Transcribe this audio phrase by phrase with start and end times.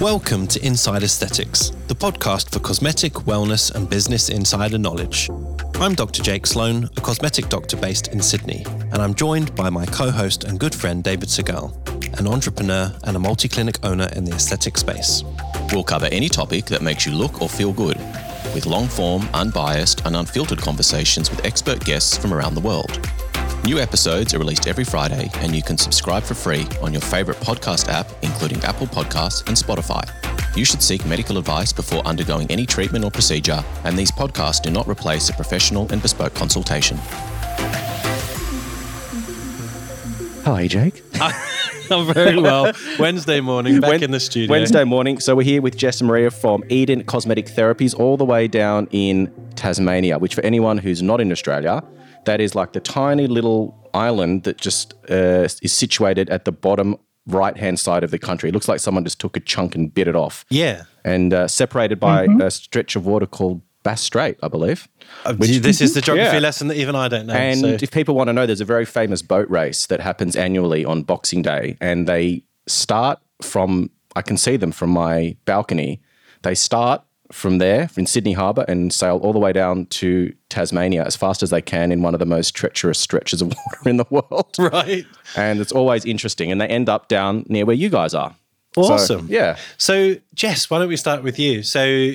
[0.00, 5.28] Welcome to Inside Aesthetics, the podcast for cosmetic, wellness, and business insider knowledge.
[5.74, 6.22] I'm Dr.
[6.22, 10.44] Jake Sloane, a cosmetic doctor based in Sydney, and I'm joined by my co host
[10.44, 11.74] and good friend David Segal,
[12.16, 15.24] an entrepreneur and a multi clinic owner in the aesthetic space.
[15.72, 17.98] We'll cover any topic that makes you look or feel good,
[18.54, 23.00] with long form, unbiased, and unfiltered conversations with expert guests from around the world.
[23.64, 27.38] New episodes are released every Friday, and you can subscribe for free on your favourite
[27.40, 30.02] podcast app, including Apple Podcasts and Spotify.
[30.56, 34.70] You should seek medical advice before undergoing any treatment or procedure, and these podcasts do
[34.70, 36.96] not replace a professional and bespoke consultation.
[40.44, 41.02] Hi, Jake.
[41.90, 42.72] I'm very well.
[42.98, 44.50] Wednesday morning, back in the studio.
[44.50, 45.20] Wednesday morning.
[45.20, 48.88] So we're here with Jess and Maria from Eden Cosmetic Therapies, all the way down
[48.92, 50.18] in Tasmania.
[50.18, 51.82] Which, for anyone who's not in Australia,
[52.28, 53.60] that is like the tiny little
[53.94, 56.96] island that just uh, is situated at the bottom
[57.26, 58.48] right hand side of the country.
[58.50, 60.44] It looks like someone just took a chunk and bit it off.
[60.50, 60.84] Yeah.
[61.04, 62.40] And uh, separated by Mm-hmm.
[62.42, 64.88] a stretch of water called Bass Strait, I believe.
[65.24, 66.40] Uh, this is the geography Yeah.
[66.48, 67.34] lesson that even I don't know.
[67.34, 70.36] And so- if people want to know, there's a very famous boat race that happens
[70.36, 73.90] annually on Boxing Day, and they start from.
[74.16, 76.00] I can see them from my balcony.
[76.42, 81.04] They start from there in Sydney Harbour and sail all the way down to Tasmania
[81.04, 83.96] as fast as they can in one of the most treacherous stretches of water in
[83.98, 84.54] the world.
[84.58, 85.04] right.
[85.36, 88.34] And it's always interesting, and they end up down near where you guys are.
[88.74, 89.26] So, Awesome.
[89.30, 89.56] yeah.
[89.76, 91.62] So, Jess, why don't we start with you?
[91.62, 92.12] So,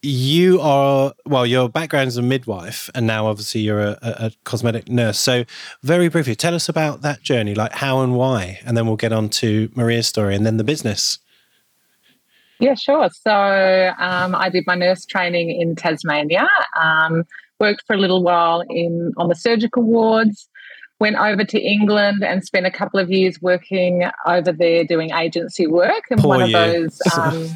[0.00, 4.88] you are, well, your background is a midwife, and now obviously you're a, a cosmetic
[4.88, 5.18] nurse.
[5.18, 5.44] So,
[5.82, 9.12] very briefly, tell us about that journey, like how and why, and then we'll get
[9.12, 11.18] on to Maria's story and then the business.
[12.60, 13.08] Yeah, sure.
[13.10, 13.30] So
[13.98, 16.48] um, I did my nurse training in Tasmania.
[16.80, 17.24] Um,
[17.60, 20.48] worked for a little while in on the surgical wards.
[21.00, 25.68] Went over to England and spent a couple of years working over there doing agency
[25.68, 26.02] work.
[26.10, 26.54] And Poor one of you.
[26.56, 27.48] those, um,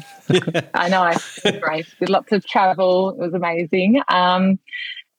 [0.73, 1.17] I know, I
[1.59, 1.85] great.
[1.99, 3.09] Did lots of travel.
[3.09, 4.01] It was amazing.
[4.07, 4.59] Um,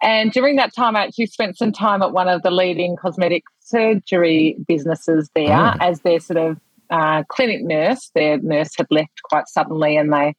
[0.02, 3.44] and during that time, I actually spent some time at one of the leading cosmetic
[3.60, 5.72] surgery businesses there Oh.
[5.80, 6.58] as their sort of
[6.94, 8.10] uh, clinic nurse.
[8.14, 10.34] Their nurse had left quite suddenly, and they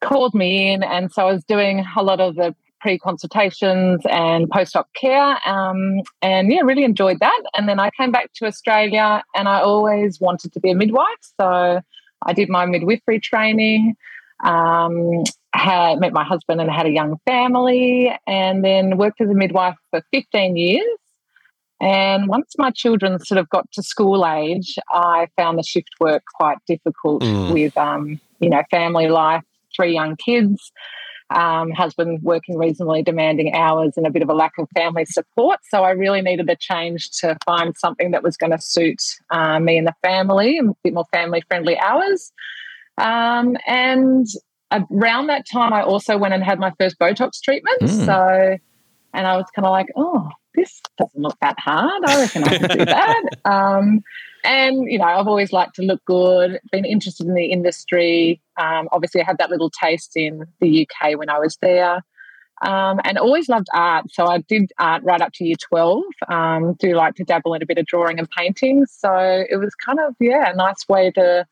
[0.00, 0.82] called me in.
[0.82, 5.38] And so I was doing a lot of the pre consultations and post op care.
[5.46, 7.42] Um, and yeah, really enjoyed that.
[7.54, 11.22] And then I came back to Australia, and I always wanted to be a midwife.
[11.40, 11.80] So
[12.26, 13.94] I did my midwifery training.
[14.44, 19.34] Um, had met my husband and had a young family, and then worked as a
[19.34, 20.98] midwife for 15 years.
[21.80, 26.22] And once my children sort of got to school age, I found the shift work
[26.34, 27.52] quite difficult Mm.
[27.52, 29.42] with, um, you know, family life,
[29.74, 30.72] three young kids,
[31.30, 35.60] um, husband working reasonably demanding hours, and a bit of a lack of family support.
[35.70, 39.58] So I really needed a change to find something that was going to suit uh,
[39.60, 42.32] me and the family, and a bit more family friendly hours.
[42.98, 44.26] Um, and
[44.72, 47.80] around that time, I also went and had my first Botox treatment.
[47.80, 48.06] Mm.
[48.06, 48.58] So,
[49.14, 52.02] and I was kind of like, oh, this doesn't look that hard.
[52.06, 53.22] I reckon I can do that.
[53.44, 54.02] Um,
[54.44, 56.60] and you know, I've always liked to look good.
[56.72, 58.40] Been interested in the industry.
[58.58, 62.02] Um, obviously, I had that little taste in the UK when I was there.
[62.62, 64.06] Um, and always loved art.
[64.10, 66.02] So I did art right up to year 12.
[66.28, 68.84] Um, do like to dabble in a bit of drawing and painting.
[68.86, 71.46] So it was kind of, yeah, a nice way to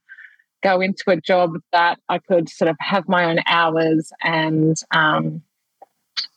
[0.62, 5.42] go into a job that I could sort of have my own hours and, um,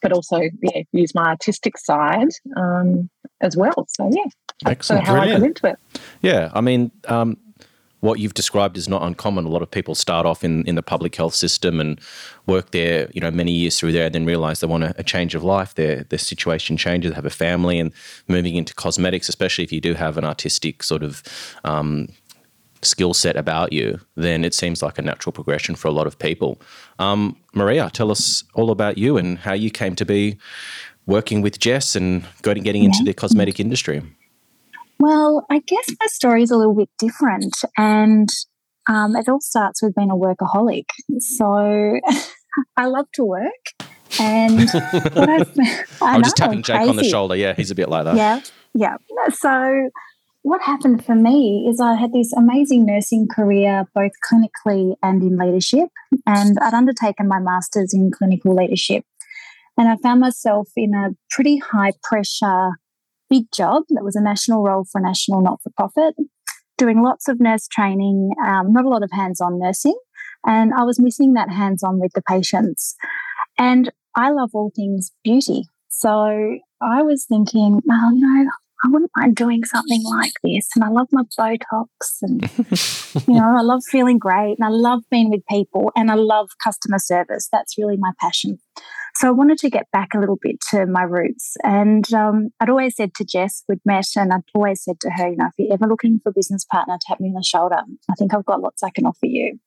[0.02, 3.09] but also, yeah, use my artistic side um,
[3.42, 3.86] as well.
[3.90, 4.25] So, yeah,
[4.66, 5.03] Excellent.
[5.03, 5.78] of how I got into it.
[6.22, 7.38] Yeah, I mean, um,
[8.02, 9.46] what you've described is not uncommon.
[9.46, 12.00] A lot of people start off in, in the public health system and
[12.47, 15.03] work there, you know, many years through there, and then realize they want a, a
[15.03, 15.75] change of life.
[15.75, 17.94] Their their situation changes, they have a family, and
[18.28, 21.22] moving into cosmetics, especially if you do have an artistic sort of
[21.64, 22.09] um,
[22.84, 26.18] skill set about you, then it seems like a natural progression for a lot of
[26.19, 26.59] people.
[27.00, 30.38] Um, Maria, tell us all about you and how you came to be
[31.06, 34.02] working with Jess and getting getting into the cosmetic industry.
[35.00, 38.29] Well, I guess my story is a little bit different, and
[38.88, 40.85] um, it all starts with being a workaholic.
[41.20, 42.00] So
[42.78, 43.66] I love to work,
[44.20, 45.46] and I
[46.02, 47.35] I'm just tapping Jake on the shoulder.
[47.35, 48.16] Yeah, he's a bit like that.
[48.16, 48.41] Yeah,
[48.73, 48.97] yeah.
[49.34, 49.90] So
[50.43, 55.38] what happened for me is I had this amazing nursing career, both clinically and in
[55.38, 55.90] leadership,
[56.26, 59.03] and I'd undertaken my master's in clinical leadership,
[59.78, 62.72] and I found myself in a pretty high pressure
[63.29, 66.16] big job that was a national role for a national not for profit,
[66.78, 69.97] doing lots of nurse training, um, not a lot of hands on nursing.
[70.46, 72.96] And I was missing that hands on with the patients.
[73.58, 75.66] And I love all things beauty.
[75.87, 76.09] So
[76.82, 78.52] I was thinking, well, you know,
[78.84, 80.68] I wouldn't mind doing something like this.
[80.76, 81.88] And I love my Botox
[82.22, 82.42] and,
[83.28, 86.50] you know, I love feeling great and I love being with people and I love
[86.64, 87.48] customer service.
[87.52, 88.58] That's really my passion.
[89.16, 91.56] So I wanted to get back a little bit to my roots.
[91.64, 95.30] And um, I'd always said to Jess, we'd met, and I'd always said to her,
[95.30, 97.82] you know, if you're ever looking for a business partner, tap me on the shoulder.
[98.10, 99.60] I think I've got lots I can offer you.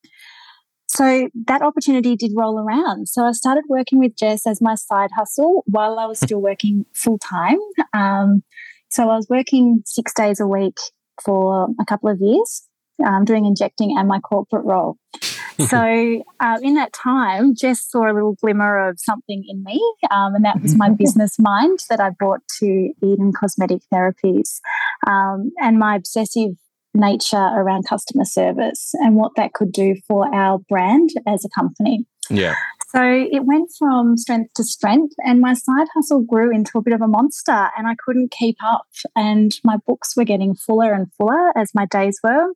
[0.89, 3.09] So that opportunity did roll around.
[3.09, 6.87] So I started working with Jess as my side hustle while I was still working
[6.95, 7.59] full time.
[7.93, 8.45] Um,
[8.95, 10.77] so I was working six days a week
[11.25, 12.63] for a couple of years,
[13.05, 14.97] um, doing injecting and my corporate role.
[15.69, 19.81] so uh, in that time, Jess saw a little glimmer of something in me,
[20.13, 24.61] um, and that was my business mind that I brought to Eden Cosmetic Therapies,
[25.09, 26.51] um, and my obsessive
[26.95, 32.07] nature around customer service and what that could do for our brand as a company.
[32.31, 32.55] Yeah.
[32.95, 36.95] So it went from strength to strength, and my side hustle grew into a bit
[36.95, 38.87] of a monster, and I couldn't keep up.
[39.17, 42.53] And my books were getting fuller and fuller as my days were.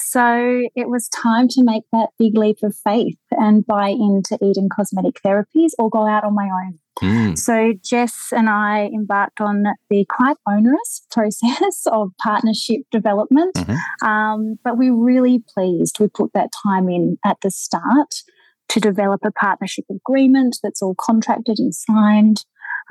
[0.00, 4.68] So it was time to make that big leap of faith and buy into Eden
[4.68, 6.78] Cosmetic Therapies or go out on my own.
[7.02, 7.38] Mm.
[7.38, 14.06] So Jess and I embarked on the quite onerous process of partnership development, Mhm.
[14.06, 18.22] um, but we're really pleased we put that time in at the start
[18.70, 22.44] to develop a partnership agreement that's all contracted and signed.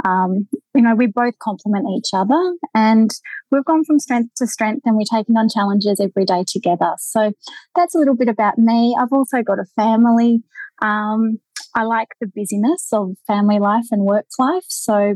[0.06, 3.09] Um, you know, we both complement each other and
[3.51, 6.94] we've gone from strength to strength and we're taking on challenges every day together.
[7.00, 7.31] So
[7.75, 8.95] that's a little bit about me.
[9.00, 10.44] I've also got a family.
[10.81, 11.39] Um,
[11.75, 14.65] I like the busyness of family life and work life.
[14.68, 15.15] So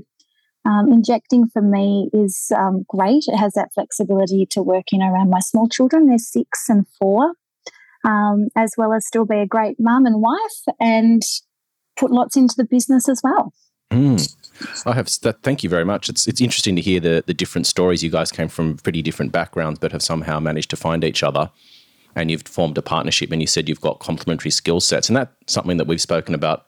[0.65, 3.23] um, injecting for me is um, great.
[3.27, 6.07] It has that flexibility to work in around my small children.
[6.07, 7.33] They're six and four,
[8.03, 11.21] um, as well as still be a great mum and wife and
[11.97, 13.53] put lots into the business as well.
[13.91, 14.35] Mm.
[14.85, 15.07] I have.
[15.07, 16.07] Th- thank you very much.
[16.07, 18.03] It's it's interesting to hear the the different stories.
[18.03, 21.51] You guys came from pretty different backgrounds, but have somehow managed to find each other,
[22.15, 23.31] and you've formed a partnership.
[23.31, 26.67] And you said you've got complementary skill sets, and that's something that we've spoken about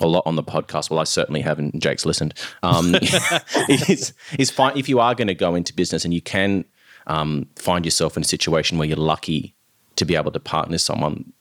[0.00, 0.90] a lot on the podcast.
[0.90, 1.80] Well, I certainly haven't.
[1.80, 2.34] Jake's listened.
[2.62, 2.94] Um,
[3.68, 6.64] is is fine if you are going to go into business and you can
[7.06, 9.55] um, find yourself in a situation where you're lucky
[9.96, 11.32] to be able to partner someone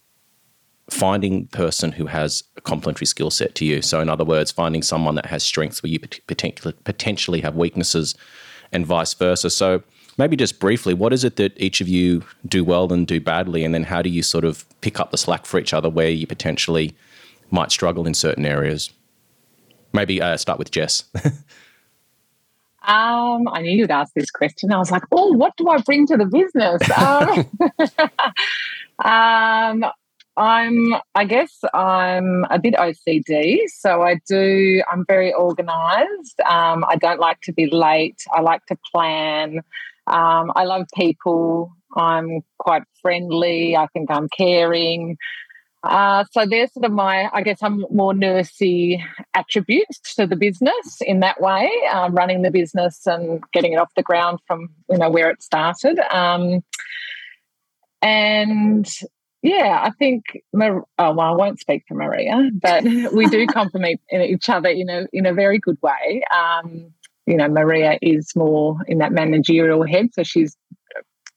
[0.89, 3.81] finding person who has a complementary skill set to you.
[3.81, 7.55] So, in other words, finding someone that has strengths where you pot- potentially potentially have
[7.55, 8.15] weaknesses,
[8.71, 9.49] and vice versa.
[9.49, 9.83] So,
[10.17, 13.63] maybe just briefly, what is it that each of you do well and do badly,
[13.63, 16.09] and then how do you sort of pick up the slack for each other where
[16.09, 16.95] you potentially
[17.51, 18.91] might struggle in certain areas?
[19.93, 21.05] Maybe uh, start with Jess.
[22.87, 24.71] Um, I knew you'd ask this question.
[24.71, 26.81] I was like, oh, what do I bring to the business?
[26.97, 27.49] Um,
[29.83, 29.91] um,
[30.37, 33.61] I'm, I guess I'm a bit OCD.
[33.69, 36.39] So I do, I'm very organized.
[36.41, 38.21] Um, I don't like to be late.
[38.33, 39.61] I like to plan.
[40.07, 41.71] Um, I love people.
[41.95, 43.75] I'm quite friendly.
[43.75, 45.17] I think I'm caring.
[45.85, 49.01] Uh, so there's sort of my, I guess I'm more nursey
[49.33, 53.91] attributes to the business in that way, um, running the business and getting it off
[53.95, 55.99] the ground from you know where it started.
[56.13, 56.63] Um,
[58.01, 58.87] and
[59.41, 60.23] yeah, I think
[60.53, 62.83] Mar- oh well, I won't speak for Maria, but
[63.13, 66.23] we do complement each other in a in a very good way.
[66.35, 66.93] Um,
[67.27, 70.55] you know, Maria is more in that managerial head, so she's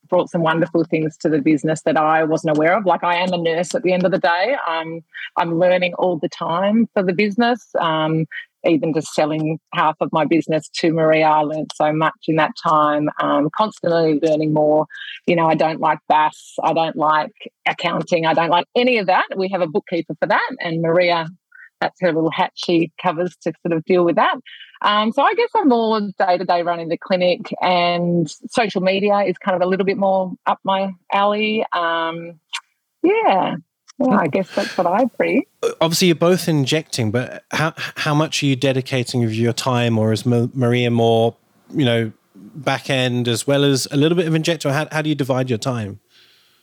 [0.09, 2.85] brought some wonderful things to the business that I wasn't aware of.
[2.85, 4.55] Like I am a nurse at the end of the day.
[4.65, 5.01] I'm
[5.37, 7.67] I'm learning all the time for the business.
[7.79, 8.25] Um,
[8.65, 12.51] even just selling half of my business to Maria, I learned so much in that
[12.61, 13.09] time.
[13.21, 14.85] Um, constantly learning more.
[15.27, 16.55] You know, I don't like BAS.
[16.63, 17.31] I don't like
[17.65, 18.25] accounting.
[18.25, 19.25] I don't like any of that.
[19.37, 21.27] We have a bookkeeper for that, and Maria.
[21.81, 24.35] That's her little hat she covers to sort of deal with that.
[24.81, 29.19] Um, so I guess I'm more day to day running the clinic, and social media
[29.19, 31.65] is kind of a little bit more up my alley.
[31.73, 32.39] Um,
[33.03, 33.55] yeah,
[33.99, 35.43] yeah, I guess that's what I bring.
[35.81, 40.13] Obviously, you're both injecting, but how how much are you dedicating of your time, or
[40.13, 41.35] is Ma- Maria more,
[41.73, 44.71] you know, back end as well as a little bit of injector?
[44.71, 45.99] How how do you divide your time?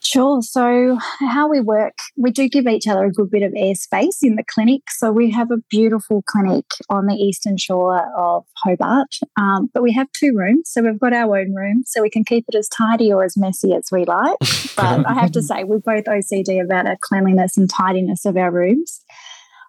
[0.06, 0.40] Sure.
[0.40, 4.36] So, how we work, we do give each other a good bit of airspace in
[4.36, 4.82] the clinic.
[4.88, 9.92] So, we have a beautiful clinic on the eastern shore of Hobart, um, but we
[9.94, 10.70] have two rooms.
[10.70, 13.36] So, we've got our own room, so we can keep it as tidy or as
[13.36, 14.36] messy as we like.
[14.76, 18.50] But I have to say, we're both OCD about our cleanliness and tidiness of our
[18.50, 19.00] rooms.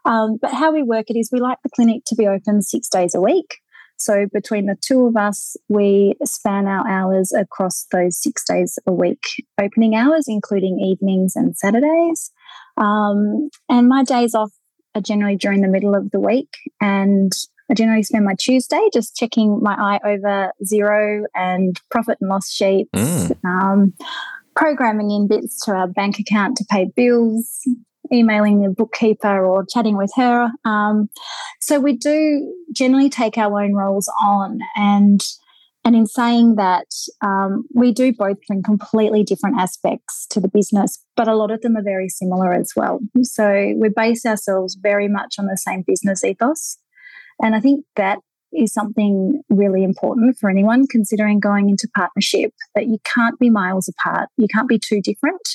[0.03, 2.89] Um, but how we work it is we like the clinic to be open six
[2.89, 3.59] days a week.
[3.97, 8.93] So between the two of us, we span our hours across those six days a
[8.93, 9.23] week
[9.59, 12.31] opening hours, including evenings and Saturdays.
[12.77, 14.51] Um, and my days off
[14.95, 16.53] are generally during the middle of the week.
[16.79, 17.31] And
[17.69, 22.49] I generally spend my Tuesday just checking my eye over Xero and profit and loss
[22.49, 23.35] sheets, mm.
[23.43, 23.93] um,
[24.55, 27.61] programming in bits to our bank account to pay bills,
[28.11, 30.49] emailing the bookkeeper or chatting with her.
[30.65, 31.09] Um,
[31.59, 35.21] so we do generally take our own roles on and
[35.87, 36.87] and in saying that,
[37.21, 41.61] um, we do both bring completely different aspects to the business, but a lot of
[41.61, 42.99] them are very similar as well.
[43.23, 46.77] So we base ourselves very much on the same business ethos.
[47.41, 48.19] And I think that
[48.51, 53.87] is something really important for anyone considering going into partnership that you can't be miles
[53.87, 54.27] apart.
[54.35, 55.47] You can't be too different.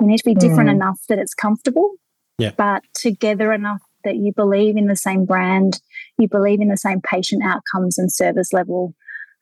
[0.00, 0.74] You need to be different mm.
[0.74, 1.92] enough that it's comfortable,
[2.38, 2.52] yeah.
[2.56, 5.80] but together enough that you believe in the same brand,
[6.18, 8.94] you believe in the same patient outcomes and service level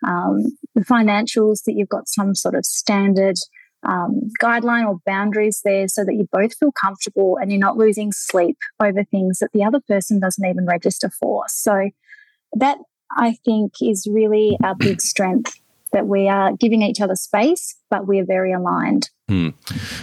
[0.05, 3.37] um, the financials that you've got some sort of standard
[3.83, 8.13] um, guideline or boundaries there so that you both feel comfortable and you're not losing
[8.13, 11.45] sleep over things that the other person doesn't even register for.
[11.49, 11.91] So,
[12.53, 12.79] that
[13.17, 15.61] I think is really our big strength
[15.97, 19.09] that we are giving each other space, but we are very aligned.
[19.31, 19.49] Hmm.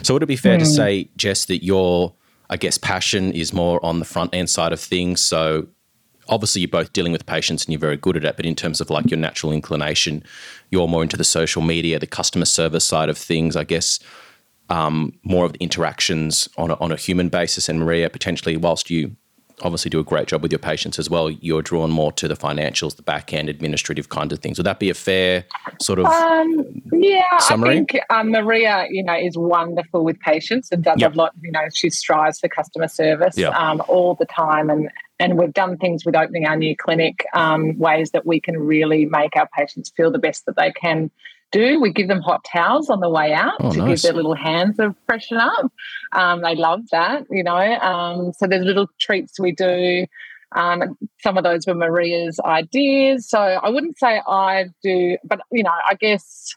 [0.02, 0.72] So, would it be fair to hmm.
[0.72, 2.16] say, Jess, that your,
[2.50, 5.22] I guess, passion is more on the front end side of things?
[5.22, 5.68] So,
[6.30, 8.80] obviously you're both dealing with patients and you're very good at it but in terms
[8.80, 10.24] of like your natural inclination
[10.72, 14.00] you're more into the social media the customer service side of things i guess
[14.70, 18.90] um, more of the interactions on a, on a human basis and maria potentially whilst
[18.90, 19.18] you
[19.66, 22.36] obviously do a great job with your patients as well you're drawn more to the
[22.36, 25.46] financials the back end administrative kind of things would that be a fair
[25.82, 27.70] sort of um, yeah summary?
[27.70, 31.14] i think um, maria you know is wonderful with patients and does yep.
[31.14, 33.54] a lot you know she strives for customer service yep.
[33.54, 34.90] um, all the time and
[35.20, 39.06] and we've done things with opening our new clinic, um, ways that we can really
[39.06, 41.12] make our patients feel the best that they can
[41.54, 41.80] do.
[41.80, 44.02] We give them hot towels on the way out oh, to nice.
[44.02, 45.72] give their little hands a freshen up.
[46.12, 47.56] Um, they love that, you know.
[47.56, 50.06] Um, so there's little treats we do.
[50.56, 53.30] Um, some of those were Maria's ideas.
[53.30, 56.54] So I wouldn't say I do, but you know, I guess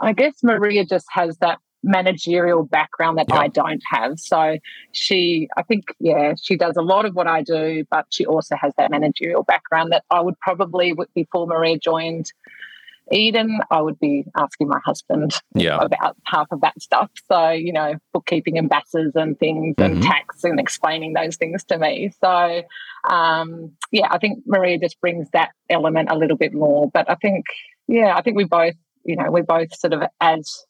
[0.00, 4.18] I guess Maria just has that managerial background that I don't have.
[4.18, 4.58] So
[4.92, 8.56] she, I think, yeah, she does a lot of what I do, but she also
[8.56, 12.32] has that managerial background that I would probably, before Maria joined
[13.12, 15.78] Eden, I would be asking my husband yeah.
[15.80, 17.10] about half of that stuff.
[17.30, 19.94] So, you know, bookkeeping and BASes and things mm-hmm.
[19.94, 22.10] and tax and explaining those things to me.
[22.20, 22.62] So,
[23.08, 26.90] um, yeah, I think Maria just brings that element a little bit more.
[26.92, 27.44] But I think,
[27.86, 30.64] yeah, I think we both, you know, we both sort of as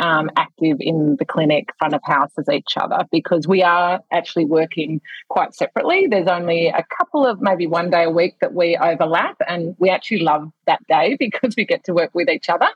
[0.00, 4.46] um, active in the clinic front of house as each other because we are actually
[4.46, 6.06] working quite separately.
[6.08, 9.90] There's only a couple of maybe one day a week that we overlap, and we
[9.90, 12.68] actually love that day because we get to work with each other.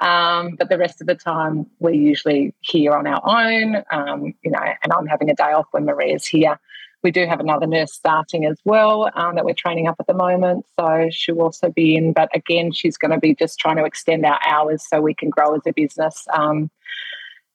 [0.00, 4.50] Um, but the rest of the time, we're usually here on our own, um, you
[4.50, 6.60] know, and I'm having a day off when Maria's here.
[7.06, 10.12] We do have another nurse starting as well um, that we're training up at the
[10.12, 10.66] moment.
[10.76, 12.12] So she'll also be in.
[12.12, 15.30] But again, she's going to be just trying to extend our hours so we can
[15.30, 16.26] grow as a business.
[16.34, 16.68] Um,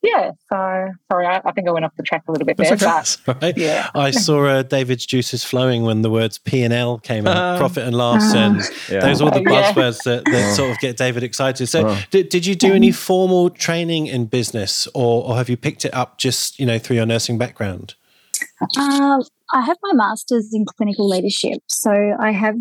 [0.01, 2.77] yeah, so sorry, I, I, think I went off the track a little bit there.
[2.77, 3.57] But, right.
[3.57, 7.35] Yeah, I saw uh, David's juices flowing when the words P and L came in,
[7.35, 9.01] uh, profit and loss, uh, and yeah.
[9.01, 10.15] those are all the buzzwords yeah.
[10.15, 11.67] that, that sort of get David excited.
[11.67, 15.83] So, did, did you do any formal training in business, or, or have you picked
[15.83, 17.95] it up just you know through your nursing background?
[18.77, 21.59] Uh, I have my master's in clinical leadership.
[21.67, 22.55] So I have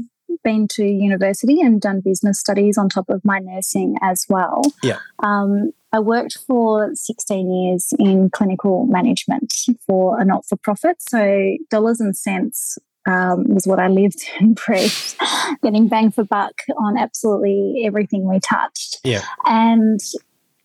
[0.44, 4.62] been to university and done business studies on top of my nursing as well.
[4.82, 4.99] Yeah.
[5.23, 9.52] Um, I worked for 16 years in clinical management
[9.87, 10.97] for a not for profit.
[11.00, 15.16] So dollars and cents um, was what I lived and breathed,
[15.62, 19.00] getting bang for buck on absolutely everything we touched.
[19.04, 19.25] Yeah.
[19.47, 20.00] And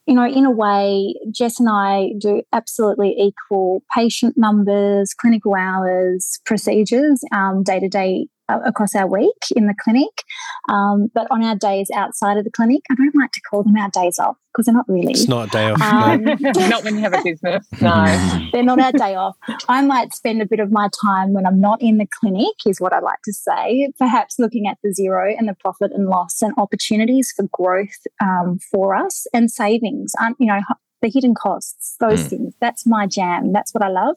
[0.05, 6.39] you know, in a way, Jess and I do absolutely equal patient numbers, clinical hours,
[6.45, 7.21] procedures,
[7.63, 10.23] day to day across our week in the clinic.
[10.69, 13.77] Um, but on our days outside of the clinic, I don't like to call them
[13.77, 15.11] our days off because they're not really.
[15.11, 15.81] It's not a day off.
[15.81, 16.51] Um, no.
[16.67, 17.65] not when you have a business.
[17.81, 19.35] No, they're not our day off.
[19.67, 22.79] I might spend a bit of my time when I'm not in the clinic, is
[22.79, 26.41] what I like to say, perhaps looking at the Xero and the profit and loss
[26.41, 27.89] and opportunities for growth
[28.21, 30.13] um, for us and savings.
[30.19, 30.61] Um, you know,
[31.01, 32.29] the hidden costs, those mm.
[32.29, 32.53] things.
[32.59, 33.51] That's my jam.
[33.53, 34.15] That's what I love.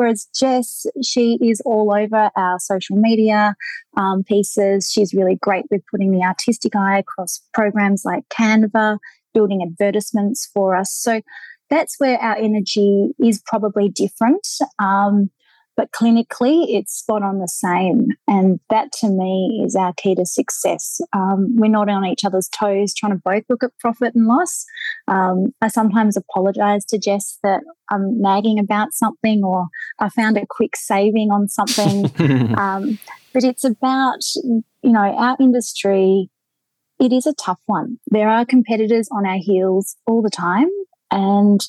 [0.00, 3.54] Whereas Jess, she is all over our social media
[3.98, 4.90] um, pieces.
[4.90, 8.96] She's really great with putting the artistic eye across programs like Canva,
[9.34, 10.90] building advertisements for us.
[10.90, 11.20] So
[11.68, 14.48] that's where our energy is probably different.
[14.78, 15.30] Um,
[15.80, 18.08] but clinically, it's spot on the same.
[18.28, 21.00] And that to me is our key to success.
[21.14, 24.66] Um, we're not on each other's toes trying to both look at profit and loss.
[25.08, 29.68] Um, I sometimes apologize to Jess that I'm nagging about something or
[29.98, 32.12] I found a quick saving on something.
[32.58, 32.98] um,
[33.32, 36.28] but it's about, you know, our industry,
[36.98, 37.96] it is a tough one.
[38.10, 40.68] There are competitors on our heels all the time.
[41.10, 41.66] And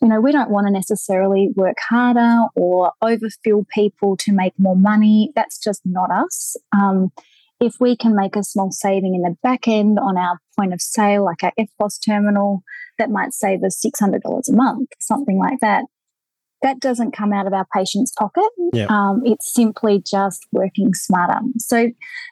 [0.00, 4.76] you know, we don't want to necessarily work harder or overfill people to make more
[4.76, 5.32] money.
[5.34, 6.56] That's just not us.
[6.72, 7.10] Um,
[7.60, 10.80] if we can make a small saving in the back end on our point of
[10.80, 12.62] sale, like our EFTPOS terminal,
[12.98, 15.84] that might save us $600 a month, something like that.
[16.62, 18.48] That doesn't come out of our patient's pocket.
[18.72, 18.86] Yeah.
[18.88, 21.40] Um, it's simply just working smarter.
[21.58, 21.90] So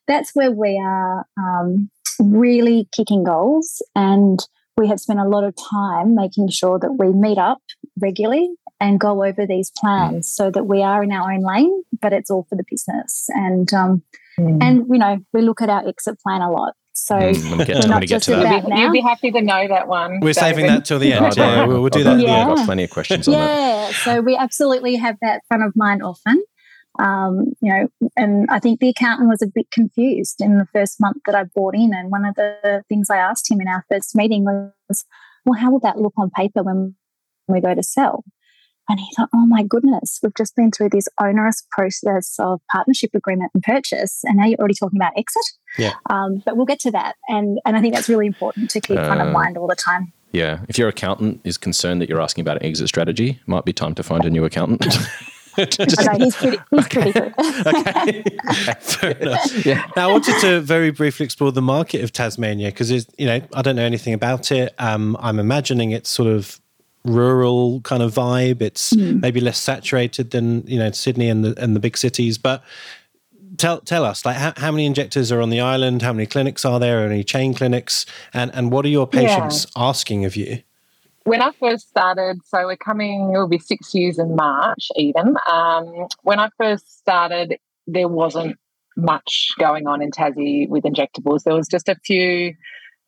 [0.09, 3.83] that's where we are um, really kicking goals.
[3.95, 4.41] And
[4.77, 7.59] we have spent a lot of time making sure that we meet up
[8.01, 12.13] regularly and go over these plans so that we are in our own lane, but
[12.13, 13.27] it's all for the business.
[13.31, 14.03] And um,
[14.39, 14.59] mm.
[14.61, 16.75] and you know we look at our exit plan a lot.
[16.93, 20.21] So mm, we're not just about you'll be, you'll be happy to know that one.
[20.21, 20.35] We're David.
[20.35, 21.37] saving that till the end.
[21.37, 22.19] yeah, we'll, we'll do that.
[22.21, 22.49] Yeah.
[22.49, 23.91] I've got plenty of questions yeah.
[23.93, 26.43] So we absolutely have that front of mind often.
[26.99, 31.01] Um, you know, and I think the accountant was a bit confused in the first
[31.01, 31.93] month that I bought in.
[31.95, 35.05] And one of the things I asked him in our first meeting was,
[35.45, 36.95] well, how will that look on paper when
[37.49, 38.25] we go to sell?
[38.89, 43.11] And he thought, oh my goodness, we've just been through this onerous process of partnership
[43.15, 44.21] agreement and purchase.
[44.25, 45.43] And now you're already talking about exit.
[45.77, 45.95] Yeah.
[46.09, 47.17] Um, but we'll get to that.
[47.29, 49.67] And, and I think that's really important to keep uh, front of uh, mind all
[49.67, 50.13] the time.
[50.31, 50.61] Yeah.
[50.69, 53.95] If your accountant is concerned that you're asking about an exit strategy, might be time
[53.97, 54.87] to find a new accountant.
[55.57, 57.35] Just, okay, he's pretty, he's pretty good.
[57.67, 58.23] okay.
[58.81, 59.67] Fair enough.
[59.67, 59.87] Yeah.
[59.97, 63.63] Now, I wanted to very briefly explore the market of Tasmania because, you know, I
[63.63, 64.75] don't know anything about it.
[64.79, 66.61] Um, I'm imagining it's sort of
[67.05, 68.61] rural kind of vibe.
[68.61, 69.21] It's mm.
[69.21, 72.37] maybe less saturated than you know Sydney and the and the big cities.
[72.37, 72.63] But
[73.57, 76.03] tell tell us, like, how, how many injectors are on the island?
[76.03, 77.03] How many clinics are there?
[77.03, 78.07] Are any chain clinics?
[78.35, 79.85] And and what are your patients yeah.
[79.85, 80.63] asking of you?
[81.27, 85.37] When I first started, so we're coming, it will be six years in March even.
[85.51, 88.57] Um, when I first started, there wasn't
[88.97, 91.43] much going on in Tassie with injectables.
[91.43, 92.55] There was just a few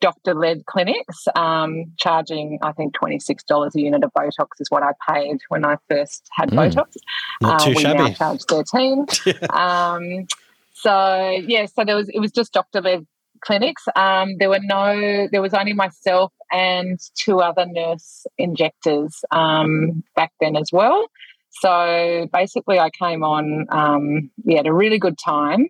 [0.01, 4.91] doctor led clinics um, charging, I think, $26 a unit of Botox is what I
[5.09, 6.57] paid when I first had mm.
[6.57, 6.97] Botox.
[7.41, 7.99] Not too uh, we shabby.
[7.99, 9.33] now charge 13 yeah.
[9.51, 10.27] um,
[10.73, 13.07] so, yeah, so there was, it was just doctor led
[13.41, 13.83] clinics.
[13.95, 20.31] Um, there were no, there was only myself and two other nurse injectors um, back
[20.39, 21.07] then as well.
[21.51, 25.67] So basically, I came on, um, we had a really good time.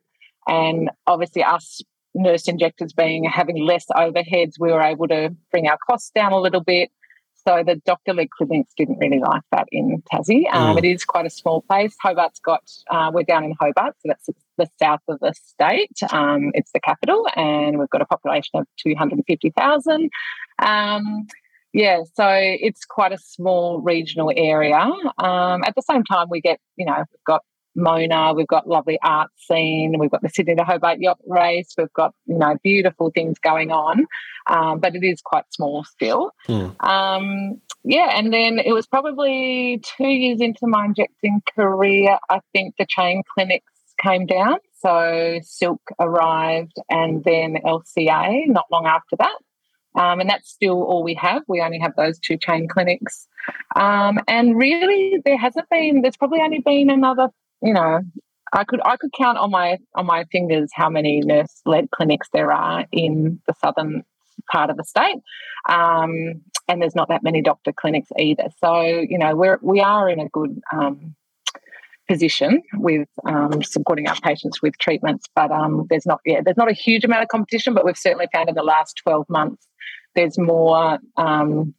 [0.48, 1.82] And obviously, us
[2.14, 6.40] nurse injectors being having less overheads, we were able to bring our costs down a
[6.40, 6.90] little bit.
[7.48, 10.44] So the doctor led clinics didn't really like that in Tassie.
[10.52, 10.80] Um, mm.
[10.80, 11.96] It is quite a small place.
[12.04, 14.28] Hobart's got, uh, we're down in Hobart, so that's
[14.60, 15.98] the south of the state.
[16.12, 20.10] Um, it's the capital, and we've got a population of 250,000.
[20.60, 21.28] Um,
[21.74, 24.80] yeah, so it's quite a small regional area.
[25.18, 27.42] Um, at the same time, we get, you know, we've got
[27.76, 31.94] Mona, we've got lovely art scene, we've got the Sydney to Hobart yacht race, we've
[31.94, 34.06] got you know beautiful things going on,
[34.48, 36.32] um, but it is quite small still.
[36.48, 36.84] Mm.
[36.84, 42.18] Um, yeah, and then it was probably two years into my injecting career.
[42.30, 48.86] I think the chain clinics came down, so Silk arrived, and then LCA not long
[48.86, 49.38] after that.
[49.96, 51.44] Um, and that's still all we have.
[51.48, 53.28] We only have those two chain clinics.
[53.76, 56.02] Um, and really, there hasn't been.
[56.02, 57.30] There's probably only been another
[57.62, 58.02] you know,
[58.54, 62.30] I could I could count on my on my fingers how many nurse led clinics
[62.34, 64.04] there are in the southern
[64.52, 65.18] part of the state,
[65.68, 68.50] um, and there's not that many doctor clinics either.
[68.60, 71.16] So you know we're we are in a good um,
[72.10, 76.70] position with um, supporting our patients with treatments, but um, there's not yeah there's not
[76.70, 79.66] a huge amount of competition, but we've certainly found in the last twelve months
[80.16, 81.74] there's more um,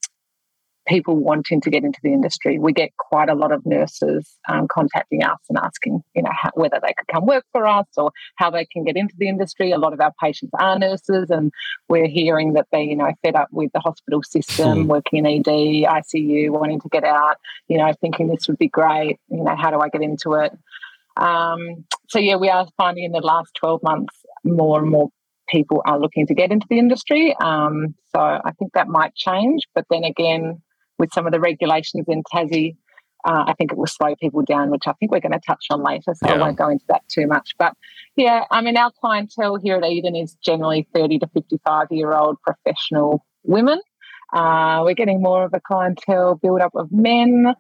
[0.91, 2.59] people wanting to get into the industry.
[2.59, 6.51] We get quite a lot of nurses um, contacting us and asking, you know, how,
[6.55, 9.71] whether they could come work for us or how they can get into the industry.
[9.71, 11.53] A lot of our patients are nurses, and
[11.89, 14.87] we're hearing that they, you know, fed up with the hospital system, hmm.
[14.89, 17.37] working in ED, ICU, wanting to get out.
[17.69, 19.21] You know, thinking this would be great.
[19.29, 20.53] You know, how do I get into it?
[21.17, 25.11] Um, so yeah, we are finding in the last twelve months more and more
[25.49, 27.37] people are looking to get into the industry.
[27.41, 29.63] Um, so I think that might change.
[29.75, 30.63] But then again,
[31.01, 32.77] with some of the regulations in Tassie,
[33.25, 35.67] uh, I think it will slow people down, which I think we're going to touch
[35.71, 36.15] on later.
[36.15, 36.35] So yeah.
[36.35, 37.55] I won't go into that too much.
[37.59, 37.75] But
[38.17, 42.37] yeah, I mean, our clientele here at Eden is generally 30 to 55 year old
[42.43, 43.81] professional women.
[44.33, 47.55] Uh, we're getting more of a clientele build up of men.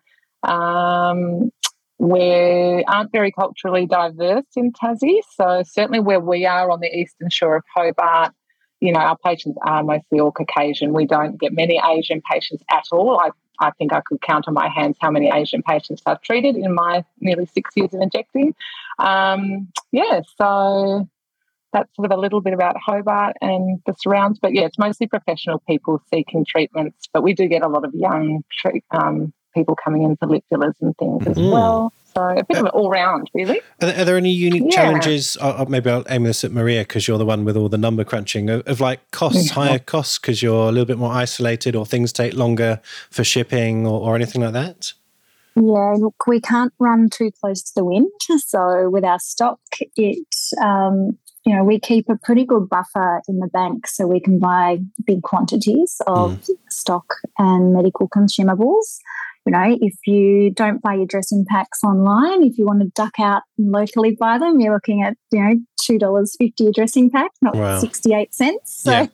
[0.44, 1.50] Um,
[1.98, 5.20] we aren't very culturally diverse in Tassie.
[5.34, 8.32] So certainly where we are on the eastern shore of Hobart,
[8.80, 10.92] you know, our patients are mostly all Caucasian.
[10.92, 13.20] We don't get many Asian patients at all.
[13.20, 16.56] I, I think I could count on my hands how many Asian patients I've treated
[16.56, 18.54] in my nearly six years of injecting.
[18.98, 21.08] Um, yeah, so
[21.72, 24.38] that's sort of a little bit about Hobart and the surrounds.
[24.40, 27.08] But yeah, it's mostly professional people seeking treatments.
[27.12, 28.42] But we do get a lot of young
[28.90, 31.52] um, people coming in for lip fillers and things as mm.
[31.52, 31.92] well.
[32.14, 33.58] So a bit of an all round, really.
[33.80, 34.76] Are there, are there any unique yeah.
[34.76, 35.36] challenges?
[35.40, 38.04] Uh, maybe I'll aim this at Maria because you're the one with all the number
[38.04, 41.86] crunching of, of like costs, higher costs because you're a little bit more isolated, or
[41.86, 44.92] things take longer for shipping, or, or anything like that.
[45.56, 48.10] Yeah, look, we can't run too close to the wind.
[48.38, 49.60] So with our stock,
[49.96, 50.26] it
[50.62, 54.38] um, you know, we keep a pretty good buffer in the bank so we can
[54.38, 56.50] buy big quantities of mm.
[56.68, 58.98] stock and medical consumables.
[59.46, 63.18] You know, if you don't buy your dressing packs online, if you want to duck
[63.18, 67.56] out and locally buy them, you're looking at, you know, $2.50 a dressing pack, not
[67.56, 67.78] wow.
[67.78, 68.82] 68 cents.
[68.82, 69.06] So, yeah.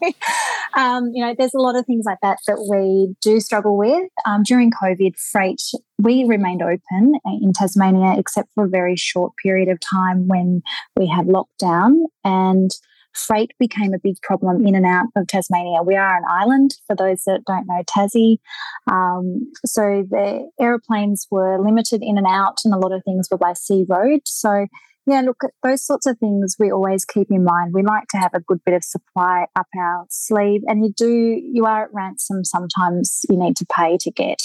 [0.77, 4.09] um, you know, there's a lot of things like that that we do struggle with.
[4.27, 5.63] Um, during COVID, freight,
[5.99, 10.63] we remained open in Tasmania, except for a very short period of time when
[10.97, 11.93] we had lockdown.
[12.25, 12.71] And
[13.17, 15.83] freight became a big problem in and out of Tasmania.
[15.83, 18.39] We are an island, for those that don't know Tassie.
[18.87, 23.39] Um, so the aeroplanes were limited in and out, and a lot of things were
[23.39, 24.21] by sea road.
[24.25, 24.67] So
[25.07, 27.73] yeah, look, those sorts of things we always keep in mind.
[27.73, 31.09] We like to have a good bit of supply up our sleeve, and you do,
[31.09, 34.43] you are at ransom sometimes you need to pay to get.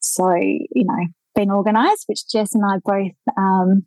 [0.00, 3.86] So, you know, being organised, which Jess and I both um,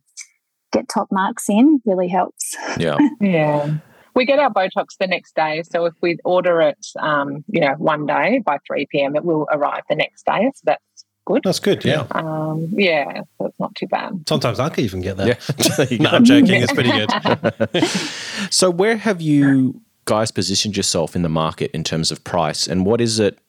[0.73, 2.55] get top marks in, really helps.
[2.79, 2.97] Yeah.
[3.21, 3.77] yeah.
[4.15, 5.61] We get our Botox the next day.
[5.69, 9.45] So if we order it, um, you know, one day by 3 p.m., it will
[9.51, 10.51] arrive the next day.
[10.55, 11.41] So that's good.
[11.43, 12.07] That's good, yeah.
[12.11, 14.23] Um, yeah, so it's not too bad.
[14.27, 15.27] Sometimes I can even get that.
[15.27, 15.97] Yeah.
[15.99, 16.61] no, I'm joking.
[16.61, 17.85] It's pretty good.
[18.53, 22.85] so where have you guys positioned yourself in the market in terms of price and
[22.85, 23.39] what is it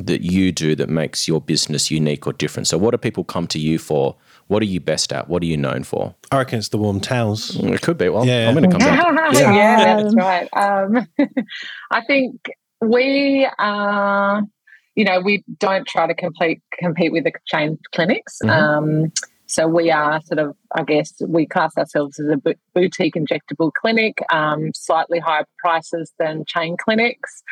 [0.00, 2.66] that you do that makes your business unique or different?
[2.66, 4.16] So what do people come to you for
[4.48, 5.28] what are you best at?
[5.28, 6.14] What are you known for?
[6.30, 7.52] I reckon it's the warm towels.
[7.52, 8.08] Mm, it could be.
[8.08, 9.32] Well, yeah, I'm going to come back.
[9.34, 9.54] yeah.
[9.54, 10.48] yeah, that's right.
[10.52, 11.08] Um,
[11.90, 12.48] I think
[12.80, 14.42] we are,
[14.94, 18.38] you know, we don't try to compete compete with the chain clinics.
[18.42, 18.50] Mm-hmm.
[18.50, 19.12] Um,
[19.46, 24.18] so we are sort of, I guess, we class ourselves as a boutique injectable clinic,
[24.30, 27.42] um, slightly higher prices than chain clinics,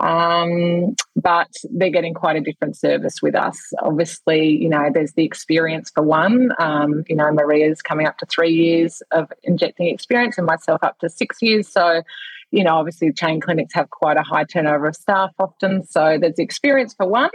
[0.00, 3.58] um, but they're getting quite a different service with us.
[3.80, 6.50] Obviously, you know, there's the experience for one.
[6.58, 10.98] Um, you know, Maria's coming up to three years of injecting experience, and myself up
[11.00, 11.68] to six years.
[11.68, 12.02] So,
[12.50, 15.84] you know, obviously, chain clinics have quite a high turnover of staff often.
[15.84, 17.30] So there's experience for one.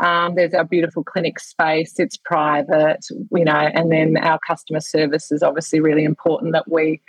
[0.00, 5.32] Um, there's our beautiful clinic space, it's private, you know, and then our customer service
[5.32, 7.00] is obviously really important that we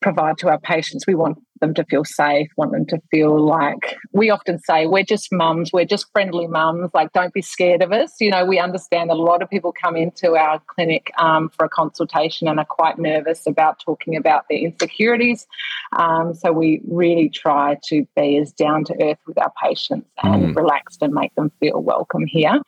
[0.00, 1.06] provide to our patients.
[1.06, 5.02] We want them to feel safe, want them to feel like we often say, we're
[5.04, 8.12] just mums, we're just friendly mums, like don't be scared of us.
[8.20, 11.64] You know, we understand that a lot of people come into our clinic um, for
[11.64, 15.46] a consultation and are quite nervous about talking about their insecurities.
[15.96, 20.54] Um, so we really try to be as down to earth with our patients and
[20.54, 20.56] mm.
[20.56, 22.60] relaxed and make them feel welcome here.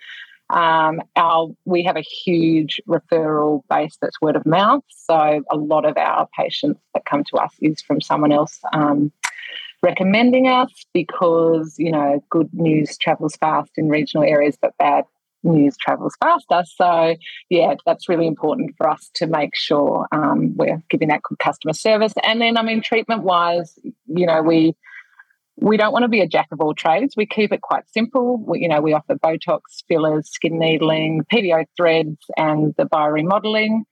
[0.50, 4.84] Um, our we have a huge referral base that's word of mouth.
[4.88, 9.10] So a lot of our patients that come to us is from someone else um,
[9.82, 15.04] recommending us because you know good news travels fast in regional areas, but bad
[15.44, 16.62] news travels faster.
[16.76, 17.16] So
[17.50, 21.74] yeah, that's really important for us to make sure um, we're giving that good customer
[21.74, 22.14] service.
[22.26, 24.74] And then I mean, treatment wise, you know we
[25.56, 27.14] we don't want to be a jack of all trades.
[27.16, 28.36] We keep it quite simple.
[28.38, 33.82] We, you know, we offer Botox, fillers, skin needling, PDO threads, and the bioremodeling.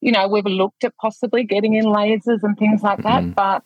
[0.00, 3.30] You know, we've looked at possibly getting in lasers and things like that, mm-hmm.
[3.30, 3.62] but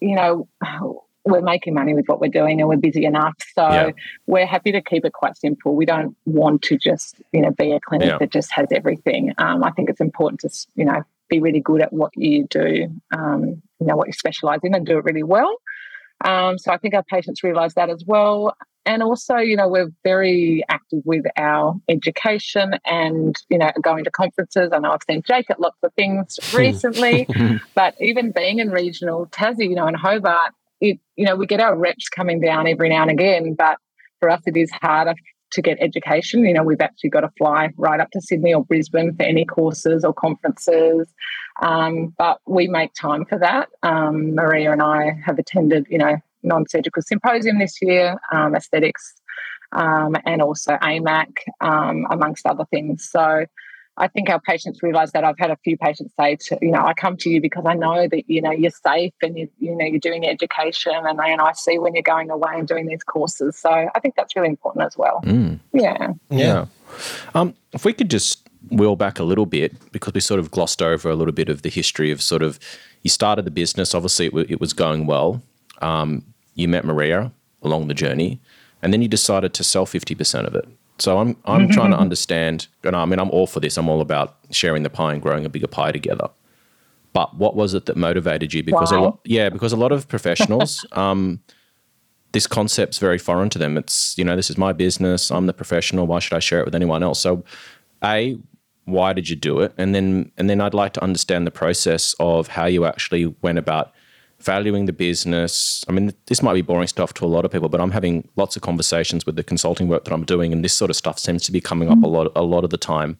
[0.00, 0.48] you know,
[1.24, 3.34] we're making money with what we're doing and we're busy enough.
[3.56, 3.90] So yeah.
[4.28, 5.74] we're happy to keep it quite simple.
[5.74, 8.18] We don't want to just, you know, be a clinic yeah.
[8.18, 9.32] that just has everything.
[9.38, 12.88] Um, I think it's important to, you know, be really good at what you do,
[13.12, 15.56] um, you know, what you specialize in and do it really well.
[16.24, 18.56] Um, so I think our patients realise that as well.
[18.86, 24.10] And also, you know, we're very active with our education and, you know, going to
[24.12, 24.70] conferences.
[24.72, 27.26] I know I've seen Jake at lots of things recently,
[27.74, 31.60] but even being in regional Tassie, you know, in Hobart, it, you know, we get
[31.60, 33.78] our reps coming down every now and again, but
[34.20, 35.14] for us, it is harder
[35.52, 36.44] to get education.
[36.44, 39.44] You know, we've actually got to fly right up to Sydney or Brisbane for any
[39.44, 41.12] courses or conferences.
[41.62, 43.68] Um, but we make time for that.
[43.82, 49.14] Um, Maria and I have attended, you know, non-surgical symposium this year, um, aesthetics,
[49.72, 53.08] um, and also AMAC, um, amongst other things.
[53.10, 53.46] So,
[53.98, 55.24] I think our patients realize that.
[55.24, 57.74] I've had a few patients say, to, you know, I come to you because I
[57.74, 61.28] know that you know you're safe and you you know you're doing education, and I,
[61.30, 63.58] and I see when you're going away and doing these courses.
[63.58, 65.22] So I think that's really important as well.
[65.24, 65.60] Mm.
[65.72, 66.66] Yeah, yeah.
[67.34, 70.82] Um, if we could just wheel back a little bit because we sort of glossed
[70.82, 72.58] over a little bit of the history of sort of
[73.02, 73.94] you started the business.
[73.94, 75.42] Obviously, it, w- it was going well.
[75.80, 78.40] Um, you met Maria along the journey,
[78.82, 80.66] and then you decided to sell fifty percent of it.
[80.98, 82.66] So I'm I'm trying to understand.
[82.82, 83.76] And I mean, I'm all for this.
[83.76, 86.28] I'm all about sharing the pie and growing a bigger pie together.
[87.12, 88.62] But what was it that motivated you?
[88.62, 91.40] Because a lot, yeah, because a lot of professionals, um,
[92.32, 93.78] this concept's very foreign to them.
[93.78, 95.30] It's you know, this is my business.
[95.30, 96.06] I'm the professional.
[96.06, 97.20] Why should I share it with anyone else?
[97.20, 97.42] So,
[98.06, 98.38] a,
[98.84, 99.72] why did you do it?
[99.76, 103.58] And then and then I'd like to understand the process of how you actually went
[103.58, 103.92] about
[104.38, 105.84] valuing the business.
[105.88, 108.28] I mean, this might be boring stuff to a lot of people, but I'm having
[108.36, 111.18] lots of conversations with the consulting work that I'm doing, and this sort of stuff
[111.18, 113.18] seems to be coming up a lot a lot of the time.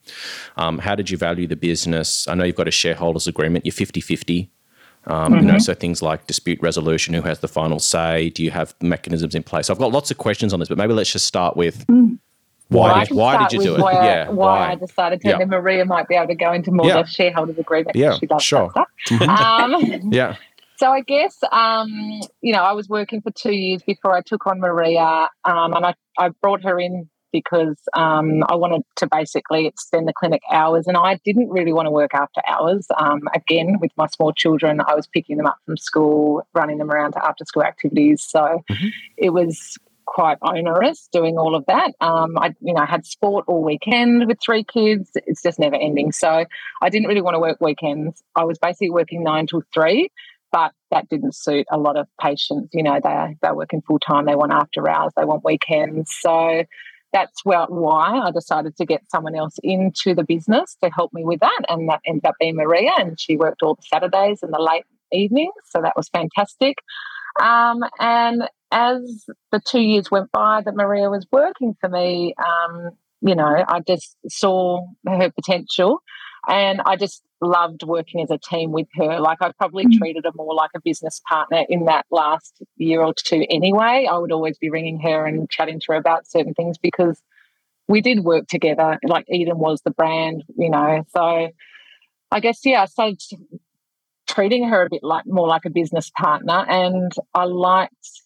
[0.57, 2.29] Um, how did you value the business?
[2.29, 3.65] I know you've got a shareholders agreement.
[3.65, 4.51] You're 50 50.
[5.09, 8.31] Um, You know, so things like dispute resolution, who has the final say?
[8.31, 9.71] Do you have mechanisms in place?
[9.71, 11.85] I've got lots of questions on this, but maybe let's just start with
[12.69, 13.81] why did why did you do it?
[13.81, 15.29] Why, yeah, why, I decided to.
[15.29, 15.33] Yeah.
[15.35, 16.99] And then Maria might be able to go into more Yeah.
[16.99, 17.97] of the shareholders agreement.
[17.97, 18.73] Yeah, she does sure.
[19.11, 20.37] Um, yeah,
[20.79, 21.89] So I guess um,
[22.43, 25.87] you know I was working for two years before I took on Maria, um, and
[25.87, 30.87] I, I brought her in because um, I wanted to basically extend the clinic hours,
[30.87, 32.87] and I didn't really want to work after hours.
[32.99, 36.91] Um, again, with my small children, I was picking them up from school, running them
[36.91, 38.91] around to after school activities, so Mhm.
[39.17, 39.79] it was
[40.17, 41.93] quite onerous doing all of that.
[42.01, 45.11] Um, I, you know, had sport all weekend with three kids.
[45.15, 46.11] It's just never ending.
[46.11, 46.47] So
[46.81, 48.23] I didn't really want to work weekends.
[48.35, 50.11] I was basically working nine till three
[50.53, 52.71] but that didn't suit a lot of patients.
[52.73, 54.25] You know, they're they're working full time.
[54.25, 55.13] They want after hours.
[55.15, 56.15] They want weekends.
[56.19, 56.65] So
[57.13, 61.41] that's why I decided to get someone else into the business to help me with
[61.41, 62.93] that, and that ended up being Maria.
[62.99, 66.79] And she worked all the Saturdays and the late evenings, so that was fantastic.
[67.41, 72.91] Um, and as the two years went by that Maria was working for me, um,
[73.23, 76.03] you know, I just saw her potential
[76.49, 79.21] and I just loved working as a team with her.
[79.21, 79.99] Like I probably Mm.
[79.99, 84.09] treated her more like a business partner in that last year or two anyway.
[84.11, 87.21] I would always be ringing her and chatting to her about certain things because
[87.89, 88.99] we did work together.
[89.05, 91.05] Like Eden was the brand, you know.
[91.11, 91.51] So
[92.33, 93.21] I guess yeah, I started
[94.27, 98.23] treating her a bit like more like a business partner and I liked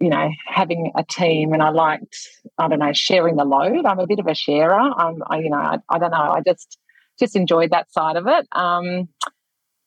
[0.00, 2.16] you know having a team and I liked
[2.58, 3.84] I don't know sharing the load.
[3.84, 4.74] I'm a bit of a sharer.
[4.74, 6.78] I'm I, you know I, I don't know I just
[7.18, 8.46] just enjoyed that side of it.
[8.52, 9.08] Um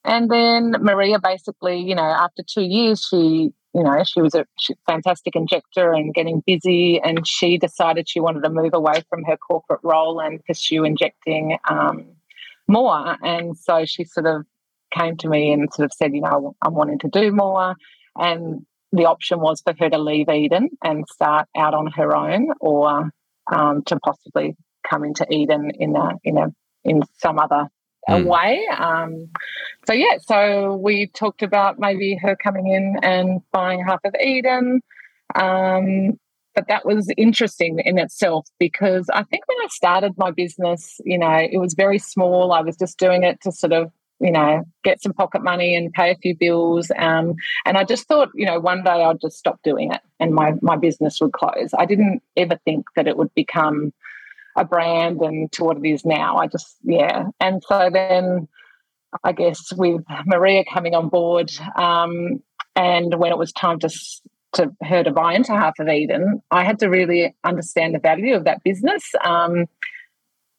[0.04, 4.46] and then Maria basically you know after 2 years she you know she was a
[4.88, 9.38] fantastic injector and getting busy and she decided she wanted to move away from her
[9.38, 12.06] corporate role and pursue injecting um
[12.68, 13.18] more.
[13.24, 14.46] And so she sort of
[14.92, 17.76] came to me and sort of said, you know, I'm wanting to do more.
[18.18, 22.50] And the option was for her to leave Eden and start out on her own,
[22.60, 23.12] or
[23.52, 24.56] um, to possibly
[24.90, 26.48] come into Eden in a in a
[26.84, 27.68] in some other
[28.10, 28.26] Mm.
[28.26, 28.66] way.
[28.78, 29.30] Um,
[29.86, 34.82] so yeah, so we talked about maybe her coming in and buying half of Eden.
[35.36, 36.18] Um,
[36.56, 41.18] but that was interesting in itself because I think when I started my business, you
[41.18, 42.52] know, it was very small.
[42.52, 45.94] I was just doing it to sort of you know, get some pocket money and
[45.94, 46.92] pay a few bills.
[46.98, 50.34] Um, and I just thought, you know, one day I'd just stop doing it and
[50.34, 51.72] my my business would close.
[51.78, 53.94] I didn't ever think that it would become
[54.56, 56.38] a brand and to what it is now.
[56.38, 57.28] I just yeah.
[57.40, 58.48] And so then
[59.24, 62.42] I guess with Maria coming on board, um,
[62.76, 63.90] and when it was time to
[64.54, 68.36] to her to buy into Half of Eden, I had to really understand the value
[68.36, 69.04] of that business.
[69.24, 69.66] Um,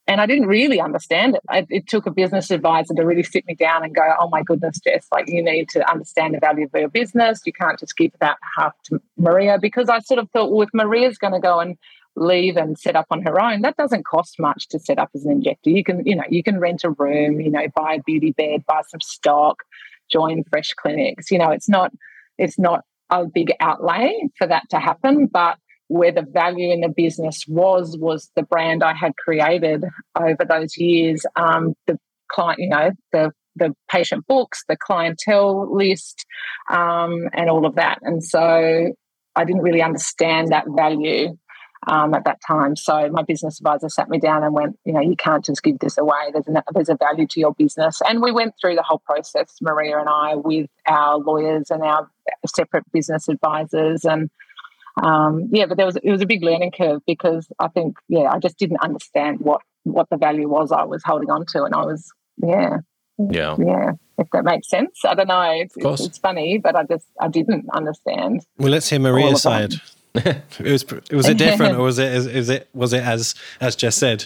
[0.09, 1.43] and I didn't really understand it.
[1.51, 4.43] I, it took a business advisor to really sit me down and go, "Oh my
[4.43, 5.07] goodness, Jess!
[5.13, 7.43] Like you need to understand the value of your business.
[7.45, 10.71] You can't just give that half to Maria." Because I sort of thought, well, if
[10.73, 11.77] Maria's going to go and
[12.17, 15.25] leave and set up on her own, that doesn't cost much to set up as
[15.25, 15.71] an injector.
[15.71, 18.65] You can, you know, you can rent a room, you know, buy a beauty bed,
[18.67, 19.63] buy some stock,
[20.11, 21.31] join Fresh Clinics.
[21.31, 21.93] You know, it's not,
[22.39, 26.89] it's not a big outlay for that to happen, but where the value in the
[26.89, 29.85] business was was the brand I had created
[30.17, 31.25] over those years.
[31.37, 31.99] Um, the
[32.31, 36.25] client, you know, the the patient books, the clientele list,
[36.71, 37.99] um, and all of that.
[38.03, 38.93] And so
[39.35, 41.37] I didn't really understand that value
[41.87, 42.77] um, at that time.
[42.77, 45.79] So my business advisor sat me down and went, you know, you can't just give
[45.79, 46.31] this away.
[46.33, 48.01] There's a, there's a value to your business.
[48.09, 52.11] And we went through the whole process, Maria and I, with our lawyers and our
[52.47, 54.31] separate business advisors and
[55.03, 58.31] um, yeah, but there was it was a big learning curve because I think yeah
[58.31, 59.61] I just didn't understand what
[59.93, 61.65] what the value was I was holding on to.
[61.65, 62.79] And I was, yeah.
[63.19, 63.57] Yeah.
[63.59, 63.93] Yeah.
[64.19, 65.01] If that makes sense.
[65.05, 65.41] I don't know.
[65.43, 66.07] It's, Of course.
[66.07, 68.45] it's funny, but I just, I didn't understand.
[68.59, 69.75] Well, let's hear All Maria's side.
[70.15, 73.35] it was it was it different, or was it is, is it was it as
[73.61, 74.25] as Jess said?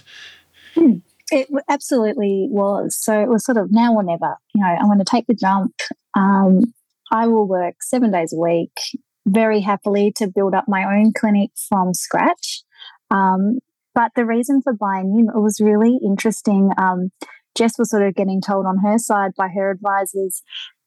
[1.31, 2.97] It absolutely was.
[2.99, 4.37] So it was sort of now or never.
[4.55, 5.75] You know, I'm going to take the jump.
[6.17, 6.73] Um,
[7.11, 8.79] I will work seven days a week,
[9.27, 12.63] very happily to build up my own clinic from scratch.
[13.11, 13.59] Um,
[13.95, 16.71] but the reason for buying in it was really interesting.
[16.79, 17.11] Um,
[17.57, 20.43] Jess was sort of getting told on her side by her advisors,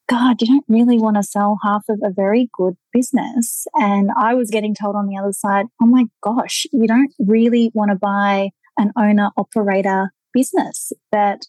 [0.07, 3.65] God, you don't really want to sell half of a very good business.
[3.73, 7.71] And I was getting told on the other side, oh my gosh, you don't really
[7.73, 11.41] want to buy an owner operator business that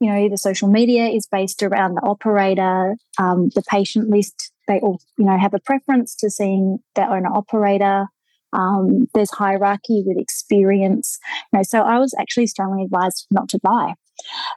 [0.00, 4.80] you know the social media is based around the operator um, the patient list they
[4.80, 8.06] all you know have a preference to seeing their owner operator.
[8.52, 11.18] Um, there's hierarchy with experience.
[11.52, 13.94] You know so i was actually strongly advised not to buy.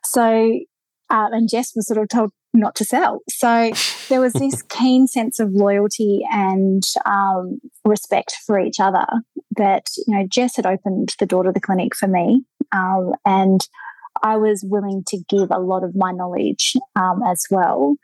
[0.03, 0.59] So
[1.09, 3.19] uh, and jess was sort of told not to sell.
[3.29, 3.71] So
[4.09, 9.05] there was this keen sense of loyalty and um, respect for each other
[9.55, 13.61] that you know jess had opened the door to the clinic for me um, and
[14.23, 17.95] I was willing to give a lot of my knowledge um, as well.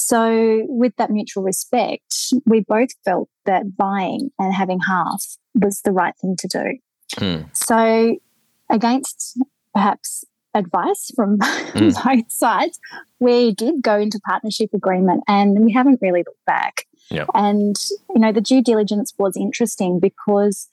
[0.00, 2.14] So, with that mutual respect,
[2.46, 6.78] we both felt that buying and having half was the right thing to do.
[7.18, 7.48] Hmm.
[7.52, 8.16] So,
[8.70, 9.38] against
[9.74, 11.36] perhaps advice from
[11.74, 12.78] both sides,
[13.18, 16.86] we did go into partnership agreement and we haven't really looked back.
[17.10, 17.26] Yeah.
[17.34, 17.76] And,
[18.14, 20.68] you know, the due diligence was interesting because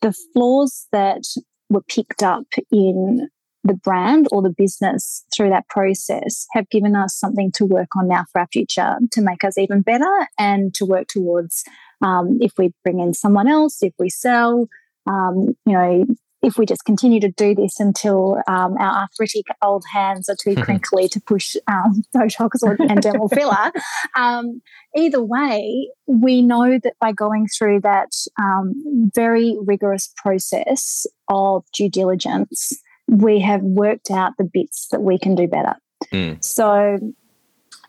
[0.00, 1.22] the flaws that
[1.68, 3.28] were picked up in
[3.64, 8.08] the brand or the business through that process have given us something to work on
[8.08, 11.64] now for our future to make us even better and to work towards
[12.02, 14.66] um, if we bring in someone else, if we sell,
[15.06, 16.04] um, you know,
[16.42, 20.56] if we just continue to do this until um, our arthritic old hands are too
[20.62, 23.70] crinkly to push um, Botox or and dermal filler.
[24.16, 24.60] Um,
[24.96, 31.88] either way, we know that by going through that um, very rigorous process of due
[31.88, 32.72] diligence,
[33.08, 35.74] we have worked out the bits that we can do better.
[36.12, 36.42] Mm.
[36.42, 36.98] So,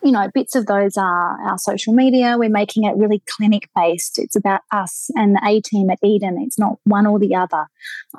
[0.02, 2.36] you know, bits of those are our social media.
[2.38, 4.18] We're making it really clinic based.
[4.18, 6.36] It's about us and the A team at Eden.
[6.40, 7.66] It's not one or the other.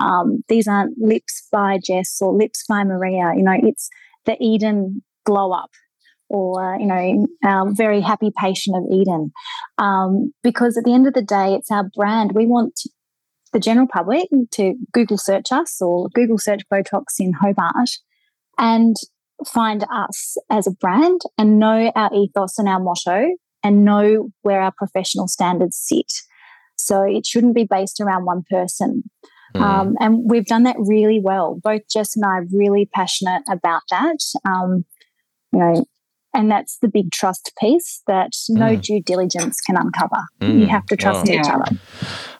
[0.00, 3.32] Um, these aren't lips by Jess or lips by Maria.
[3.36, 3.88] You know, it's
[4.24, 5.70] the Eden glow up
[6.28, 9.32] or, you know, our very happy patient of Eden.
[9.78, 12.32] Um, because at the end of the day, it's our brand.
[12.32, 12.80] We want
[13.52, 17.90] the general public to Google search us or Google search Botox in Hobart
[18.58, 18.96] and
[19.46, 23.26] find us as a brand and know our ethos and our motto
[23.62, 26.10] and know where our professional standards sit.
[26.76, 29.04] So it shouldn't be based around one person.
[29.54, 29.62] Hmm.
[29.62, 31.58] Um, and we've done that really well.
[31.62, 34.18] Both Jess and I are really passionate about that.
[34.44, 34.84] Um,
[35.52, 35.84] you know,
[36.34, 38.82] and that's the big trust piece that no Mm.
[38.82, 40.22] due diligence can uncover.
[40.42, 40.60] Mm.
[40.60, 41.34] You have to trust Wow.
[41.34, 41.56] each Yeah.
[41.56, 41.76] other.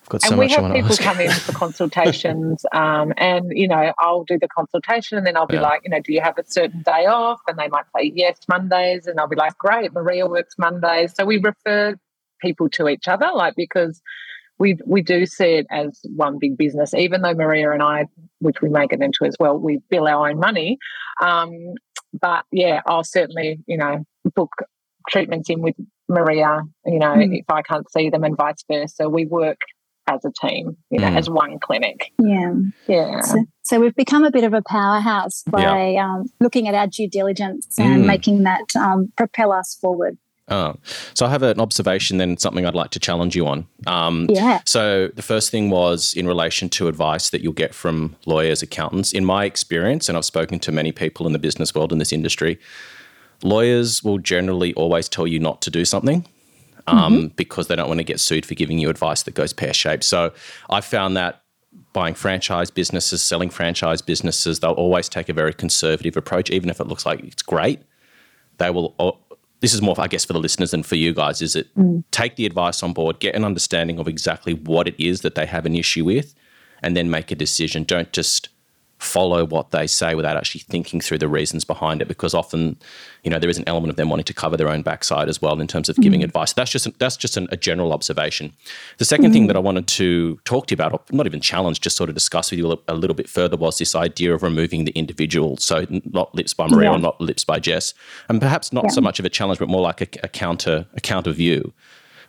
[0.08, 3.92] Got so and we much have people come in for consultations, um, and you know,
[3.98, 5.62] I'll do the consultation, and then I'll be Yeah.
[5.62, 7.40] like, you know, do you have a certain day off?
[7.48, 11.14] And they might say yes, Mondays, and I'll be like, great, Maria works Mondays.
[11.16, 11.96] So we refer
[12.40, 14.00] people to each other, like because
[14.58, 16.94] we we do see it as one big business.
[16.94, 18.06] Even though Maria and I,
[18.38, 20.78] which we may get into as well, we bill our own money.
[21.20, 21.52] Um,
[22.18, 24.52] but yeah, I'll certainly, you know, book
[25.10, 25.74] treatments in with
[26.08, 26.62] Maria.
[26.84, 27.38] You know, Mm.
[27.40, 29.08] if I can't see them, and vice versa.
[29.08, 29.58] We work
[30.06, 31.16] as a team, you know, Mm.
[31.18, 32.12] as one clinic.
[32.18, 32.52] Yeah.
[32.86, 33.20] Yeah.
[33.20, 37.08] So, so we've become a bit of a powerhouse by um, looking at our due
[37.08, 38.06] diligence and Mm.
[38.06, 40.16] making that um, propel us forward.
[40.48, 40.76] Oh.
[41.14, 43.66] So I have an observation, then something I'd like to challenge you on.
[43.88, 44.60] Um, Yeah.
[44.64, 49.12] So the first thing was in relation to advice that you'll get from lawyers, accountants.
[49.12, 52.12] In my experience, and I've spoken to many people in the business world in this
[52.12, 52.60] industry,
[53.42, 56.24] lawyers will generally always tell you not to do something.
[56.88, 59.74] Um, Because they don't want to get sued for giving you advice that goes pear
[59.74, 60.04] shaped.
[60.04, 60.32] So
[60.70, 61.42] I found that
[61.92, 66.80] buying franchise businesses, selling franchise businesses, they'll always take a very conservative approach, even if
[66.80, 67.80] it looks like it's great.
[68.58, 68.94] They will.
[69.60, 71.42] This is more, I guess, for the listeners and for you guys.
[71.42, 71.68] Is it
[72.10, 75.46] take the advice on board, get an understanding of exactly what it is that they
[75.46, 76.34] have an issue with,
[76.82, 77.84] and then make a decision.
[77.84, 78.48] Don't just
[78.98, 82.76] follow what they say without actually thinking through the reasons behind it because often
[83.24, 85.42] you know there is an element of them wanting to cover their own backside as
[85.42, 86.24] well in terms of giving mm.
[86.24, 86.52] advice.
[86.52, 88.52] That's just that's just an, a general observation.
[88.98, 89.46] The 2nd thing mm.
[89.48, 92.14] that i wanted to talk to you about or not even challenge just sort of
[92.14, 95.56] discuss with you a, a little bit further was this idea of removing the individual.
[95.58, 97.94] So not lips by maria or not lips by jess
[98.28, 101.00] and perhaps not so much of a challenge but more like a, a counter a
[101.00, 101.72] counter view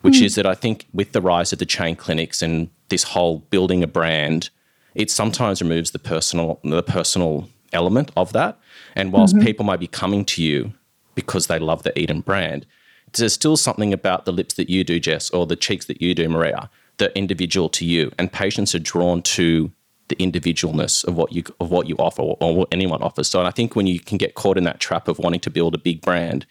[0.02, 0.24] which mm.
[0.24, 3.84] is that i think with the rise of the chain clinics and this whole building
[3.84, 4.50] a brand
[4.98, 8.60] it sometimes removes the personal the personal element of that.
[8.96, 9.46] And whilst mm-hmm.
[9.46, 10.74] people might be coming to you
[11.16, 12.66] because they love the Eden brand,
[13.14, 16.14] there's still something about the lips that you do, Jess, or the cheeks that you
[16.16, 18.12] do, Maria, that individual to you.
[18.18, 19.72] And patients are drawn to
[20.08, 23.30] the individualness of what you of what you offer or, or what anyone offers.
[23.30, 25.76] So I think when you can get caught in that trap of wanting to build
[25.76, 26.48] a big brand,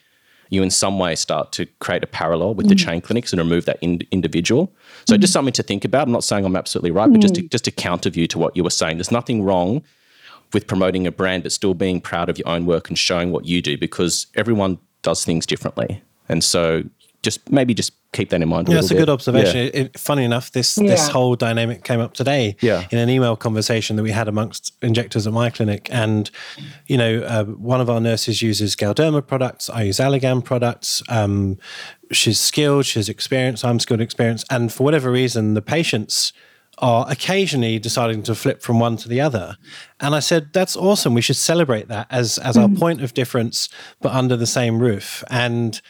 [0.48, 2.70] you in some way start to create a parallel with mm.
[2.70, 4.72] the chain clinics and remove that in, individual.
[5.06, 5.20] So mm.
[5.20, 6.06] just something to think about.
[6.06, 7.22] I'm not saying I'm absolutely right, but mm.
[7.22, 8.98] just to, just a counter view to what you were saying.
[8.98, 9.82] There's nothing wrong
[10.52, 13.46] with promoting a brand, but still being proud of your own work and showing what
[13.46, 16.02] you do because everyone does things differently.
[16.28, 16.84] And so
[17.26, 18.68] just maybe just keep that in mind.
[18.68, 19.56] yeah, that's a good observation.
[19.56, 19.82] Yeah.
[19.82, 20.88] It, funny enough, this yeah.
[20.88, 22.86] this whole dynamic came up today yeah.
[22.90, 25.88] in an email conversation that we had amongst injectors at my clinic.
[25.90, 26.30] And
[26.86, 29.68] you know, uh, one of our nurses uses Galderma products.
[29.68, 31.02] I use Allergan products.
[31.08, 31.58] Um,
[32.12, 32.86] she's skilled.
[32.86, 33.64] She's experienced.
[33.64, 34.46] I'm skilled, experienced.
[34.50, 36.32] And for whatever reason, the patients
[36.78, 39.56] are occasionally deciding to flip from one to the other.
[39.98, 41.12] And I said, that's awesome.
[41.14, 42.62] We should celebrate that as as mm.
[42.62, 43.68] our point of difference,
[44.00, 45.24] but under the same roof.
[45.28, 45.80] And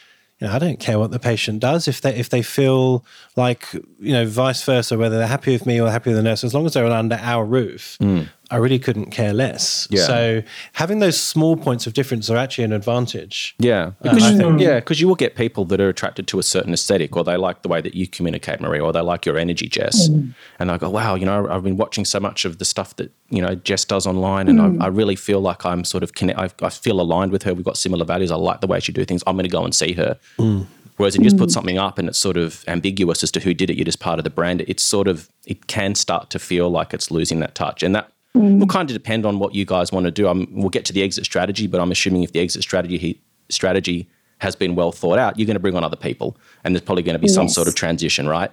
[0.41, 3.05] you know, I don't care what the patient does if they if they feel
[3.37, 6.45] like you know vice versa, whether they're happy with me or happy with the nurse,
[6.45, 8.28] as long as they're under our roof, mm.
[8.51, 9.88] I really couldn't care less.
[9.90, 10.07] Yeah.
[10.07, 10.42] So
[10.74, 13.57] having those small points of difference are actually an advantage.
[13.59, 16.72] Yeah, because uh, yeah, because you will get people that are attracted to a certain
[16.72, 19.68] aesthetic, or they like the way that you communicate, Maria, or they like your energy,
[19.68, 20.32] Jess, mm.
[20.61, 23.12] and I go, wow, you know, I've been watching so much of the stuff that
[23.30, 24.80] you know Jess does online, and mm.
[24.80, 26.38] I, I, really feel like I'm sort of connect.
[26.38, 27.55] I, I, feel aligned with her.
[27.55, 28.30] We've got similar values.
[28.30, 29.24] I like the way she do things.
[29.26, 30.18] I'm going to go and see her.
[30.38, 30.66] Mm.
[30.99, 31.53] Whereas if you just put mm.
[31.53, 34.18] something up and it's sort of ambiguous as to who did it, you're just part
[34.18, 34.62] of the brand.
[34.62, 38.11] It's sort of it can start to feel like it's losing that touch, and that
[38.37, 38.61] Mm.
[38.61, 40.28] Will kind of depend on what you guys want to do.
[40.28, 44.07] I'm, we'll get to the exit strategy, but I'm assuming if the exit strategy strategy
[44.39, 47.03] has been well thought out, you're going to bring on other people, and there's probably
[47.03, 47.34] going to be yes.
[47.34, 48.51] some sort of transition, right?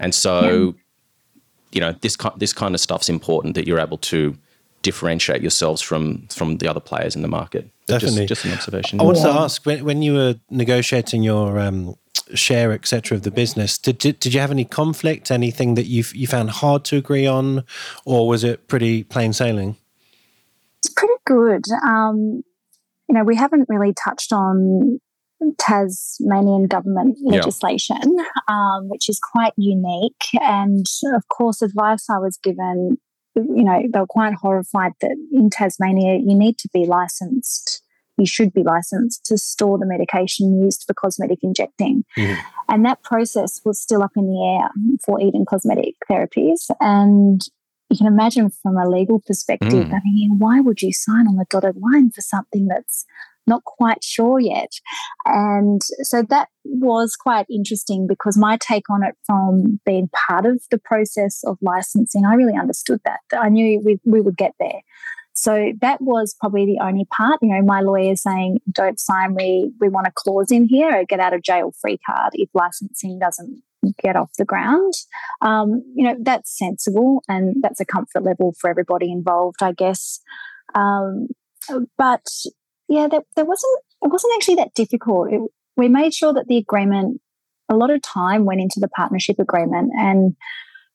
[0.00, 0.72] And so, yeah.
[1.72, 4.36] you know, this this kind of stuff's important that you're able to
[4.82, 7.70] differentiate yourselves from from the other players in the market.
[7.86, 9.00] Definitely, just, just an observation.
[9.00, 9.32] I wanted yeah.
[9.32, 11.96] to ask when, when you were negotiating your um,
[12.34, 13.78] share, etc., of the business.
[13.78, 15.30] Did, did, did you have any conflict?
[15.30, 17.64] Anything that you you found hard to agree on,
[18.04, 19.76] or was it pretty plain sailing?
[20.78, 21.64] It's pretty good.
[21.84, 22.42] Um,
[23.08, 25.00] you know, we haven't really touched on
[25.58, 28.24] Tasmanian government legislation, yeah.
[28.48, 30.24] um, which is quite unique.
[30.40, 32.98] And of course, advice I was given,
[33.36, 37.82] you know, they were quite horrified that in Tasmania you need to be licensed
[38.20, 42.04] you should be licensed to store the medication used for cosmetic injecting.
[42.16, 42.38] Mm.
[42.68, 44.70] And that process was still up in the air
[45.04, 46.70] for Eden Cosmetic Therapies.
[46.80, 47.42] And
[47.88, 49.92] you can imagine from a legal perspective, mm.
[49.92, 53.04] I mean, why would you sign on the dotted line for something that's
[53.50, 54.70] not quite sure yet?
[55.26, 60.62] And so that was quite interesting because my take on it from being part of
[60.70, 63.20] the process of licensing, I really understood that.
[63.38, 64.80] I knew we, we would get there.
[65.32, 67.38] So that was probably the only part.
[67.40, 71.04] You know, my lawyer saying, don't sign, we, we want a clause in here, a
[71.04, 73.62] get out of jail free card if licensing doesn't
[74.02, 74.92] get off the ground.
[75.40, 80.20] Um, you know, that's sensible and that's a comfort level for everybody involved, I guess.
[80.74, 81.28] Um,
[81.96, 82.26] but
[82.90, 85.32] yeah, there, there, wasn't, it wasn't actually that difficult.
[85.32, 85.40] It,
[85.76, 87.20] we made sure that the agreement,
[87.68, 90.36] a lot of time went into the partnership agreement and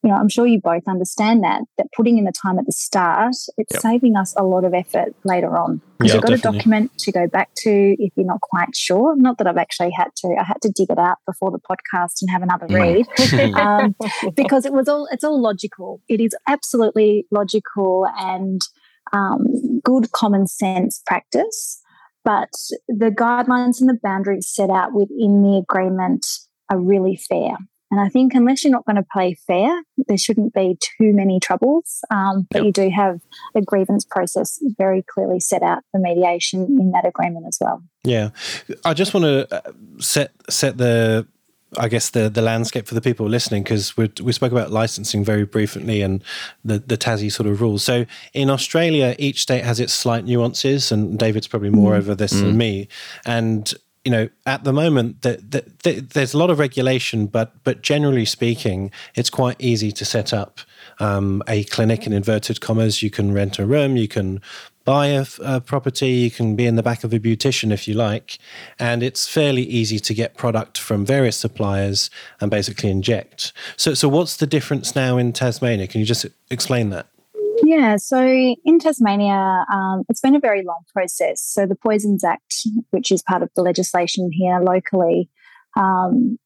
[0.05, 2.71] you know, I'm sure you both understand that, that putting in the time at the
[2.71, 3.81] start, it's yep.
[3.81, 5.81] saving us a lot of effort later on.
[5.97, 6.35] Because yeah, you've got definitely.
[6.35, 9.15] a document to go back to if you're not quite sure.
[9.15, 10.35] Not that I've actually had to.
[10.39, 13.07] I had to dig it out before the podcast and have another read.
[13.55, 13.95] um,
[14.35, 16.01] because it was all it's all logical.
[16.07, 18.61] It is absolutely logical and
[19.11, 21.81] um, good common sense practice.
[22.25, 22.49] But
[22.87, 26.25] the guidelines and the boundaries set out within the agreement
[26.69, 27.57] are really fair.
[27.91, 31.39] And I think unless you're not going to play fair, there shouldn't be too many
[31.39, 31.99] troubles.
[32.09, 32.65] Um, but yep.
[32.65, 33.21] you do have
[33.55, 37.83] a grievance process very clearly set out for mediation in that agreement as well.
[38.03, 38.31] Yeah,
[38.83, 41.27] I just want to uh, set set the
[41.77, 45.23] I guess the the landscape for the people listening because we we spoke about licensing
[45.23, 46.23] very briefly and
[46.63, 47.83] the the Tassie sort of rules.
[47.83, 51.97] So in Australia, each state has its slight nuances, and David's probably more mm.
[51.97, 52.41] over this mm.
[52.41, 52.87] than me.
[53.25, 53.73] And
[54.05, 57.81] you know, at the moment, the, the, the, there's a lot of regulation, but but
[57.81, 60.59] generally speaking, it's quite easy to set up
[60.99, 63.01] um, a clinic in inverted commas.
[63.01, 64.41] You can rent a room, you can
[64.85, 67.95] buy a, a, property, you can be in the back of a beautician if you
[67.95, 68.37] like,
[68.79, 72.09] and it's fairly easy to get product from various suppliers
[72.39, 73.51] and basically inject.
[73.75, 75.87] So, so what's the difference now in Tasmania?
[75.87, 77.07] Can you just explain that?
[77.63, 81.41] Yeah, so in Tasmania, um, it's been a very long process.
[81.41, 85.29] So the Poisons Act, which is part of the legislation here locally,
[85.75, 86.37] um,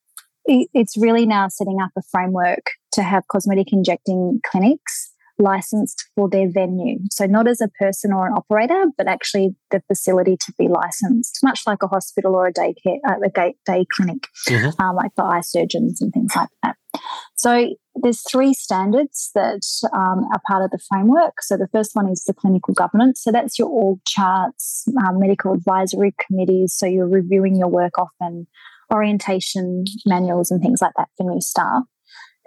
[0.46, 5.09] it, it's really now setting up a framework to have cosmetic injecting clinics
[5.40, 7.00] licensed for their venue.
[7.12, 11.40] So, not as a person or an operator, but actually the facility to be licensed,
[11.44, 14.82] much like a hospital or a daycare, uh, a day clinic, mm-hmm.
[14.82, 16.76] um, like for eye surgeons and things like that.
[17.36, 19.62] So, there's three standards that
[19.94, 21.42] um, are part of the framework.
[21.42, 23.24] So, the first one is the clinical governance.
[23.24, 26.74] So, that's your org charts, um, medical advisory committees.
[26.76, 28.48] So, you're reviewing your work often,
[28.92, 31.84] orientation manuals, and things like that for new staff.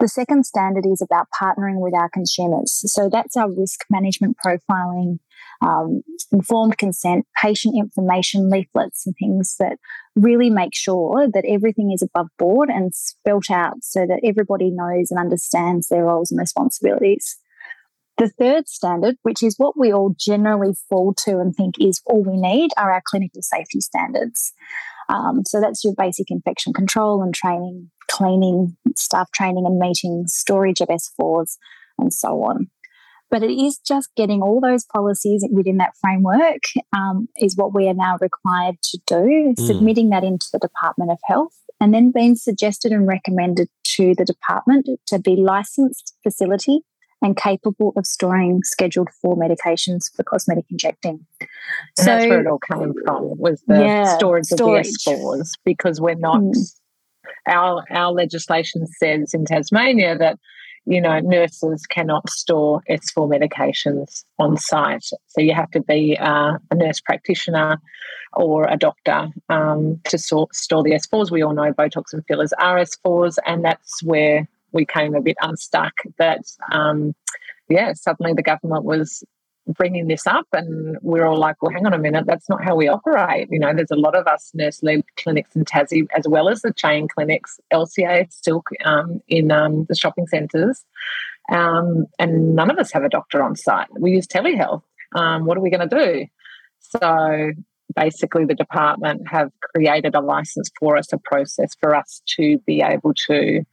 [0.03, 2.83] The second standard is about partnering with our consumers.
[2.91, 5.19] So that's our risk management profiling,
[5.61, 9.77] um, informed consent, patient information leaflets, and things that
[10.13, 15.09] really make sure that everything is above board and spelt out so that everybody knows
[15.09, 17.37] and understands their roles and responsibilities.
[18.17, 22.23] The third standard, which is what we all generally fall to and think is all
[22.23, 24.53] we need, are our clinical safety standards.
[25.09, 30.81] Um, so that's your basic infection control and training cleaning, staff training and meetings, storage
[30.81, 31.57] of S4s,
[31.97, 32.67] and so on.
[33.31, 36.61] But it is just getting all those policies within that framework
[36.95, 39.59] um, is what we are now required to do, mm.
[39.59, 44.25] submitting that into the Department of Health and then being suggested and recommended to the
[44.25, 46.81] department to be licensed facility
[47.23, 51.25] and capable of storing scheduled four medications for cosmetic injecting.
[51.39, 51.49] And
[51.97, 55.51] so that's where it all came from was the yeah, storage, storage, of the S4s
[55.65, 56.53] because we're not mm
[57.47, 60.39] our our legislation says in Tasmania that
[60.85, 66.57] you know nurses cannot store S4 medications on site, so you have to be uh,
[66.71, 67.79] a nurse practitioner
[68.35, 71.29] or a doctor um, to store, store the S4s.
[71.29, 75.37] We all know Botox and fillers are S4s, and that's where we came a bit
[75.41, 75.93] unstuck.
[76.17, 77.15] That um,
[77.69, 79.23] yeah, suddenly the government was
[79.65, 82.75] bringing this up and we're all like well hang on a minute that's not how
[82.75, 83.47] we operate.
[83.49, 86.63] You know there's a lot of us nurse led clinics in tassie as well as
[86.63, 90.83] the chain clinics lca still um, in um, the shopping centres
[91.51, 93.87] um, and none of us have a doctor on site.
[93.97, 94.83] We use telehealth.
[95.15, 96.25] Um, what are we going to do?
[96.79, 97.51] So
[97.95, 102.81] basically the department have created a license for us a process for us to be
[102.81, 103.63] able to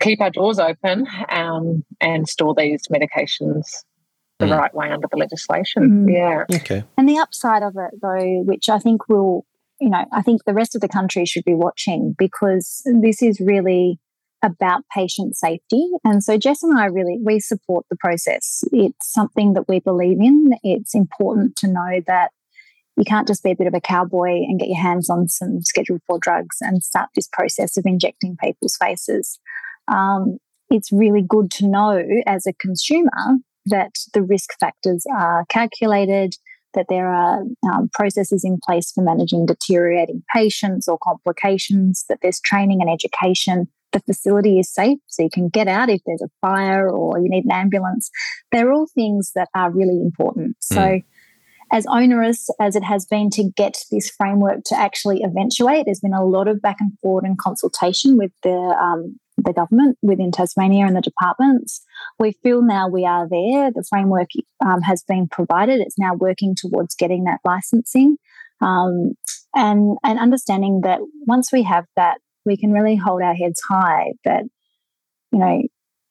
[0.00, 3.84] keep our doors open um, and store these medications
[4.38, 4.58] the mm.
[4.58, 6.06] right way under the legislation.
[6.06, 6.12] Mm.
[6.12, 6.56] Yeah.
[6.56, 6.84] Okay.
[6.96, 9.46] And the upside of it, though, which I think will,
[9.80, 13.40] you know, I think the rest of the country should be watching because this is
[13.40, 13.98] really
[14.42, 15.88] about patient safety.
[16.04, 18.62] And so Jess and I really we support the process.
[18.72, 20.50] It's something that we believe in.
[20.62, 22.30] It's important to know that
[22.96, 25.62] you can't just be a bit of a cowboy and get your hands on some
[25.62, 29.38] schedule four drugs and start this process of injecting people's faces.
[29.88, 30.38] Um,
[30.70, 36.34] it's really good to know as a consumer that the risk factors are calculated,
[36.74, 42.40] that there are um, processes in place for managing deteriorating patients or complications, that there's
[42.40, 43.66] training and education.
[43.92, 47.28] The facility is safe, so you can get out if there's a fire or you
[47.28, 48.10] need an ambulance.
[48.52, 50.56] They're all things that are really important.
[50.56, 50.74] Mm.
[50.74, 51.00] So,
[51.72, 56.12] as onerous as it has been to get this framework to actually eventuate, there's been
[56.12, 60.86] a lot of back and forth and consultation with the um, the government within Tasmania
[60.86, 61.84] and the departments.
[62.18, 63.70] We feel now we are there.
[63.70, 64.28] The framework
[64.64, 65.80] um, has been provided.
[65.80, 68.16] It's now working towards getting that licensing
[68.60, 69.14] um,
[69.54, 74.12] and and understanding that once we have that, we can really hold our heads high.
[74.24, 74.44] That
[75.32, 75.62] you know.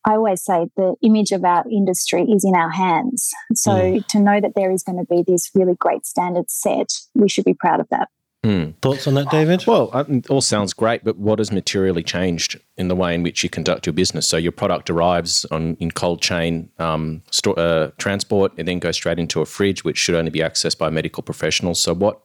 [0.08, 3.32] I always say the image of our industry is in our hands.
[3.56, 4.06] So, mm.
[4.10, 7.44] to know that there is going to be this really great standard set, we should
[7.44, 8.08] be proud of that.
[8.46, 8.72] Hmm.
[8.84, 9.66] Thoughts on that, David?
[9.66, 13.44] Well, it all sounds great, but what has materially changed in the way in which
[13.44, 14.28] you conduct your business?
[14.28, 18.98] So your product arrives on in cold chain um, store, uh, transport, and then goes
[18.98, 21.80] straight into a fridge, which should only be accessed by medical professionals.
[21.80, 22.22] So what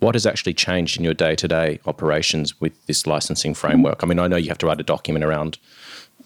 [0.00, 4.04] what has actually changed in your day to day operations with this licensing framework?
[4.04, 5.56] I mean, I know you have to write a document around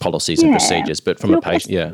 [0.01, 0.49] policies yeah.
[0.49, 1.93] and procedures, but from Look, a patient, yeah.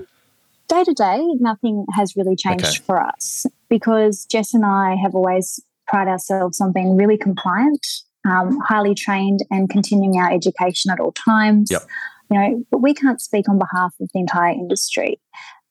[0.68, 2.78] Day to day, nothing has really changed okay.
[2.86, 7.86] for us because Jess and I have always pride ourselves on being really compliant,
[8.28, 11.70] um, highly trained, and continuing our education at all times.
[11.70, 11.82] Yep.
[12.30, 15.20] You know, but we can't speak on behalf of the entire industry.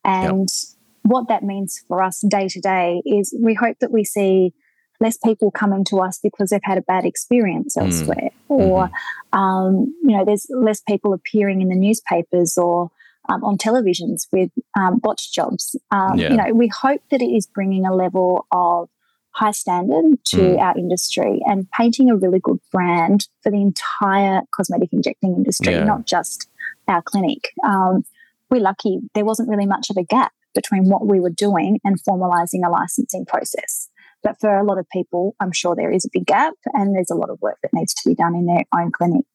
[0.03, 0.77] And yep.
[1.03, 4.53] what that means for us day to day is we hope that we see
[4.99, 7.85] less people coming to us because they've had a bad experience mm.
[7.85, 9.39] elsewhere, or mm-hmm.
[9.39, 12.89] um, you know, there's less people appearing in the newspapers or
[13.29, 15.75] um, on televisions with um, botched jobs.
[15.91, 16.31] Um, yeah.
[16.31, 18.89] You know, we hope that it is bringing a level of
[19.37, 20.59] high standard to mm.
[20.59, 25.83] our industry and painting a really good brand for the entire cosmetic injecting industry, yeah.
[25.83, 26.49] not just
[26.87, 27.49] our clinic.
[27.63, 28.03] Um,
[28.49, 32.01] we're lucky there wasn't really much of a gap between what we were doing and
[32.01, 33.89] formalizing a licensing process.
[34.23, 37.11] But for a lot of people, I'm sure there is a big gap and there's
[37.11, 39.25] a lot of work that needs to be done in their own clinic.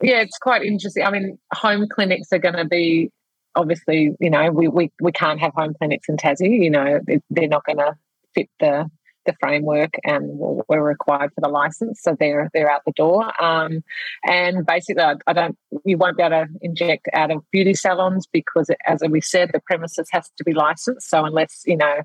[0.00, 1.04] Yeah, it's quite interesting.
[1.04, 3.10] I mean, home clinics are going to be
[3.56, 6.62] obviously, you know, we, we, we can't have home clinics in Tassie.
[6.62, 7.96] You know, they're not going to
[8.34, 8.88] fit the
[9.26, 10.24] the framework and
[10.68, 13.30] we're required for the license, so they're they're out the door.
[13.42, 13.82] Um,
[14.24, 18.26] and basically, I, I, don't you won't be able to inject out of beauty salons
[18.26, 21.08] because, as we said, the premises has to be licensed.
[21.08, 22.00] So unless you know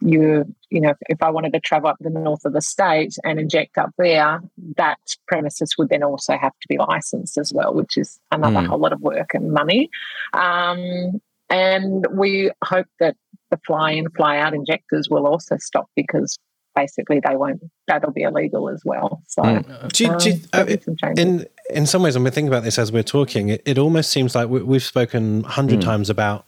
[0.00, 3.38] you you know if I wanted to travel up the north of the state and
[3.38, 4.40] inject up there,
[4.76, 8.66] that premises would then also have to be licensed as well, which is another mm.
[8.66, 9.90] whole lot of work and money.
[10.32, 13.16] Um, and we hope that
[13.50, 16.38] the fly in, fly out injectors will also stop because
[16.74, 19.92] basically they won't that'll be illegal as well so mm.
[19.92, 22.90] do you, do you, uh, some in in some ways i'm thinking about this as
[22.90, 25.84] we're talking it, it almost seems like we, have spoken a hundred mm.
[25.84, 26.44] times about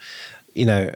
[0.55, 0.90] you know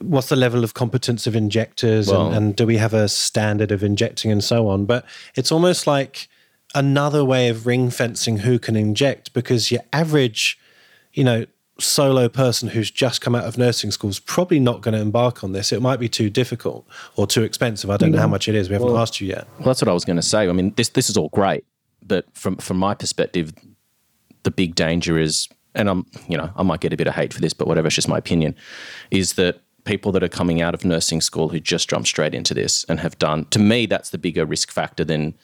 [0.00, 3.70] what's the level of competence of injectors well, and, and do we have a standard
[3.70, 6.28] of injecting and so on but it's almost like
[6.74, 10.58] another way of ring fencing who can inject because your average
[11.12, 11.44] you know
[11.78, 15.42] solo person who's just come out of nursing school is probably not going to embark
[15.42, 15.72] on this.
[15.72, 17.90] It might be too difficult or too expensive.
[17.90, 18.32] I don't know how mm-hmm.
[18.32, 18.68] much it is.
[18.68, 19.46] We haven't well, asked you yet.
[19.58, 20.48] Well, that's what I was going to say.
[20.48, 21.64] I mean, this this is all great,
[22.02, 23.52] but from from my perspective,
[24.44, 27.32] the big danger is, and I'm you know I might get a bit of hate
[27.32, 28.54] for this, but whatever, it's just my opinion,
[29.10, 32.54] is that people that are coming out of nursing school who just jump straight into
[32.54, 33.44] this and have done.
[33.46, 35.34] To me, that's the bigger risk factor than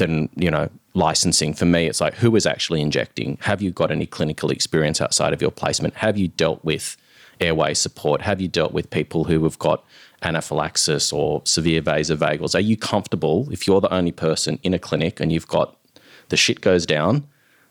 [0.00, 1.54] than you know licensing.
[1.54, 3.38] For me it's like who is actually injecting?
[3.42, 5.94] Have you got any clinical experience outside of your placement?
[5.94, 6.96] Have you dealt with
[7.40, 8.22] airway support?
[8.22, 9.84] Have you dealt with people who have got
[10.22, 15.18] anaphylaxis or severe vasovagals are you comfortable if you're the only person in a clinic
[15.20, 15.76] and you've got
[16.28, 17.26] the shit goes down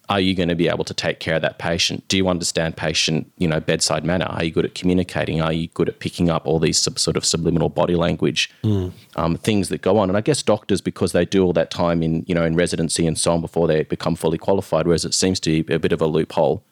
[0.09, 2.07] are you going to be able to take care of that patient?
[2.07, 4.25] Do you understand patient, you know, bedside manner?
[4.25, 5.39] Are you good at communicating?
[5.39, 8.91] Are you good at picking up all these sub, sort of subliminal body language mm.
[9.15, 10.09] um, things that go on?
[10.09, 13.05] And I guess doctors, because they do all that time in, you know, in residency
[13.05, 15.91] and so on before they become fully qualified, whereas it seems to be a bit
[15.91, 16.63] of a loophole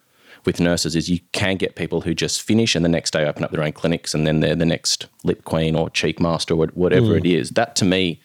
[0.45, 3.43] with nurses is you can get people who just finish and the next day open
[3.43, 6.67] up their own clinics and then they're the next lip queen or cheek master or
[6.67, 7.17] whatever mm.
[7.17, 7.49] it is.
[7.51, 8.21] That to me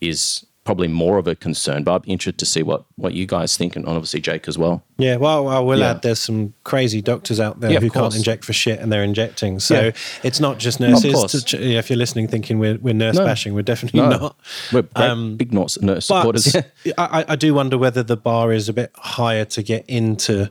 [0.00, 1.84] is probably more of a concern.
[1.84, 4.82] But I'm interested to see what what you guys think, and obviously Jake as well.
[4.98, 5.92] Yeah, well, I will yeah.
[5.92, 9.04] add there's some crazy doctors out there yeah, who can't inject for shit, and they're
[9.04, 9.60] injecting.
[9.60, 9.90] So yeah.
[10.22, 11.44] it's not just nurses.
[11.44, 13.24] To, if you're listening, thinking we're, we're nurse no.
[13.24, 14.08] bashing, we're definitely no.
[14.10, 14.40] not.
[14.72, 16.54] We're um, big nurse, nurse supporters.
[16.98, 20.50] I, I do wonder whether the bar is a bit higher to get into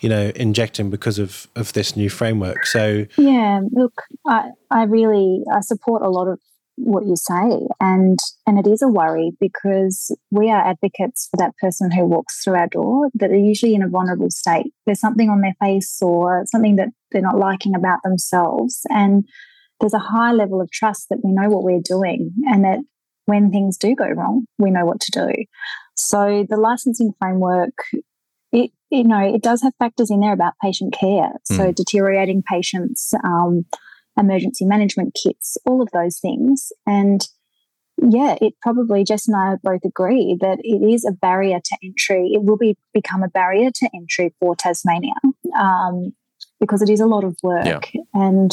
[0.00, 2.66] you know, injecting because of of this new framework.
[2.66, 6.38] So yeah, look, I I really I support a lot of
[6.76, 7.66] what you say.
[7.80, 12.42] And and it is a worry because we are advocates for that person who walks
[12.42, 14.72] through our door that are usually in a vulnerable state.
[14.86, 18.80] There's something on their face or something that they're not liking about themselves.
[18.90, 19.24] And
[19.80, 22.78] there's a high level of trust that we know what we're doing and that
[23.26, 25.44] when things do go wrong we know what to do.
[25.96, 27.74] So the licensing framework
[28.52, 31.32] it you know it does have factors in there about patient care.
[31.50, 31.56] Mm.
[31.56, 33.64] so deteriorating patients um,
[34.18, 36.72] emergency management kits, all of those things.
[36.86, 37.26] And
[37.98, 42.30] yeah, it probably Jess and I both agree that it is a barrier to entry.
[42.32, 45.14] It will be become a barrier to entry for Tasmania
[45.58, 46.12] um,
[46.60, 47.66] because it is a lot of work.
[47.66, 47.80] Yeah.
[48.12, 48.52] And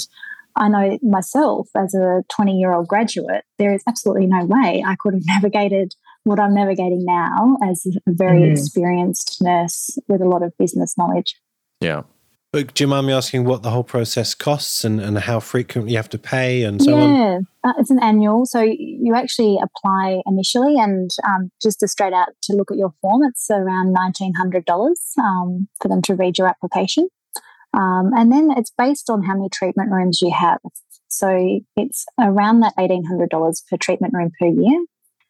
[0.55, 4.95] I know myself as a 20 year old graduate, there is absolutely no way I
[4.99, 8.51] could have navigated what I'm navigating now as a very mm.
[8.51, 11.35] experienced nurse with a lot of business knowledge.
[11.79, 12.03] Yeah.
[12.53, 15.91] But do you mind me asking what the whole process costs and, and how frequently
[15.91, 17.15] you have to pay and so yeah, on?
[17.15, 18.45] Yeah, uh, it's an annual.
[18.45, 22.93] So you actually apply initially and um, just to straight out to look at your
[23.01, 27.07] form, it's around $1,900 um, for them to read your application.
[27.73, 30.59] Um, and then it's based on how many treatment rooms you have.
[31.07, 34.85] So it's around that $1,800 per treatment room per year.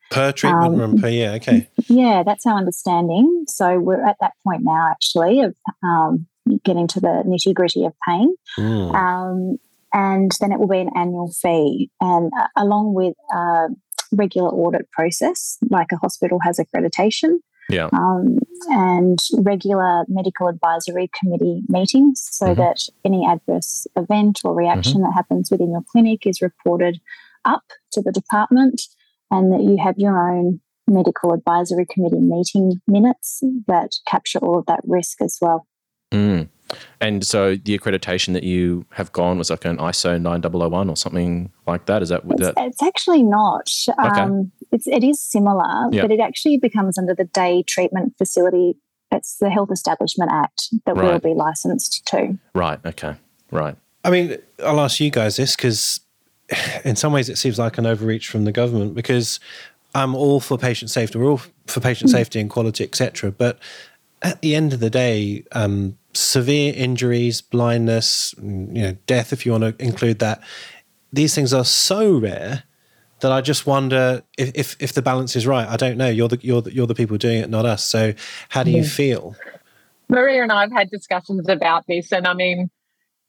[0.10, 1.70] Per treatment room um, per year, okay.
[1.88, 3.46] Yeah, that's our understanding.
[3.48, 6.28] So we're at that point now, actually, of um,
[6.64, 8.36] getting to the nitty gritty of paying.
[8.58, 8.94] Mm.
[8.96, 9.58] Um,
[9.94, 11.90] and then it will be an annual fee.
[12.00, 13.68] And uh, along with a
[14.12, 17.38] regular audit process, like a hospital has accreditation.
[17.70, 17.90] Yeah.
[17.94, 18.40] Um,
[18.70, 22.60] and regular medical advisory committee meetings so mm-hmm.
[22.60, 25.04] that any adverse event or reaction mm-hmm.
[25.04, 27.00] that happens within your clinic is reported
[27.46, 27.64] up
[27.94, 28.82] to the department
[29.30, 34.66] and that you have your own medical advisory committee meeting minutes that capture all of
[34.66, 35.66] that risk as well.
[36.12, 36.50] Mm.
[37.00, 41.52] And so the accreditation that you have gone was like an ISO 9001 or something
[41.68, 42.02] like that.
[42.02, 42.54] Is that it's, that?
[42.58, 43.70] it's actually not.
[43.90, 44.22] Okay.
[44.22, 46.04] Um, it's, it is similar, yep.
[46.04, 48.76] but it actually becomes under the day treatment facility.
[49.12, 51.04] It's the Health Establishment Act that right.
[51.04, 52.38] we'll be licensed to.
[52.56, 52.80] Right.
[52.86, 53.16] Okay.
[53.52, 53.76] Right.
[54.06, 56.00] I mean, I'll ask you guys this because
[56.86, 59.40] in some ways it seems like an overreach from the government because
[59.94, 61.20] I'm all for patient safety.
[61.20, 62.14] We're all for patient mm.
[62.14, 63.32] safety and quality, etc.
[63.32, 63.60] But
[64.22, 69.46] at the end of the day, um, severe injuries, blindness, mm, you know, death, if
[69.46, 70.42] you want to include that,
[71.12, 72.64] these things are so rare
[73.22, 75.68] that I just wonder if, if, if the balance is right.
[75.68, 76.10] I don't know.
[76.10, 77.86] You're the you're the, you're the people doing it, not us.
[77.86, 78.14] So
[78.50, 79.36] how do you feel?
[80.10, 82.70] Maria and I have had discussions about this, and I mean,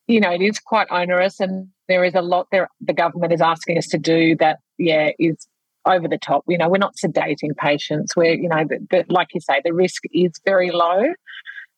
[0.09, 2.69] you know, it is quite onerous, and there is a lot there.
[2.81, 4.59] The government is asking us to do that.
[4.79, 5.47] Yeah, is
[5.85, 6.45] over the top.
[6.49, 8.17] You know, we're not sedating patients.
[8.17, 11.13] We're, you know, the, the, like you say, the risk is very low.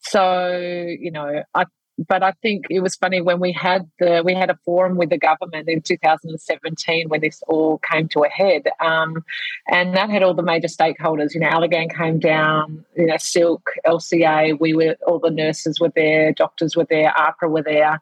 [0.06, 1.64] So, you know, I
[1.96, 5.10] but I think it was funny when we had the we had a forum with
[5.10, 9.24] the government in 2017 when this all came to a head, um,
[9.68, 11.34] and that had all the major stakeholders.
[11.34, 12.84] You know, Allergan came down.
[12.96, 14.58] You know, Silk, LCA.
[14.58, 18.00] We were all the nurses were there, doctors were there, AHPRA were there,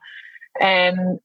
[0.60, 1.20] and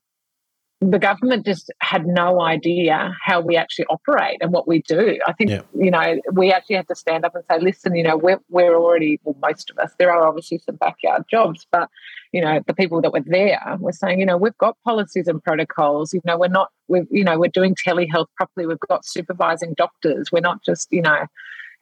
[0.79, 5.19] the government just had no idea how we actually operate and what we do.
[5.25, 5.61] I think, yeah.
[5.73, 8.75] you know, we actually had to stand up and say, listen, you know, we're, we're
[8.75, 11.89] already, well, most of us, there are obviously some backyard jobs, but,
[12.31, 15.43] you know, the people that were there were saying, you know, we've got policies and
[15.43, 18.67] protocols, you know, we're not, we've, you know, we're doing telehealth properly.
[18.67, 20.31] We've got supervising doctors.
[20.31, 21.25] We're not just, you know,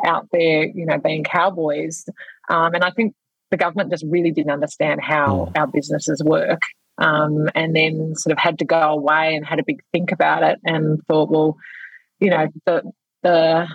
[0.05, 2.05] out there, you know, being cowboys.
[2.49, 3.13] Um, and I think
[3.51, 5.59] the government just really didn't understand how mm.
[5.59, 6.61] our businesses work
[6.97, 10.43] um, and then sort of had to go away and had a big think about
[10.43, 11.57] it and thought, well,
[12.19, 12.83] you know, the
[13.23, 13.67] the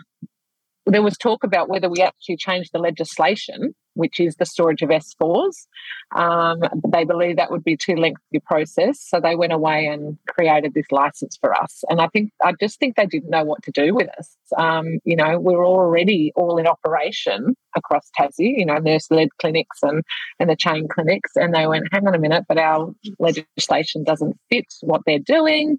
[0.93, 4.91] there was talk about whether we actually change the legislation which is the storage of
[4.91, 5.67] S4s.
[6.15, 6.61] Um,
[6.91, 10.75] they believe that would be too lengthy a process, so they went away and created
[10.75, 11.83] this license for us.
[11.89, 14.37] And I think I just think they didn't know what to do with us.
[14.57, 20.03] Um, you know, we're already all in operation across Tassie, you know, nurse-led clinics and
[20.39, 24.37] and the chain clinics, and they went, hang on a minute, but our legislation doesn't
[24.51, 25.79] fit what they're doing.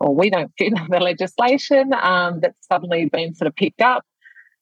[0.00, 4.04] Or we don't fit the legislation um, that's suddenly been sort of picked up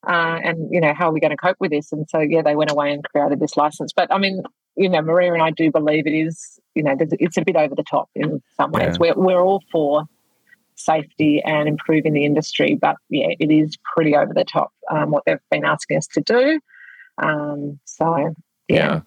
[0.07, 2.43] uh, and you know how are we going to cope with this and so yeah
[2.43, 4.43] they went away and created this license but i mean
[4.77, 7.75] you know maria and i do believe it is you know it's a bit over
[7.75, 9.13] the top in some ways yeah.
[9.15, 10.05] we're, we're all for
[10.77, 15.23] safety and improving the industry but yeah it is pretty over the top um, what
[15.27, 16.59] they've been asking us to do
[17.23, 18.35] um, so
[18.69, 18.77] yeah.
[18.77, 19.01] yeah.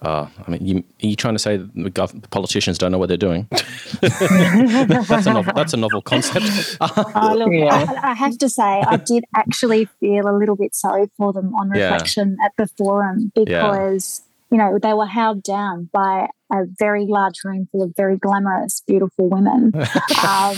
[0.00, 2.98] Uh, I mean, you, are you trying to say the, gov- the politicians don't know
[2.98, 3.48] what they're doing?
[4.00, 6.76] that's, a novel, that's a novel concept.
[6.80, 7.98] oh, look, yeah.
[8.02, 11.52] I, I, have to say, I did actually feel a little bit sorry for them
[11.56, 12.46] on reflection yeah.
[12.46, 14.22] at the forum because,
[14.52, 14.56] yeah.
[14.56, 18.82] you know, they were held down by a very large room full of very glamorous,
[18.86, 19.72] beautiful women,
[20.26, 20.56] um,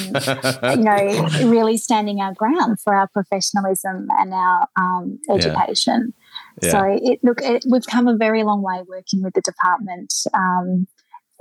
[0.77, 6.13] you know, really standing our ground for our professionalism and our um, education.
[6.63, 6.71] Yeah.
[6.71, 10.13] So it, look, it, we've come a very long way working with the department.
[10.35, 10.87] Um,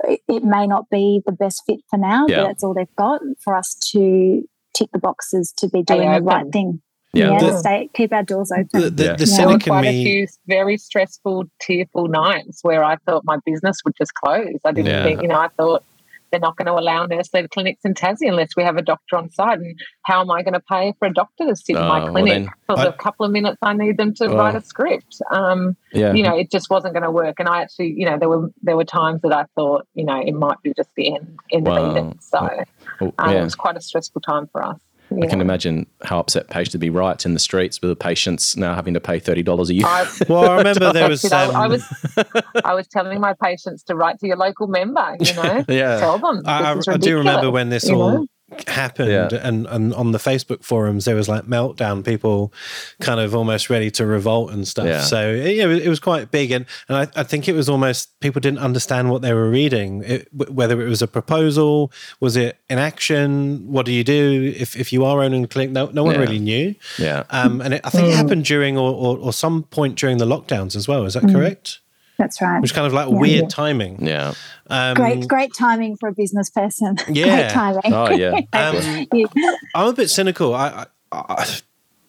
[0.04, 2.36] it, it, may not be the best fit for now, yeah.
[2.36, 4.42] but that's all they've got for us to
[4.74, 6.80] tick the boxes to be doing the right thing.
[7.12, 8.68] Yeah, yeah the, stay, keep our doors open.
[8.72, 9.58] The, the, the yeah.
[9.58, 9.88] quite me...
[9.88, 14.46] a few very stressful, tearful nights where I thought my business would just close.
[14.64, 15.02] I didn't yeah.
[15.02, 15.84] think, you know, I thought
[16.30, 19.30] they're not going to allow nurse-led clinics in Tassie unless we have a doctor on
[19.30, 19.58] site.
[19.58, 22.10] And how am I going to pay for a doctor to sit in my oh,
[22.10, 24.36] clinic well for the couple of minutes I need them to oh.
[24.36, 25.20] write a script?
[25.30, 26.12] Um, yeah.
[26.12, 27.36] You know, it just wasn't going to work.
[27.38, 30.20] And I actually, you know, there were there were times that I thought, you know,
[30.20, 31.84] it might be just the end end wow.
[31.84, 32.22] of it.
[32.22, 32.64] So
[33.00, 34.78] oh, um, it was quite a stressful time for us.
[35.10, 35.24] Yeah.
[35.24, 38.56] I can imagine how upset patients would be riots in the streets with the patients
[38.56, 39.86] now having to pay thirty dollars a year.
[39.86, 41.24] I, well, I remember there was.
[41.24, 41.84] Um, I was,
[42.64, 45.16] I was telling my patients to write to your local member.
[45.20, 45.98] You know, yeah.
[45.98, 46.42] tell them.
[46.46, 48.26] I, I, do remember when this all know?
[48.66, 49.28] Happened yeah.
[49.42, 52.52] and, and on the facebook forums there was like meltdown people
[53.00, 55.00] kind of almost ready to revolt and stuff yeah.
[55.00, 58.40] so yeah it, was quite big and, and I, I, think it was almost people
[58.40, 62.78] didn't understand what they were reading it, whether it was a proposal was it an
[62.78, 66.14] action what do you do if, if you are owning a clinic no, no one
[66.14, 66.20] yeah.
[66.20, 68.16] really knew yeah um, and it, i think it mm.
[68.16, 71.32] happened during or, or, or, some point during the lockdowns as well is that mm.
[71.32, 71.80] correct
[72.20, 72.60] that's right.
[72.60, 73.48] Which kind of like yeah, weird yeah.
[73.48, 74.06] timing.
[74.06, 74.34] Yeah.
[74.68, 76.96] Um, great, great timing for a business person.
[77.08, 77.24] Yeah.
[77.24, 77.92] great timing.
[77.92, 78.40] Oh yeah.
[78.52, 79.54] um, yeah.
[79.74, 80.54] I'm a bit cynical.
[80.54, 81.46] I, I,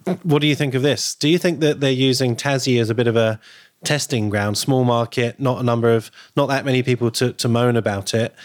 [0.05, 1.15] I, what do you think of this?
[1.15, 3.39] Do you think that they're using Tassie as a bit of a
[3.85, 7.77] testing ground, small market, not a number of, not that many people to, to moan
[7.77, 8.35] about it,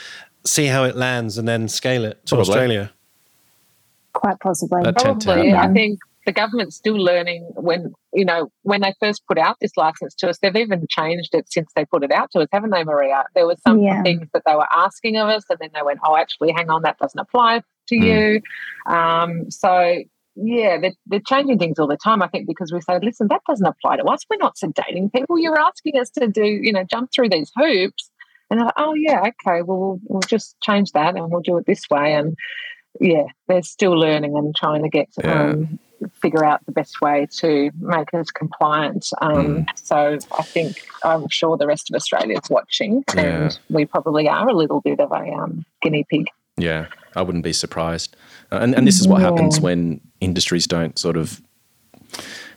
[0.44, 2.52] see how it lands, and then scale it to Probably.
[2.52, 2.92] Australia?
[4.12, 4.82] Quite possibly.
[4.92, 5.52] Probably.
[5.52, 9.76] I think the government's still learning when you know when they first put out this
[9.76, 12.70] license to us they've even changed it since they put it out to us haven't
[12.70, 14.02] they maria there were some yeah.
[14.02, 16.82] things that they were asking of us and then they went oh actually hang on
[16.82, 18.40] that doesn't apply to mm.
[18.86, 20.02] you um, so
[20.34, 23.40] yeah they're, they're changing things all the time i think because we say listen that
[23.48, 26.84] doesn't apply to us we're not sedating people you're asking us to do you know
[26.84, 28.10] jump through these hoops
[28.50, 31.56] and they're like, oh yeah okay well, well we'll just change that and we'll do
[31.56, 32.36] it this way and
[33.00, 35.50] yeah, they're still learning and trying to get yeah.
[35.50, 35.78] um,
[36.20, 39.08] figure out the best way to make us compliant.
[39.20, 43.22] Um, So I think I'm sure the rest of Australia is watching, Yeah.
[43.22, 46.26] and we probably are a little bit of a um, guinea pig.
[46.56, 48.16] Yeah, I wouldn't be surprised.
[48.50, 51.40] Uh, and, and this is what happens when industries don't sort of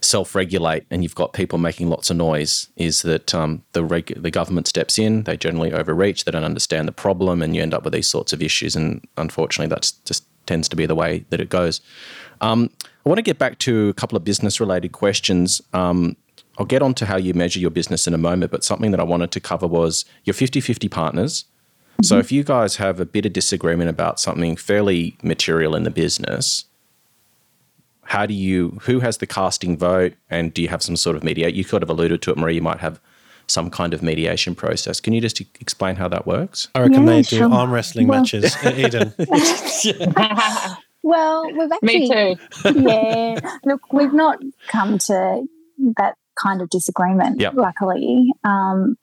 [0.02, 3.84] self-regulate and you've got people making lots of noise is that um, the
[4.18, 7.74] the government steps in they generally overreach they don't understand the problem and you end
[7.74, 11.26] up with these sorts of issues and unfortunately that's just tends to be the way
[11.30, 11.82] that it goes
[12.42, 12.70] um,
[13.06, 16.16] i want to get back to a couple of business related questions um,
[16.58, 19.00] i'll get on to how you measure your business in a moment but something that
[19.00, 21.46] i wanted to cover was your 50-50 partners
[22.02, 25.92] so if you guys have a bit of disagreement about something fairly material in the
[25.92, 26.64] business,
[28.06, 31.26] how do you who has the casting vote and do you have some sort of
[31.26, 31.56] mediate?
[31.56, 33.02] You could have alluded to it, Marie, you might have
[33.48, 35.02] some kind of mediation process.
[35.02, 36.70] Can you just explain how that works?
[36.74, 37.52] I reckon Yeah, they do sure.
[37.54, 39.14] arm wrestling Well- matches at Eden.
[41.04, 42.36] Well, we've actually Me too.
[42.76, 43.40] yeah.
[43.66, 45.44] Look, we've not come to
[45.98, 47.54] that kind of disagreement, Yep.
[47.56, 48.32] luckily.
[48.44, 48.96] Um,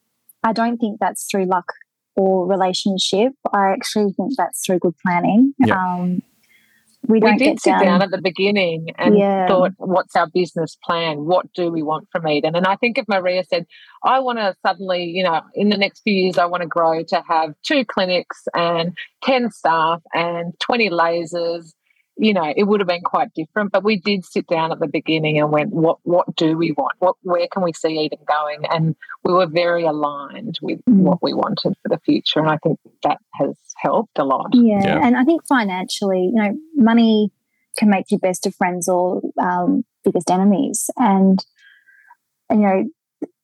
[0.42, 1.72] I don't think that's through luck
[2.14, 3.32] or relationship.
[3.52, 5.54] I actually think that's through good planning.
[5.58, 5.76] Yep.
[5.76, 6.22] Um,
[7.08, 7.80] we We don't did get sit down.
[7.84, 9.46] down at the beginning and Yeah.
[9.48, 11.24] thought, what's our business plan?
[11.24, 12.56] What do we want from Eden?
[12.56, 13.66] And I think if Maria said,
[14.02, 17.02] I want to suddenly, you know, in the next few years, I want to grow
[17.04, 21.72] to have two clinics and 10 staff and 20 lasers,
[22.16, 23.72] you know, it would have been quite different.
[23.72, 26.94] But we did sit down at the beginning and went, what, what do we want?
[26.98, 28.64] What, where can we see Eden going?
[28.70, 31.00] And we were very aligned with Mm.
[31.02, 32.40] what we wanted for the future.
[32.40, 34.48] And I think that has helped a lot.
[34.52, 34.80] Yeah.
[34.82, 35.00] Yeah.
[35.06, 37.30] and I think financially, you know, money
[37.76, 41.44] can make you best of friends or um, biggest enemies, and
[42.50, 42.84] you know,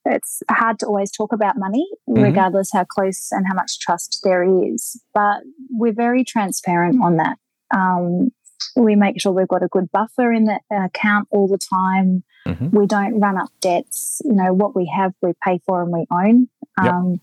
[0.06, 2.22] it's hard to always talk about money, Mhm.
[2.22, 5.00] regardless how close and how much trust there is.
[5.12, 7.36] But we're very transparent on that.
[7.74, 8.30] Um,
[8.76, 12.22] we make sure we've got a good buffer in the account all the time.
[12.46, 12.72] Mhm.
[12.72, 14.20] We don't run up debts.
[14.24, 16.48] You know, what we have, we pay for and we own.
[16.82, 16.92] Yep.
[16.92, 17.20] Um,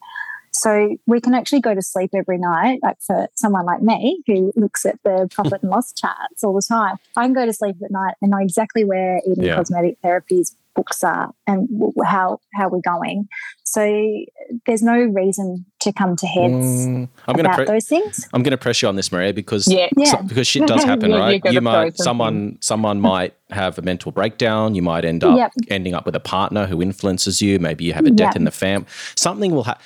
[0.51, 2.79] so we can actually go to sleep every night.
[2.81, 6.61] Like for someone like me who looks at the profit and loss charts all the
[6.67, 9.55] time, I can go to sleep at night and know exactly where Eden Yeah.
[9.55, 13.27] Cosmetic Therapies books are and w- how how we're going.
[13.63, 13.81] So
[14.65, 18.27] there's no reason to come to heads Mm, I'm going to about pre- those things.
[18.33, 19.89] I'm going to press you on this, Maria, because Yeah.
[19.97, 20.05] Yeah.
[20.05, 21.41] so- because shit does happen, Yeah, right?
[21.41, 22.03] gonna You might something.
[22.03, 24.73] someone someone might have a mental breakdown.
[24.75, 25.51] You might end up Yep.
[25.69, 27.59] ending up with a partner who influences you.
[27.59, 28.35] Maybe you have a death Yep.
[28.37, 28.85] in the fam.
[29.15, 29.83] Something will happen.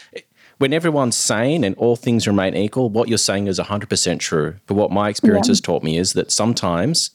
[0.59, 4.55] When everyone's sane and all things remain equal, what you're saying is 100% true.
[4.67, 5.51] But what my experience Yeah.
[5.51, 7.09] has taught me is that sometimes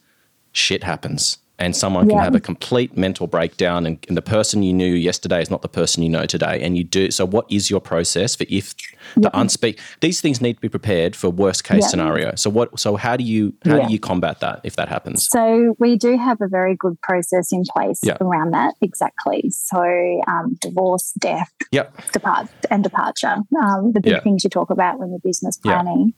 [0.53, 4.73] shit happens and someone can have a complete mental breakdown and, and the person you
[4.73, 6.61] knew yesterday is not the person you know today.
[6.63, 8.75] And you do so what is your process for if
[9.17, 11.89] the unspeak these things need to be prepared for worst case Yeah.
[11.89, 12.35] scenario.
[12.37, 13.87] So what so how do you how Yeah.
[13.87, 15.27] do you combat that if that happens?
[15.31, 18.17] So we do have a very good process in place Yeah.
[18.21, 18.75] around that.
[18.81, 19.51] Exactly.
[19.51, 19.83] So
[20.29, 22.13] um, divorce, death, Yep.
[22.13, 23.37] depart and departure.
[23.61, 24.21] Um, the big Yeah.
[24.21, 25.73] things you talk about when you're business Yeah.
[25.83, 26.13] planning.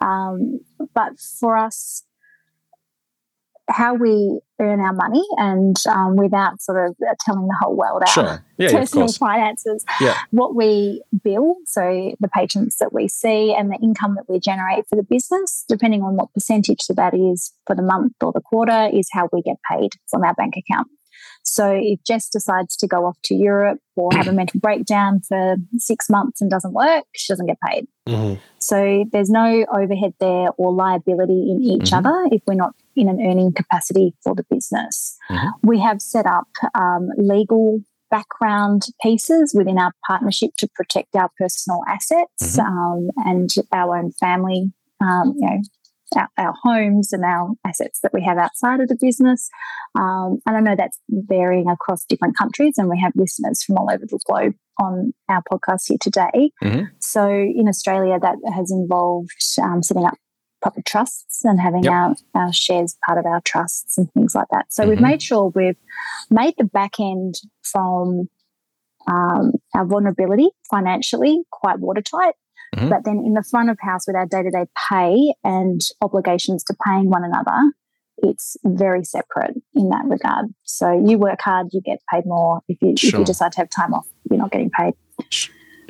[0.00, 0.60] Um,
[0.94, 2.02] but for us,
[3.68, 8.06] how we earn our money and um, without sort of telling the whole world our
[8.12, 8.44] Sure.
[8.58, 9.16] Yeah, yeah, personal course.
[9.18, 10.14] finances, Yeah.
[10.30, 14.86] what we bill, so the patients that we see and the income that we generate
[14.88, 18.40] for the business, depending on what percentage of that is for the month or the
[18.40, 20.88] quarter, is how we get paid from our bank account.
[21.44, 25.56] So if Jess decides to go off to Europe or have a mental breakdown for
[25.76, 27.86] six months and doesn't work, she doesn't get paid.
[28.08, 28.38] Mhm.
[28.58, 31.98] So there's no overhead there or liability in each Mhm.
[31.98, 35.16] other if we're not in an earning capacity for the business.
[35.30, 35.50] Mhm.
[35.62, 37.80] We have set up um, legal
[38.10, 42.64] background pieces within our partnership to protect our personal assets Mhm.
[42.66, 45.58] um, and our own family, um, you know,
[46.14, 49.48] our, our homes and our assets that we have outside of the business.
[49.94, 53.88] Um, and I know that's varying across different countries, and we have listeners from all
[53.90, 56.50] over the globe on our podcast here today.
[56.62, 56.88] Mhm.
[56.98, 59.30] So in Australia, that has involved
[59.62, 60.18] um, setting up
[60.62, 61.92] proper trusts and having Yep.
[61.92, 64.72] our, our shares part of our trusts and things like that.
[64.72, 65.02] So we've Mhm.
[65.10, 65.76] made sure we've
[66.30, 68.28] made the back end from
[69.08, 72.34] um, our vulnerability financially quite watertight.
[72.76, 72.88] Mhm.
[72.88, 76.62] But then in the front of house with our day to day pay and obligations
[76.64, 77.72] to paying one another,
[78.18, 80.54] it's very separate in that regard.
[80.62, 82.60] So you work hard, you get paid more.
[82.68, 84.94] If you if you decide to have time off, you're not getting paid.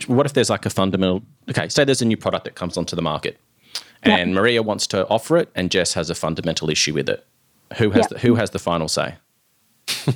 [0.06, 1.20] What if there's like a fundamental
[1.50, 3.36] okay, say there's a new product that comes onto the market
[4.04, 4.16] Yeah.
[4.16, 7.24] and Maria wants to offer it and Jess has a fundamental issue with it.
[7.78, 8.06] Who has Yeah.
[8.10, 9.14] the who has the final say?
[9.88, 10.10] Sorry,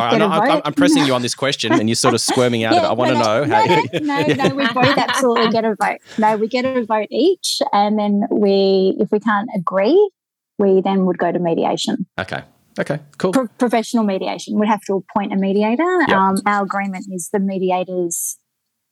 [0.00, 0.62] I get know, a I'm.
[0.64, 2.86] I'm pressing you on this question and you're sort of squirming out of it.
[2.86, 5.98] I want to know how no, no, no, no, we both absolutely get a vote.
[6.18, 10.10] No, we get a vote each, and then we, if we can't agree,
[10.58, 12.06] we then would go to mediation.
[12.18, 12.42] Okay.
[12.80, 13.32] Okay, cool.
[13.32, 14.58] Pro- professional mediation.
[14.58, 16.00] We'd have to appoint a mediator.
[16.08, 16.16] Yep.
[16.16, 18.38] Um, our agreement is the mediator's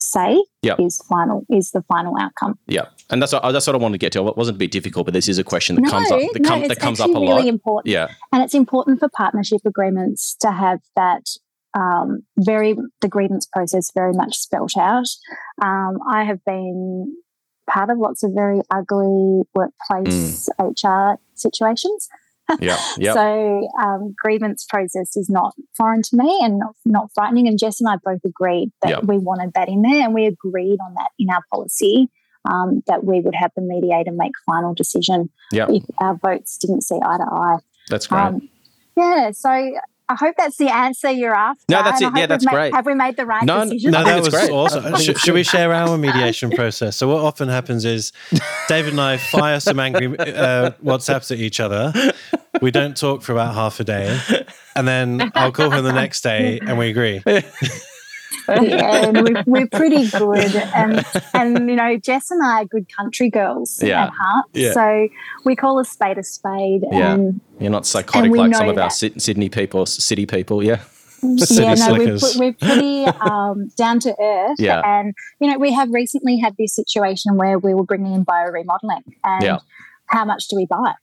[0.00, 0.80] say Yep.
[0.80, 2.58] is final is the final outcome.
[2.66, 4.26] Yeah, and that's what, that's what I wanted to get to.
[4.28, 6.42] It wasn't a bit difficult, but this is a question that no, comes up that,
[6.42, 7.36] no, it's that comes up a lot.
[7.36, 7.92] really important.
[7.92, 11.26] Yeah, And it's important for partnership agreements to have that
[11.74, 15.06] um, very the grievance process very much spelt out.
[15.62, 17.14] Um, I have been
[17.68, 22.08] part of lots of very ugly workplace HR situations.
[22.60, 23.12] Yeah, yeah.
[23.14, 27.46] So um, grievance process is not foreign to me and not, not frightening.
[27.48, 29.04] And Jess and I both agreed that Yep.
[29.04, 32.08] we wanted that in there, and we agreed on that in our policy
[32.50, 35.68] um, that we would have the mediator make final decision Yep.
[35.70, 37.58] if our votes didn't see eye to eye.
[37.88, 38.20] that's great.
[38.20, 38.48] Um,
[38.96, 39.50] yeah, so
[40.10, 41.62] I hope that's the answer you're after.
[41.68, 42.20] No, that's and it.
[42.20, 42.74] Yeah, that's we've great.
[42.74, 43.92] Have we made the right No, decision?
[43.92, 44.50] No, I that was great.
[44.50, 44.84] awesome.
[44.84, 46.96] I think Sh- it's should we share our mediation process?
[46.96, 48.12] So what often happens is
[48.68, 51.92] David and I fire some angry uh, WhatsApps at each other.
[52.60, 54.18] We don't talk for about half a day,
[54.74, 57.22] and then I'll call him the next day, and we agree.
[58.48, 60.54] Yeah, and we're, we're pretty good.
[60.74, 61.04] And,
[61.34, 64.04] and, you know, Jess and I are good country girls Yeah.
[64.04, 64.46] at heart.
[64.52, 64.72] Yeah.
[64.72, 65.08] So
[65.44, 66.82] we call a spade a spade.
[66.90, 67.14] Yeah.
[67.14, 68.92] And You're not psychotic like some of our that.
[68.92, 70.62] Syd- Sydney people, city people.
[70.62, 70.80] Yeah,
[71.36, 74.56] City yeah, no, we're, we're pretty um, down to earth.
[74.58, 74.80] Yeah.
[74.84, 78.46] And, you know, we have recently had this situation where we were bringing in bio
[78.46, 79.02] remodeling.
[79.24, 79.58] And Yeah.
[80.06, 80.94] how much do we buy?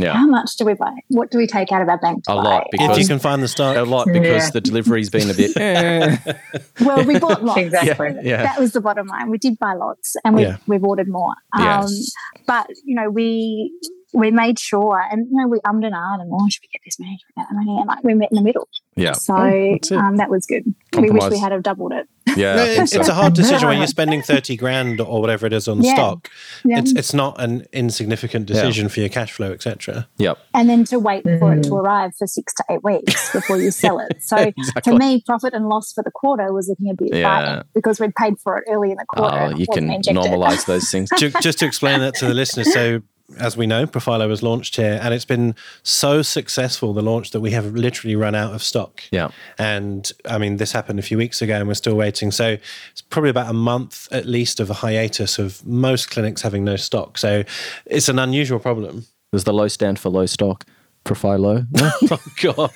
[0.00, 0.92] Yeah, How much do we buy?
[1.08, 2.42] What do we take out of our bank to a buy?
[2.42, 3.76] lot If you because can find the stock.
[3.76, 4.50] a lot because Yeah.
[4.50, 6.36] the delivery's been a bit.
[6.80, 7.60] Well, we bought lots.
[7.60, 8.08] Exactly.
[8.16, 9.30] yeah, yeah, That was the bottom line.
[9.30, 10.56] We did buy lots, and we've Yeah.
[10.66, 11.34] we've ordered more.
[11.52, 12.12] Um, Yes.
[12.46, 13.72] But you know, we
[14.12, 16.80] we made sure, and you know, we ummed and ahed, and oh, should we get
[16.84, 17.18] this many?
[17.18, 17.76] Should we get that many?
[17.78, 18.68] And like we met in the middle.
[18.96, 19.96] yeah, So that's it.
[19.96, 20.64] um, that was good.
[20.96, 22.08] We wish we had have doubled it.
[22.36, 22.56] yeah.
[22.56, 23.00] No, it's, so.
[23.00, 25.94] it's a hard decision when you're spending thirty grand or whatever it is on Yeah.
[25.94, 26.28] stock.
[26.64, 26.78] Yeah.
[26.80, 28.54] It's it's not an insignificant Yeah.
[28.56, 30.08] decision for your cash flow, etc.
[30.18, 30.38] Yep.
[30.54, 31.80] and then to wait for it to Mm.
[31.80, 34.16] arrive for six to eight weeks before you sell it.
[34.20, 34.92] So Exactly.
[34.92, 37.22] for me, profit and loss for the quarter was looking a bit Yeah.
[37.22, 39.36] frightening because we'd paid for it early in the quarter.
[39.54, 41.08] Oh, you can normalize those things.
[41.18, 43.00] Just to explain that to the listeners, so
[43.38, 47.40] as we know, Profhilo was launched here, and it's been so successful the launch that
[47.40, 49.02] we have literally run out of stock.
[49.10, 49.30] Yeah.
[49.58, 52.30] And I mean, this happened a few weeks ago, and we're still waiting.
[52.30, 52.56] So
[52.90, 56.76] it's probably about a month at least of a hiatus of most clinics having no
[56.76, 57.18] stock.
[57.18, 57.44] So
[57.86, 59.06] it's an unusual problem.
[59.32, 60.64] Does the low stand for low stock?
[61.10, 61.64] Profile low?
[61.76, 62.72] oh, God.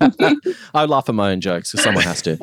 [0.74, 2.38] I laugh at my own jokes because someone has to.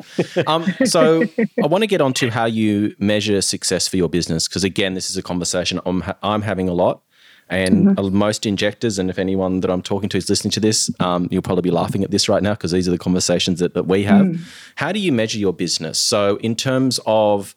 [0.48, 1.22] Um, so
[1.62, 4.94] I want to get on to how you measure success for your business because, again,
[4.94, 7.02] this is a conversation I'm, ha- I'm having a lot.
[7.48, 11.28] And most injectors, and if anyone that I'm talking to is listening to this, um,
[11.30, 13.86] you'll probably be laughing at this right now because these are the conversations that, that
[13.86, 14.26] we have.
[14.74, 16.00] How do you measure your business?
[16.00, 17.54] So, in terms of,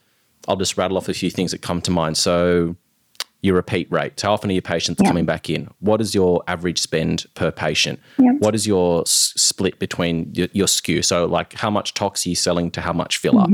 [0.48, 2.18] I'll just rattle off a few things that come to mind.
[2.18, 2.76] So,
[3.44, 4.20] your repeat rate.
[4.20, 5.10] How often are your patients Yeah.
[5.10, 5.68] coming back in?
[5.82, 8.00] What is your average spend per patient?
[8.18, 8.32] Yeah.
[8.40, 11.04] What is your s- split between your, your SKU?
[11.04, 13.46] So, like, how much tox are you selling to how much filler?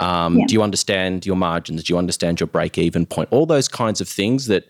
[0.00, 0.46] Um, Yeah.
[0.48, 1.84] Do you understand your margins?
[1.84, 3.28] Do you understand your break even point?
[3.30, 4.64] All those kinds of things that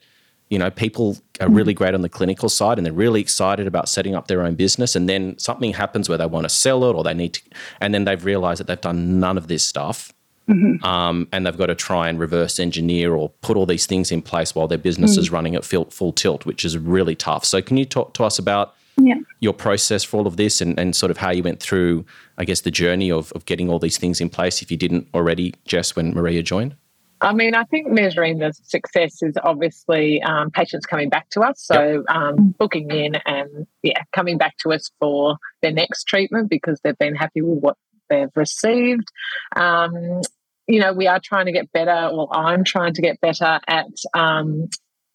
[0.51, 3.89] you know people are really great on the clinical side and they're really excited about
[3.89, 6.93] setting up their own business and then something happens where they want to sell it
[6.95, 7.41] or they need to
[7.81, 10.13] and then they've realized that they've done none of this stuff
[10.49, 14.23] um, and they've got to try and reverse engineer or put all these things in
[14.23, 17.45] place while their business is running at full, full tilt, which is really tough.
[17.45, 19.17] So, can you talk to us about Yeah.
[19.41, 22.05] your process for all of this and, and sort of how you went through,
[22.39, 25.09] I guess, the journey of, of getting all these things in place if you didn't
[25.15, 26.77] already, Jess, when Maria joined?
[27.21, 31.63] I mean, I think measuring the success is obviously um, patients coming back to us.
[31.65, 36.81] So um, booking in and yeah, coming back to us for their next treatment because
[36.85, 37.77] they've been happy with what
[38.11, 39.09] they've received.
[39.57, 40.21] Um,
[40.67, 42.11] you know, we are trying to get better.
[42.13, 44.69] Well, I'm trying to get better at um,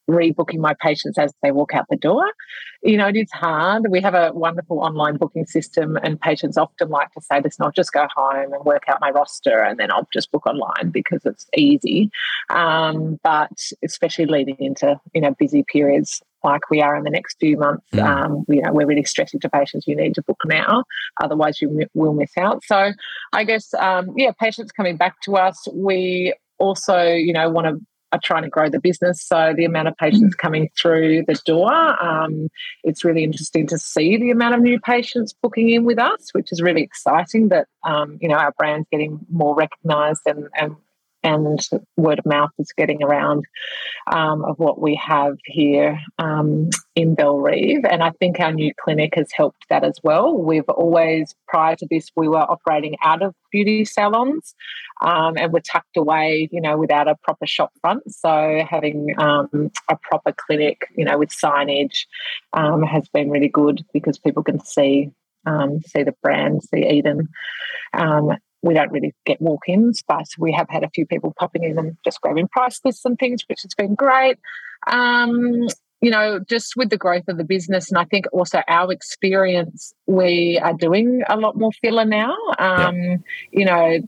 [0.09, 2.23] rebooking my patients as they walk out the door.
[2.81, 3.83] You know, it is hard.
[3.89, 7.71] We have a wonderful online booking system, and patients often like to say, "Listen, I'll
[7.71, 11.25] just go home and work out my roster, and then I'll just book online because
[11.25, 12.09] it's easy."
[12.49, 13.51] Um, but
[13.83, 17.85] especially leading into you know busy periods like we are in the next few months,
[17.93, 18.03] Mm.
[18.03, 19.87] um, you know, we're really stressing to patients.
[19.87, 20.83] You need to book now,
[21.21, 22.63] otherwise you mi- will miss out.
[22.65, 22.93] So,
[23.33, 25.67] I guess, um, yeah, patients coming back to us.
[25.73, 27.79] We also, you know, want to
[28.11, 29.21] are trying to grow the business.
[29.21, 31.71] So the amount of patients coming through the door,
[32.03, 32.47] um,
[32.83, 36.51] it's really interesting to see the amount of new patients booking in with us, which
[36.51, 37.49] is really exciting.
[37.49, 40.75] That um, you know our brand's getting more recognised and, and
[41.24, 41.59] and
[41.97, 43.45] word of mouth is getting around
[44.11, 47.84] um, of what we have here um, in Bellerive.
[47.89, 50.38] And I think our new clinic has helped that as well.
[50.38, 54.55] We've always, prior to this, we were operating out of beauty salons
[55.01, 58.03] um, and we're tucked away, you know, without a proper shop front.
[58.13, 62.05] So having um, a proper clinic, you know, with signage
[62.53, 65.11] um, has been really good because people can see
[65.45, 67.30] um, see the brand, see Eden.
[67.93, 71.78] Um, we don't really get walk-ins, but we have had a few people popping in
[71.78, 74.38] and just grabbing price lists and things, which has been great.
[74.88, 75.68] Um,
[76.01, 79.93] you know, just with the growth of the business, and I think also our experience,
[80.07, 82.36] we are doing a lot more filler now.
[82.57, 83.18] Um, yeah.
[83.51, 83.99] You know,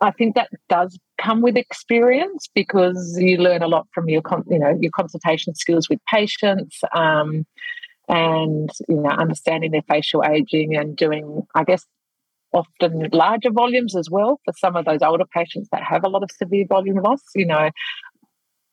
[0.00, 4.58] I think that does come with experience because you learn a lot from your, you
[4.58, 6.80] know, your consultation skills with patients.
[6.94, 7.46] Um,
[8.10, 11.86] and you know understanding their facial aging and doing i guess
[12.52, 16.22] often larger volumes as well for some of those older patients that have a lot
[16.22, 17.22] of severe volume loss.
[17.34, 17.70] You know,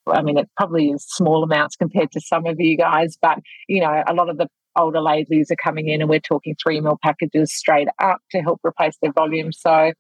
[0.07, 3.82] I mean, it probably is small amounts compared to some of you guys, but you
[3.82, 4.47] know, a lot of the
[4.78, 8.59] older ladies are coming in and we're talking three mil packages straight up to help
[8.63, 9.51] replace their volume.
[9.51, 9.91] So,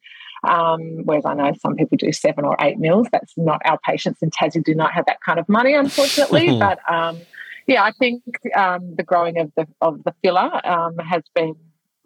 [0.47, 4.21] um, whereas I know some people do seven or eight mils, that's not our patients
[4.21, 6.47] in Tassie do not have that kind of money, unfortunately.
[6.59, 7.17] but um,
[7.65, 8.23] yeah, I think
[8.55, 11.55] um, the growing of the of the filler um, has been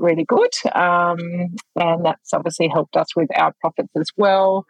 [0.01, 0.51] really good.
[0.73, 1.19] Um,
[1.75, 4.65] and that's obviously helped us with our profits as well.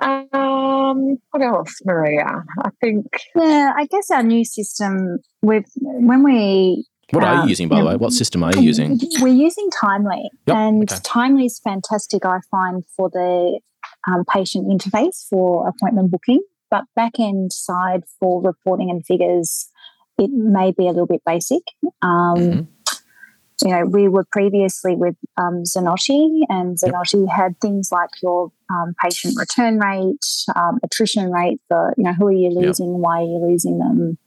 [0.00, 2.42] Um, what else, Maria?
[2.62, 3.06] I think.
[3.34, 6.86] Yeah, I guess our new system with when we.
[7.10, 7.96] What um, are you um, using, by the way?
[7.96, 8.98] What system are you using?
[9.20, 11.00] We're using Timely, yep, and okay.
[11.04, 12.24] Timely is fantastic.
[12.24, 13.60] I find for the
[14.08, 16.40] um, patient interface for appointment booking,
[16.70, 19.68] but back end side for reporting and figures,
[20.18, 21.62] it may be a little bit basic.
[22.02, 22.62] Um, mm-hmm
[23.62, 25.62] you know, we were previously with um,
[26.48, 27.36] and Zenoti yep.
[27.36, 30.24] had things like your um, patient return rate,
[30.56, 33.00] um, attrition rate, the you know who are you losing, yep.
[33.00, 34.18] why are you losing them,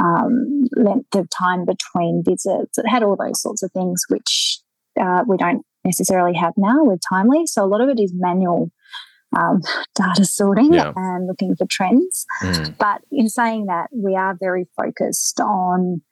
[0.00, 2.78] um, length of time between visits.
[2.78, 4.60] It had all those sorts of things, which
[5.00, 7.46] uh, we don't necessarily have now with Timely.
[7.46, 8.70] So a lot of it is manual.
[9.34, 9.62] Um,
[9.94, 10.92] data sorting yeah.
[10.94, 12.26] and looking for trends.
[12.42, 12.76] Mm.
[12.76, 16.02] But in saying that, we are very focused on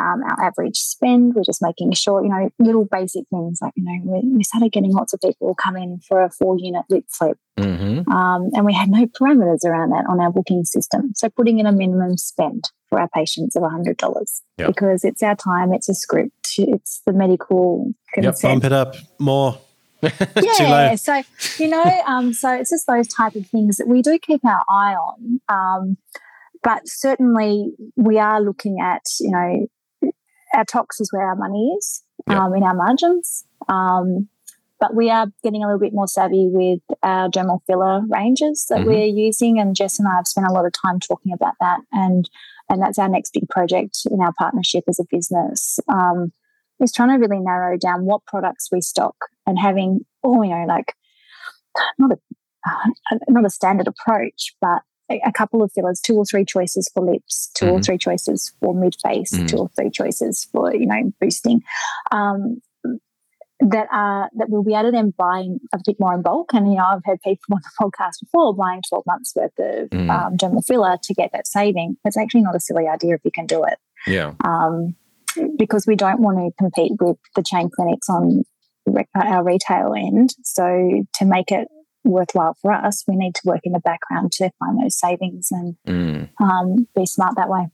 [0.00, 1.34] um, our average spend.
[1.34, 4.72] We're just making sure, you know, little basic things like, you know, we, we started
[4.72, 7.38] getting lots of people come in for a four unit lip flip.
[7.58, 8.10] Mm-hmm.
[8.10, 11.12] Um, and we had no parameters around that on our booking system.
[11.14, 14.68] So putting in a minimum spend for our patients of $100 yep.
[14.68, 18.42] because it's our time, it's a script, it's the medical consent.
[18.42, 19.58] Yep, bump it up more.
[20.42, 21.22] yeah, so
[21.58, 24.62] you know, um, so it's just those type of things that we do keep our
[24.68, 25.40] eye on.
[25.48, 25.96] Um,
[26.62, 29.66] but certainly, we are looking at you know
[30.54, 32.38] our tox is where our money is yep.
[32.38, 33.44] um, in our margins.
[33.68, 34.28] Um,
[34.80, 38.80] but we are getting a little bit more savvy with our dermal filler ranges that
[38.80, 38.88] mm-hmm.
[38.88, 39.58] we're using.
[39.58, 41.80] And Jess and I have spent a lot of time talking about that.
[41.92, 42.28] And
[42.68, 45.78] and that's our next big project in our partnership as a business.
[45.88, 46.32] Um,
[46.80, 49.14] is trying to really narrow down what products we stock
[49.46, 50.94] and having, oh, you know, like
[51.98, 52.18] not a
[52.66, 57.04] uh, not a standard approach, but a couple of fillers, two or three choices for
[57.04, 57.74] lips, 2 mm-hmm.
[57.74, 59.46] or three choices for mid face, mm-hmm.
[59.46, 61.62] two or three choices for you know boosting.
[62.10, 62.60] Um,
[63.60, 66.52] that are that we'll be able to then buy a bit more in bulk.
[66.52, 69.90] And you know, I've had people on the podcast before buying twelve months worth of
[69.90, 70.10] mm.
[70.10, 71.96] um, dermal filler to get that saving.
[72.04, 73.78] It's actually not a silly idea if you can do it.
[74.06, 74.34] Yeah.
[74.44, 74.96] Um,
[75.56, 78.44] because we don't want to compete with the chain clinics on
[79.14, 80.30] our retail end.
[80.44, 81.68] So to make it
[82.04, 85.76] worthwhile for us, we need to work in the background to find those savings and
[85.86, 86.28] mm.
[86.40, 87.66] um, be smart that way.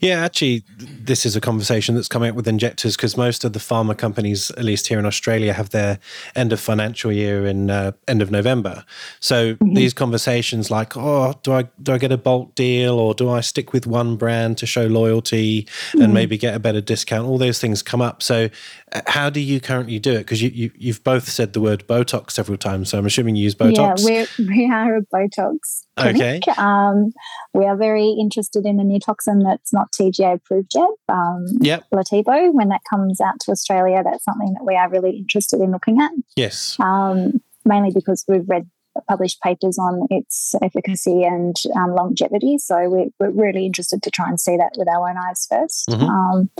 [0.00, 3.58] Yeah, actually, this is a conversation that's coming up with injectors because most of the
[3.58, 5.98] pharma companies, at least here in Australia, have their
[6.34, 8.84] end of financial year in uh, end of November.
[9.20, 9.74] So mm-hmm.
[9.74, 13.40] these conversations, like, oh, do I do I get a bulk deal or do I
[13.40, 16.02] stick with one brand to show loyalty mm-hmm.
[16.02, 17.28] and maybe get a better discount?
[17.28, 18.22] All those things come up.
[18.22, 18.48] So,
[18.92, 20.20] uh, how do you currently do it?
[20.20, 23.44] Because you, you have both said the word Botox several times, so I'm assuming you
[23.44, 24.08] use Botox.
[24.08, 26.42] Yeah, we we are a Botox clinic.
[26.48, 26.60] Okay.
[26.60, 27.12] Um,
[27.54, 30.90] we are very interested in a new toxin that's not TGA approved yet.
[31.08, 31.84] Um, yep.
[31.92, 35.70] Letybo, when that comes out to Australia, that's something that we are really interested in
[35.70, 36.10] looking at.
[36.36, 36.76] Yes.
[36.80, 38.68] Um, mainly because we've read
[39.08, 42.58] published papers on its efficacy and um, longevity.
[42.58, 45.84] So we're, we're, really interested to try and see that with our own eyes 1st
[45.90, 46.04] mm-hmm.
[46.04, 46.50] Um,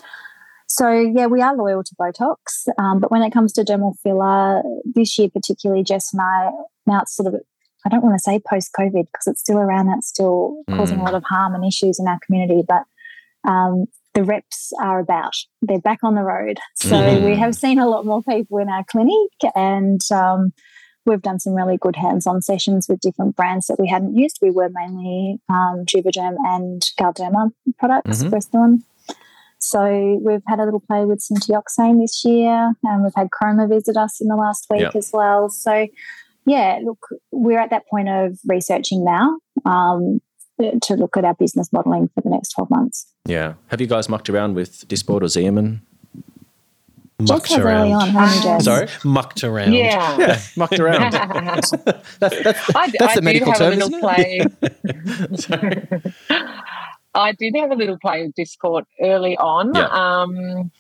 [0.69, 4.63] so yeah, we are loyal to Botox, um, but when it comes to dermal filler,
[4.85, 6.51] this year particularly, Jess and I,
[6.87, 7.41] now it's sort of
[7.85, 11.01] I don't want to say post COVID because it's still around, it's still causing mm.
[11.01, 12.63] a lot of harm and issues in our community.
[12.67, 12.85] But
[13.49, 16.59] um, the reps are about, they're back on the road.
[16.75, 17.25] So mm.
[17.25, 20.53] we have seen a lot more people in our clinic and um,
[21.07, 24.39] we've done some really good hands-on sessions with different brands that we hadn't used.
[24.43, 28.77] We were mainly um, Juvederm and Galderma products, mm-hmm.
[29.63, 33.69] So we've had a little play with some Teoxane this year, and we've had Croma
[33.69, 34.97] visit us in the last week yep.
[34.97, 35.51] as well.
[35.51, 35.87] So
[36.51, 36.99] yeah, look,
[37.31, 40.21] we're at that point of researching now um,
[40.83, 43.07] to look at our business modelling for the next 12 months.
[43.25, 43.55] Yeah.
[43.69, 45.83] Have you guys mucked around with Dysport or Xeomin?
[47.21, 47.93] mucked around.
[47.93, 49.75] On, Sorry, mucked around.
[49.75, 51.13] Yeah, yeah mucked around.
[51.13, 51.71] that's,
[52.19, 54.53] that's, that's, I, that's I the medical term, isn't it?
[57.15, 59.75] I did have a little play with Dysport early on.
[59.75, 59.87] Yeah.
[59.87, 60.73] Um,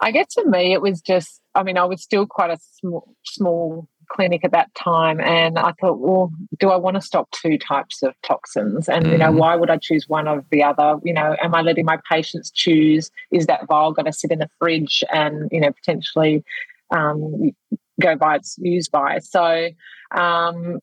[0.00, 1.40] I guess for me, it was just.
[1.54, 5.72] I mean, I was still quite a small, small clinic at that time and I
[5.80, 8.88] thought, well, do I want to stop two types of toxins?
[8.88, 9.12] And, mm.
[9.12, 9.38] you know, mm.
[9.38, 10.96] why would I choose one of the other?
[11.04, 13.10] You know, am I letting my patients choose?
[13.30, 16.44] Is that vial going to sit in the fridge and, you know, potentially
[16.90, 17.52] um,
[18.00, 19.18] go by its use by?
[19.18, 19.68] So
[20.16, 20.78] um,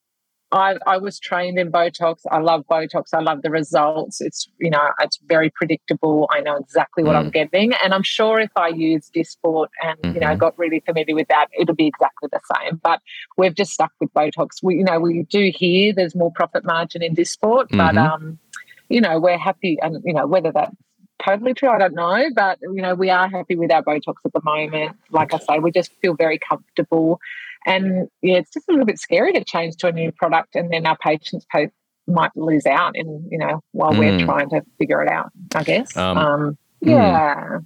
[0.56, 2.22] I, I was trained in Botox.
[2.32, 3.14] I love Botox.
[3.14, 4.22] I love the results.
[4.22, 6.30] It's you know it's very predictable.
[6.32, 7.20] I know exactly what mm.
[7.20, 10.14] I'm getting, and I'm sure if I use Dysport and mm-hmm.
[10.14, 10.40] you know mm-hmm.
[10.40, 12.80] got really familiar with that, it'll be exactly the same.
[12.82, 13.02] But
[13.38, 14.64] we've just stuck with Botox.
[14.64, 17.78] We you know we do hear there's more profit margin in Dysport, mm-hmm.
[17.78, 18.40] but um,
[18.88, 20.76] you know we're happy, and you know whether that's
[21.24, 21.70] totally true.
[21.70, 24.96] I don't know, but you know, we are happy with our Botox at the moment.
[25.12, 27.20] Like I say, we just feel very comfortable.
[27.66, 30.72] And yeah, it's just a little bit scary to change to a new product and
[30.72, 31.70] then our patients pay,
[32.08, 34.00] might lose out in, you know, while mm.
[34.00, 35.96] we're trying to figure it out, I guess.
[35.98, 36.90] Um, um, hmm.
[36.90, 37.36] yeah.
[37.50, 37.66] Mm.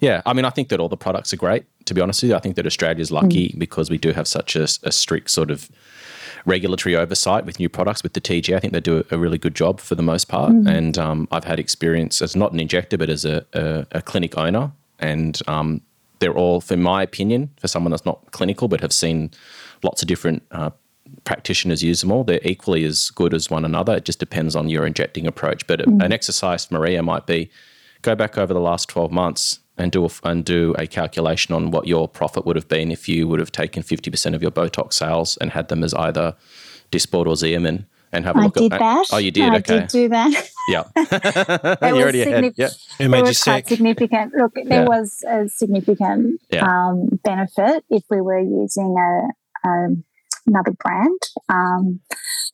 [0.00, 1.64] Yeah, I mean, I think that all the products are great.
[1.86, 3.58] To be honest with you, I think that Australia's lucky mm.
[3.58, 5.70] because we do have such a, a, strict sort of
[6.46, 8.02] regulatory oversight with new products.
[8.02, 10.52] With the TG, I think they do a, really good job for the most part.
[10.52, 10.68] Mm.
[10.68, 14.38] And um, I've had experience as not an injector, but as a, a, a clinic
[14.38, 15.80] owner, and um,
[16.24, 19.30] they're all, for my opinion, for someone that's not clinical but have seen
[19.82, 20.70] lots of different uh,
[21.24, 23.96] practitioners use them all, they're equally as good as one another.
[23.96, 25.66] It just depends on your injecting approach.
[25.66, 26.02] But mm.
[26.02, 27.50] an exercise Maria might be
[28.00, 31.70] go back over the last 12 months and do a, and do a calculation on
[31.70, 34.94] what your profit would have been if you would have taken 50% of your Botox
[34.94, 36.34] sales and had them as either
[36.90, 37.84] Dysport or Xeomin
[38.14, 39.06] and have a I look did at that.
[39.12, 39.44] Oh, you did?
[39.44, 39.80] I okay.
[39.80, 40.50] did do that.
[40.68, 40.84] Yeah.
[40.96, 42.54] you already ahead.
[42.56, 42.68] Yeah.
[42.98, 44.34] It made it was quite significant.
[44.34, 44.84] Look, there yeah.
[44.84, 46.64] was a significant yeah.
[46.64, 49.88] um, benefit if we were using a, a
[50.46, 52.00] another brand, um,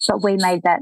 [0.09, 0.81] but we made that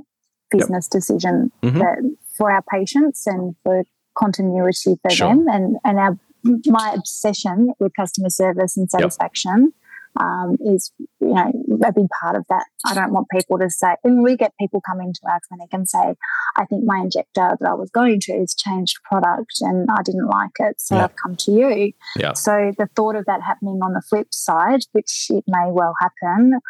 [0.50, 1.00] business yep.
[1.00, 1.78] decision mm-hmm.
[1.78, 3.84] that for our patients and for
[4.16, 5.28] continuity for sure.
[5.28, 6.18] them and and our
[6.66, 9.60] my obsession with customer service and satisfaction.
[9.64, 9.72] Yep
[10.18, 11.52] um, is you know
[11.84, 12.64] a big part of that.
[12.86, 15.88] I don't want people to say, and we get people come into our clinic and
[15.88, 16.14] say,
[16.56, 20.26] "I think my injector that I was going to is changed product, and I didn't
[20.26, 21.04] like it, so yeah.
[21.04, 22.32] I've come to you." Yeah.
[22.32, 26.60] So the thought of that happening on the flip side, which it may well happen,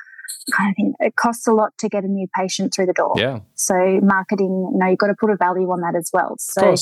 [0.52, 0.94] kind of thing.
[1.01, 3.15] It costs a lot to get a new patient through the door.
[3.16, 3.40] Yeah.
[3.55, 6.36] So marketing, you know, you've got to put a value on that as well.
[6.39, 6.74] So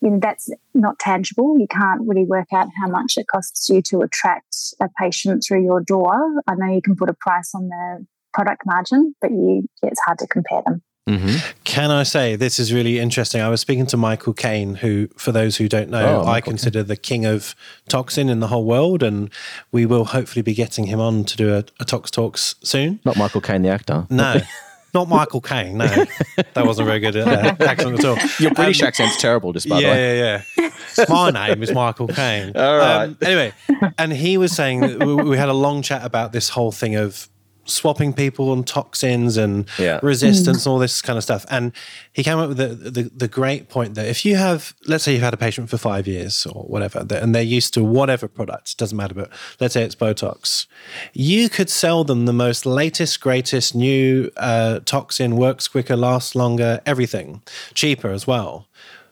[0.00, 1.58] you know, that's not tangible.
[1.58, 5.62] You can't really work out how much it costs you to attract a patient through
[5.64, 6.14] your door.
[6.46, 10.18] I know you can put a price on the product margin, but you, it's hard
[10.18, 10.82] to compare them.
[11.08, 11.38] Mm-hmm.
[11.64, 13.40] Can I say this is really interesting?
[13.40, 16.80] I was speaking to Michael Kane, who, for those who don't know, oh, I consider
[16.80, 16.88] Kane.
[16.88, 17.56] the king of
[17.88, 19.30] toxin in the whole world, and
[19.72, 23.00] we will hopefully be getting him on to do a, a Tox Talks soon.
[23.04, 24.06] Not Michael Caine, the actor.
[24.08, 24.40] No.
[24.92, 25.78] Not Michael Caine.
[25.78, 25.86] No,
[26.54, 28.18] that wasn't very good uh, accent at all.
[28.38, 30.18] Your British um, accent's terrible, just by yeah, the way.
[30.18, 31.04] Yeah, yeah, yeah.
[31.08, 32.52] My name is Michael Caine.
[32.56, 33.04] All right.
[33.04, 33.52] Um, anyway,
[33.98, 37.28] and he was saying we, we had a long chat about this whole thing of
[37.70, 40.00] swapping people on toxins and yeah.
[40.02, 40.66] resistance mm.
[40.66, 41.46] and all this kind of stuff.
[41.50, 41.72] And
[42.12, 45.12] he came up with the, the, the great point that if you have, let's say
[45.12, 48.76] you've had a patient for five years or whatever, and they're used to whatever product,
[48.78, 49.30] doesn't matter, but
[49.60, 50.66] let's say it's Botox,
[51.12, 56.80] you could sell them the most latest, greatest new uh, toxin, works quicker, lasts longer,
[56.86, 57.42] everything,
[57.74, 58.66] cheaper as well.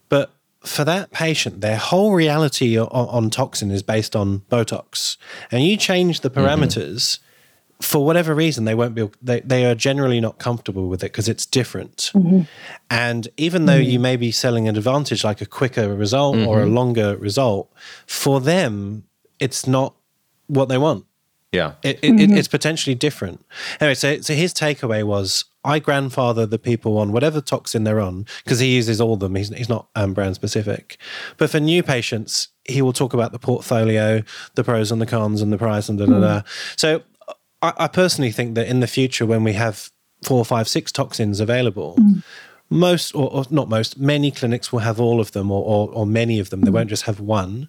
[0.08, 5.16] But for that patient, their whole reality on, on, toxin is based on Botox.
[5.50, 6.40] And you change the mm-hmm.
[6.40, 6.94] parameters.
[6.96, 7.24] Mm-hmm
[7.80, 11.28] for whatever reason they won't be they, they are generally not comfortable with it because
[11.28, 12.42] it's different mm-hmm.
[12.90, 13.90] and even though mm-hmm.
[13.90, 16.48] you may be selling an advantage like a quicker result mm-hmm.
[16.48, 16.74] or a mm-hmm.
[16.74, 17.72] longer result
[18.06, 19.04] for them
[19.38, 19.94] it's not
[20.48, 21.04] what they want
[21.52, 23.44] yeah it, it, it, it's potentially different
[23.80, 28.26] anyway so, so his takeaway was i grandfather the people on whatever toxin they're on
[28.42, 30.98] because he uses all of them he's, he's not um, brand specific
[31.36, 34.22] but for new patients he will talk about the portfolio
[34.56, 36.44] the pros and the cons and the price and da da da mm.
[36.76, 37.02] so
[37.62, 39.90] I, I, personally think that in the future, when we have
[40.22, 42.22] four, five, six toxins available, mm.
[42.70, 46.06] most, or, or, not most, many clinics will have all of them or, or, or
[46.06, 46.60] many of them.
[46.60, 46.64] Mm.
[46.64, 47.68] They won't just have one.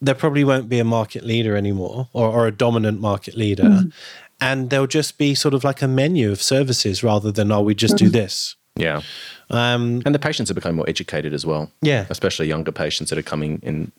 [0.00, 3.64] There probably won't be a market leader anymore or, or a dominant market leader.
[3.64, 3.92] Mm.
[4.40, 7.74] and there'll just be sort of like a menu of services rather than oh we
[7.74, 8.56] just do this.
[8.76, 9.02] Yeah.
[9.50, 11.70] Um, And the patients have become more educated as well.
[11.82, 12.06] Yeah.
[12.08, 13.92] Especially younger patients that are coming in,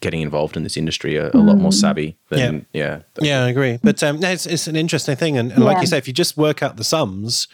[0.00, 3.00] getting involved in this industry are a lot more savvy than, yeah.
[3.20, 3.78] yeah, I agree.
[3.82, 6.12] But um, no, it's, it's an interesting thing, and, and like you say, if you
[6.14, 7.48] just work out the sums,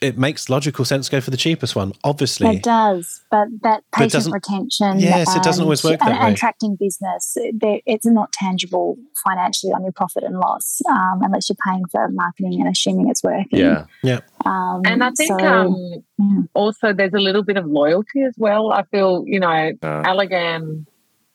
[0.00, 1.92] it makes logical sense to go for the cheapest one.
[2.04, 5.90] Obviously, It does, but that But it patient doesn't- retention, Yes, it doesn't always and-
[5.92, 6.32] work that and, way.
[6.32, 11.84] attracting business, it's not tangible financially on your profit and loss um, unless you're paying
[11.92, 13.46] for marketing and assuming it's working.
[13.60, 13.84] Yeah.
[14.02, 16.42] yeah, Um, And I think so- um, yeah.
[16.54, 18.72] also there's a little bit of loyalty as well.
[18.72, 20.86] I feel, you know, Uh, Allergan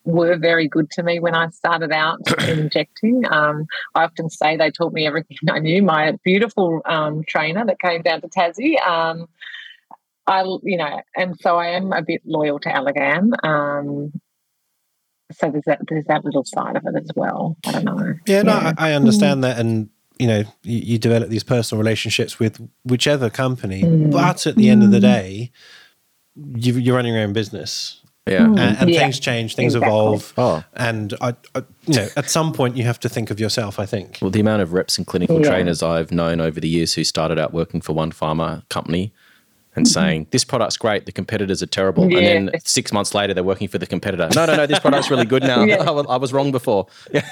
[0.05, 3.23] were very good to me when I started out injecting.
[3.31, 3.65] Um,
[3.95, 5.81] I often say they taught me everything I knew.
[5.83, 8.79] My beautiful um, trainer that came down to Tassie.
[8.85, 9.27] Um,
[10.27, 13.31] I, you know, and so I am a bit loyal to Allergan.
[13.45, 14.11] Um,
[15.31, 17.57] so there's that there's that little side of it as well.
[17.65, 18.13] I don't know.
[18.27, 18.41] yeah.
[18.43, 18.73] No, Yeah.
[18.77, 23.29] I, I understand that, and you know, you, you develop these personal relationships with whichever
[23.29, 24.11] company, Mm.
[24.11, 25.51] but at the end of the day,
[26.35, 28.39] you, you're running your own business, Yeah.
[28.39, 28.59] Mm.
[28.59, 29.87] and, and Yeah, things change, things exactly.
[29.95, 30.63] evolve, Oh.
[30.75, 33.79] and I, I, you know, at some point you have to think of yourself.
[33.79, 34.17] I think.
[34.21, 35.49] Well, the amount of reps and clinical Yeah.
[35.49, 39.13] trainers I've known over the years who started out working for one pharma company
[39.75, 39.91] and mm-hmm.
[39.91, 42.03] saying, this product's great, the competitors are terrible.
[42.05, 44.29] And then six months later, they're working for the competitor.
[44.33, 45.63] No, no, no, this product's really good now.
[45.65, 45.83] Yeah.
[45.83, 46.87] I, was, I was wrong before.
[47.13, 47.27] Yeah.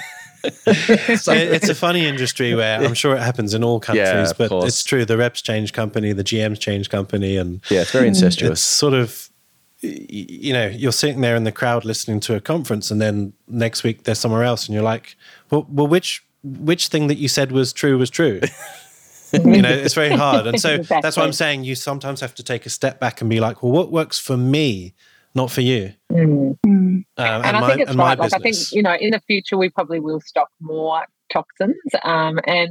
[0.66, 4.50] It- it's a funny industry where I'm sure it happens in all countries, Yeah, but
[4.50, 4.66] course.
[4.68, 5.06] it's true.
[5.06, 8.60] The reps change company, the GMs change company, and Yeah, it's very it's incestuous.
[8.62, 9.33] sort of y-
[9.84, 13.82] you know you're sitting there in the crowd listening to a conference and then next
[13.82, 15.16] week they're somewhere else and you're like
[15.50, 18.40] well, well which which thing that you said was true was true.
[19.32, 20.46] You know it's very hard.
[20.46, 21.64] And so that's why i'm saying.
[21.64, 24.36] You sometimes have to take a step back and be like well what works for
[24.36, 24.94] me
[25.34, 25.92] not for you?
[26.12, 26.56] Mm.
[26.64, 28.18] um, and, and I my, think it's right.
[28.18, 31.04] Like I think you know, in the future we probably will stock more
[31.34, 31.76] toxins.
[32.02, 32.70] Um, and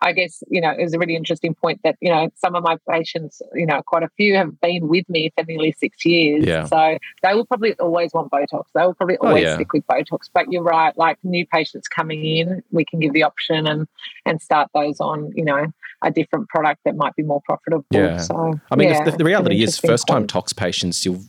[0.00, 2.62] I guess you know it was a really interesting point that you know some of
[2.62, 6.44] my patients, you know, quite a few have been with me for nearly six years.
[6.46, 6.64] Yeah.
[6.64, 8.64] So they will probably always want Botox.
[8.74, 9.54] They will probably Oh, always yeah.
[9.56, 10.30] stick with Botox.
[10.32, 10.96] But you're right.
[10.96, 13.86] Like new patients coming in, we can give the option and
[14.26, 15.66] and start those on you know
[16.02, 17.84] a different product that might be more profitable.
[17.90, 18.18] Yeah.
[18.18, 21.22] So I mean, yeah, the, the reality is, first time tox patients, you'll,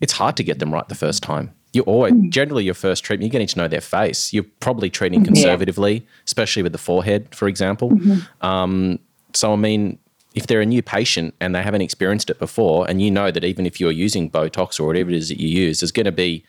[0.00, 1.54] it's hard to get them right the first time.
[1.74, 2.30] You always, Hmm.
[2.30, 4.32] generally, your first treatment, you're getting to know their face.
[4.32, 7.90] You're probably treating conservatively, especially with the forehead, for example.
[7.90, 8.46] Mm-hmm.
[8.46, 8.98] Um,
[9.34, 9.98] so, I mean,
[10.34, 13.44] if they're a new patient and they haven't experienced it before, and you know that
[13.44, 16.12] even if you're using Botox or whatever it is that you use, there's going to
[16.12, 16.44] be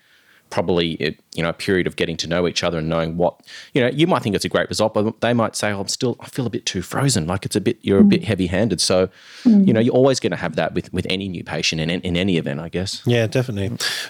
[0.49, 3.39] probably a- you know a period of getting to know each other and knowing what
[3.73, 5.87] you know you might think it's a great result but they might say oh, i'm
[5.87, 8.47] still i feel a bit too frozen like it's a bit you're a bit heavy
[8.47, 9.07] handed so
[9.45, 12.17] you know you're always going to have that with with any new patient in, in
[12.17, 13.01] any event i guess.
[13.05, 13.67] Yeah definitely.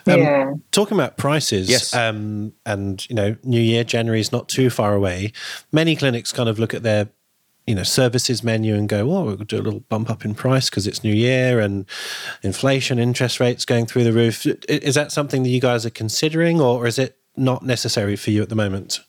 [0.07, 0.53] Um, Yeah.
[0.71, 1.93] talking about prices Yes.
[1.93, 5.31] um, and you know new year january is not too far away.
[5.71, 7.09] Many clinics kind of look at their
[7.69, 10.69] you know services menu and go oh we'll do a little bump up in price
[10.69, 11.85] because it's new year and
[12.41, 16.59] inflation interest rates going through the roof is that something that you guys are considering
[16.59, 19.01] or is it not necessary for you at the moment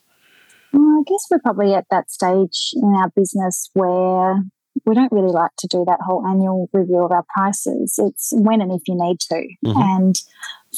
[0.71, 4.43] Well, I guess we're probably at that stage in our business where
[4.85, 7.99] we don't really like to do that whole annual review of our prices.
[8.01, 9.47] It's when and if you need to.
[9.65, 9.75] Mhm.
[9.75, 10.15] And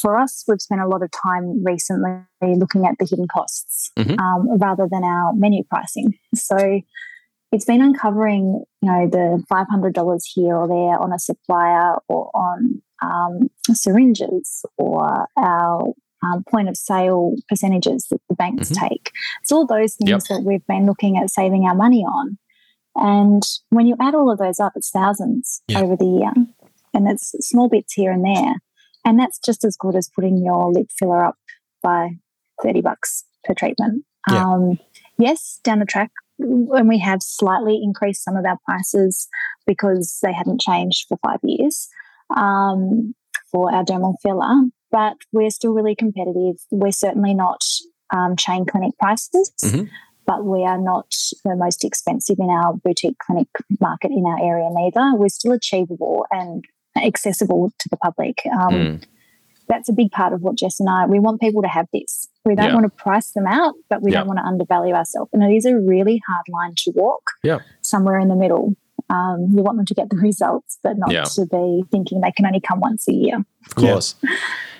[0.02, 4.18] for us, we've spent a lot of time recently looking at the hidden costs Mhm.
[4.18, 6.14] um, rather than our menu pricing.
[6.34, 6.80] So
[7.54, 11.94] it's been uncovering, you know, the five hundred dollars here or there on a supplier
[12.08, 15.92] or on um, syringes or our
[16.24, 18.88] um, point of sale percentages that the banks Mhm.
[18.88, 19.10] take.
[19.42, 20.22] It's all those things Yep.
[20.30, 22.38] that we've been looking at saving our money on.
[22.96, 25.80] And when you add all of those up, it's thousands Yeah.
[25.82, 26.32] over the year.
[26.94, 28.54] And it's small bits here and there.
[29.04, 31.36] And that's just as good as putting your lip filler up
[31.82, 32.18] by
[32.62, 34.04] 30 bucks per treatment.
[34.30, 34.44] Yeah.
[34.46, 34.78] Um,
[35.18, 39.28] yes, down the track, when we have slightly increased some of our prices
[39.66, 41.88] because they hadn't changed for five years
[42.36, 43.14] um,
[43.50, 44.54] for our dermal filler,
[44.90, 46.56] but we're still really competitive.
[46.70, 47.62] We're certainly not
[48.12, 49.88] um, chain clinic prices, Mhm.
[50.26, 51.06] but we are not
[51.44, 53.48] the most expensive in our boutique clinic
[53.80, 55.16] market in our area neither.
[55.16, 56.64] We're still achievable and
[56.96, 58.38] accessible to the public.
[58.52, 59.04] Um, Mm.
[59.68, 62.28] That's a big part of what Jess and I, we want people to have this.
[62.44, 62.74] We don't Yeah.
[62.74, 64.18] want to price them out, but we Yeah.
[64.18, 65.30] don't want to undervalue ourselves.
[65.32, 67.58] And it is a really hard line to walk Yeah.
[67.80, 68.74] somewhere in the middle.
[69.10, 71.24] Um, you want them to get the results, but not Yeah.
[71.24, 73.44] to be thinking they can only come once a year.
[73.66, 74.14] Of course.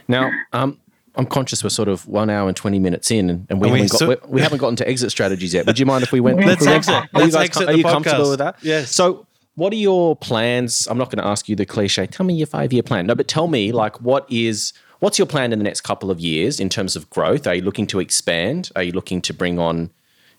[0.06, 0.78] Now, um,
[1.16, 3.70] I'm conscious we're sort of one hour and 20 minutes in and, and we, Are
[3.76, 5.64] haven't got, so- we, we haven't gotten to exit strategies yet.
[5.66, 6.40] Would you mind if we went?
[6.40, 6.94] if Let's exit.
[6.94, 8.56] Are you Let's guys exit are you comfortable with that?
[8.60, 8.90] Yes.
[8.90, 10.86] So, what are your plans?
[10.88, 12.06] I'm not going to ask you the cliche.
[12.06, 13.06] Tell me your five year plan.
[13.06, 16.18] No, but tell me like what is what's your plan in the next couple of
[16.20, 17.46] years in terms of growth?
[17.46, 18.70] Are you looking to expand?
[18.76, 19.90] Are you looking to bring on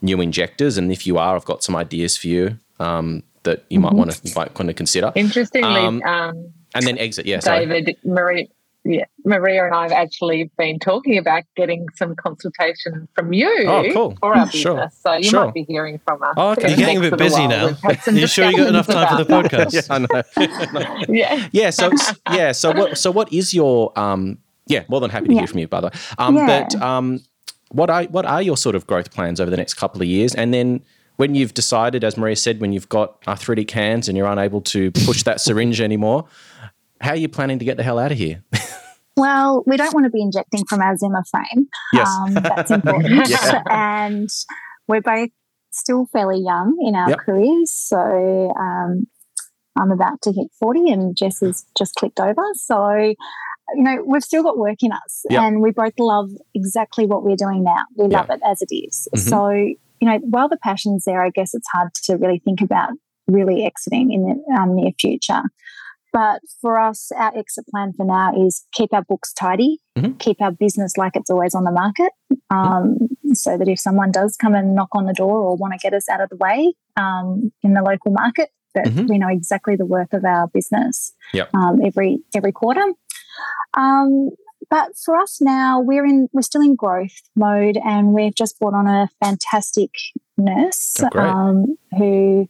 [0.01, 0.77] new injectors?
[0.77, 4.11] And if you are, I've got some ideas for you um, that you might want
[4.11, 5.11] to might want to consider.
[5.15, 7.25] Interestingly, Um, um, And then exit.
[7.25, 7.39] Yeah.
[7.39, 7.65] sorry.
[7.65, 8.45] David, Maria,
[8.85, 13.83] yeah, Maria and I have actually been talking about getting some consultation from you Oh,
[13.91, 14.17] cool.
[14.21, 14.75] for our Sure.
[14.75, 14.99] business.
[15.01, 15.45] So you Sure.
[15.45, 16.33] might be hearing from us.
[16.37, 16.67] Oh, okay.
[16.69, 17.49] You're getting a bit busy while.
[17.49, 17.65] now.
[17.67, 19.73] We've had some Are you sure you got enough time for the podcast?
[19.73, 20.07] Yeah, I know.
[20.11, 21.47] about- Yeah.
[21.51, 21.69] yeah.
[21.71, 21.89] So
[22.31, 22.51] yeah.
[22.51, 22.97] So what?
[22.97, 23.91] So what is your?
[23.99, 24.37] Um,
[24.67, 24.83] yeah.
[24.87, 25.39] More than happy to Yeah.
[25.41, 25.93] hear from you, by the way.
[26.17, 26.45] Um, Yeah.
[26.69, 27.19] But um,
[27.71, 30.35] what are what are your sort of growth plans over the next couple of years?
[30.35, 30.81] And then
[31.17, 34.91] when you've decided, as Maria said, when you've got arthritic hands and you're unable to
[34.91, 36.25] push that syringe anymore,
[37.01, 38.43] how are you planning to get the hell out of here?
[39.17, 41.67] Well, we don't want to be injecting from our Zimmer frame.
[41.93, 42.07] Yes.
[42.07, 43.27] Um, that's important.
[43.29, 43.61] Yeah.
[43.69, 44.29] And
[44.87, 45.29] we're both
[45.71, 47.19] still fairly young in our Yep.
[47.19, 47.71] careers.
[47.71, 47.97] So
[48.59, 49.07] um,
[49.77, 52.41] I'm about to hit 40 and Jess has just clicked over.
[52.55, 53.15] So, you
[53.83, 55.41] know, we've still got work in us Yep.
[55.41, 57.83] and we both love exactly what we're doing now.
[57.97, 59.07] We love it as it is.
[59.15, 59.19] Mhm.
[59.19, 59.75] So, you
[60.09, 62.89] know, while the passion's there, I guess it's hard to really think about
[63.27, 65.41] really exiting in the um, near future.
[66.15, 70.17] But for us, our exit plan for now is keep our books tidy, Mhm.
[70.17, 72.13] keep our business like it's always on the market,
[72.49, 72.97] um,
[73.33, 75.93] so that if someone does come and knock on the door or want to get
[75.93, 79.09] us out of the way um, in the local market, that Mhm.
[79.09, 81.49] we know exactly the worth of our business Yep.
[81.53, 82.85] um, every every quarter.
[83.73, 84.29] Um,
[84.69, 88.73] but for us now, we're in we're still in growth mode, and we've just brought
[88.73, 89.91] on a fantastic
[90.37, 92.47] nurse Oh, um, who,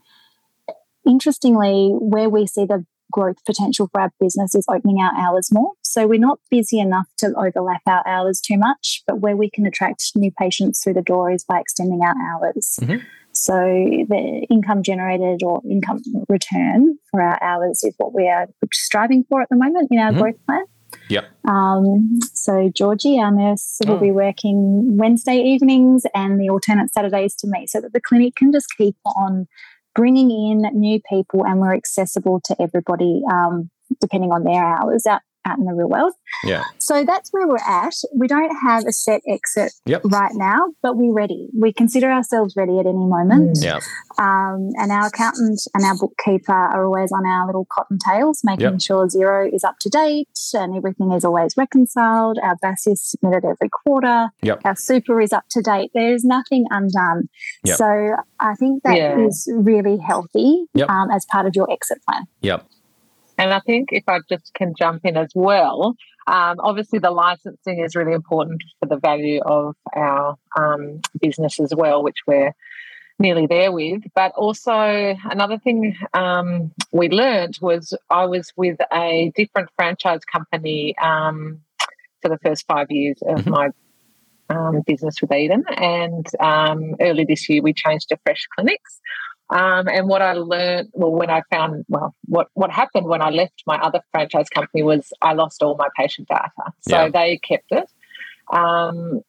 [1.05, 2.85] interestingly, where we see the
[3.15, 5.71] growth potential for our business is opening our hours more.
[5.83, 9.65] So we're not busy enough to overlap our hours too much, but where we can
[9.65, 12.77] attract new patients through the door is by extending our hours.
[12.81, 13.01] Mhm.
[13.31, 19.23] So the income generated or income return for our hours is what we are striving
[19.29, 20.19] for at the moment in our Mhm.
[20.21, 20.65] growth plan.
[21.09, 21.25] Yep.
[21.47, 23.99] Um, so Georgie, our nurse, will Oh.
[23.99, 28.51] be working Wednesday evenings and the alternate Saturdays to me, so that the clinic can
[28.51, 29.47] just keep on
[29.95, 33.69] bringing in new people and we're accessible to everybody, um,
[33.99, 35.05] depending on their hours.
[35.05, 36.13] Out out in the real world.
[36.43, 36.63] Yeah.
[36.80, 37.93] So that's where we're at.
[38.15, 40.01] We don't have a set exit Yep.
[40.05, 41.49] right now, but we're ready.
[41.59, 43.59] We consider ourselves ready at any moment.
[43.61, 43.80] Yeah.
[44.17, 48.81] Um, and our accountant and our bookkeeper are always on our little cottontails, making Yep.
[48.81, 52.39] sure Xero is up to date and everything is always reconciled.
[52.41, 54.30] Our BAS is submitted every quarter.
[54.41, 54.61] Yep.
[54.65, 55.91] Our super is up to date.
[55.93, 57.30] There's nothing undone.
[57.63, 57.77] Yep.
[57.77, 59.55] So I think that is Yeah.
[59.63, 60.89] really healthy Yep.
[60.89, 62.23] um, as part of your exit plan.
[62.41, 62.65] Yep.
[63.37, 65.95] And I think if I just can jump in as well,
[66.27, 71.73] um, obviously the licensing is really important for the value of our um, business as
[71.75, 72.53] well, which we're
[73.19, 74.01] nearly there with.
[74.15, 80.95] But also another thing um, we learned was I was with a different franchise company
[81.01, 81.61] um,
[82.21, 83.47] for the first five years of Mhm.
[83.47, 83.69] my
[84.49, 88.99] um, business with Eden, and um, early this year we changed to Fresh Clinics.
[89.49, 93.30] Um, and what I learned, well, when I found, well, what, what happened when I
[93.30, 96.49] left my other franchise company was I lost all my patient data.
[96.81, 97.09] So Yeah.
[97.09, 97.88] they kept it.
[98.51, 99.22] Um,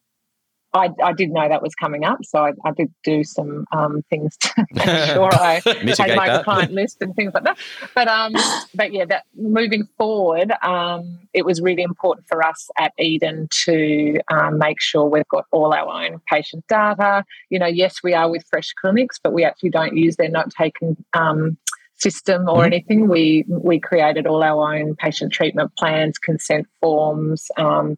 [0.76, 4.02] I, I did know that was coming up, so I, I did do some um,
[4.10, 6.44] things to make sure I had my that.
[6.44, 7.58] client list and things like that.
[7.94, 8.34] But um,
[8.74, 14.18] but yeah, that moving forward, um, it was really important for us at Eden to
[14.30, 17.24] um, make sure we've got all our own patient data.
[17.50, 20.50] You know, yes, we are with Fresh Clinics, but we actually don't use their note
[20.56, 21.56] taking um,
[21.96, 22.66] system or Mhm.
[22.66, 23.08] anything.
[23.08, 27.50] We we created all our own patient treatment plans, consent forms.
[27.56, 27.96] Um,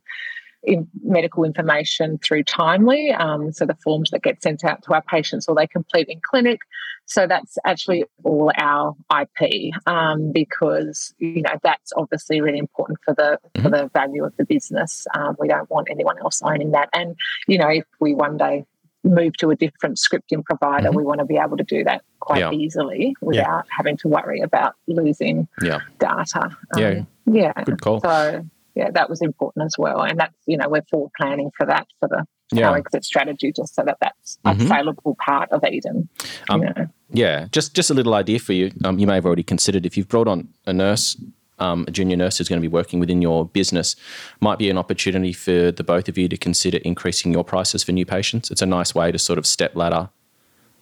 [0.69, 5.03] in medical information through Timely, um, so the forms that get sent out to our
[5.03, 6.61] patients or they complete in clinic.
[7.07, 13.15] So that's actually all our IP um, because you know that's obviously really important for
[13.15, 15.07] the for the value of the business.
[15.15, 17.17] Um, we don't want anyone else owning that, and
[17.47, 18.67] you know if we one day
[19.05, 20.97] move to a different scripting provider, Mhm.
[20.97, 22.51] we want to be able to do that quite Yeah.
[22.53, 25.81] easily without having to worry about losing Yeah.
[25.99, 26.51] data.
[26.77, 26.89] Yeah.
[26.89, 27.53] Um, yeah.
[27.65, 28.01] Good call.
[28.01, 28.45] So
[28.79, 31.87] yeah, that was important as well, and that's you know we're full planning for that
[32.01, 32.71] for the Yeah.
[32.71, 34.65] our exit strategy, just so that that's Mhm.
[34.65, 36.09] a saleable part of Eden.
[36.49, 36.87] Um, you know.
[37.13, 38.71] Yeah, just just a little idea for you.
[38.85, 41.17] Um, you may have already considered if you've brought on a nurse,
[41.59, 43.97] um, a junior nurse who's going to be working within your business,
[44.41, 47.93] might be an opportunity for the both of you to consider increasing your prices for
[47.93, 48.51] new patients.
[48.51, 50.09] It's a nice way to sort of step ladder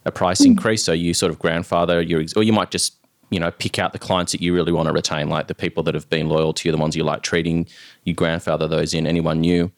[0.05, 0.83] a price increase.
[0.85, 2.95] So you sort of grandfather your, ex- or you might just
[3.29, 5.83] you know pick out the clients that you really want to retain, like the people
[5.83, 7.67] that have been loyal to you, the ones you like treating.
[8.03, 9.07] You grandfather those in.
[9.07, 9.71] Anyone new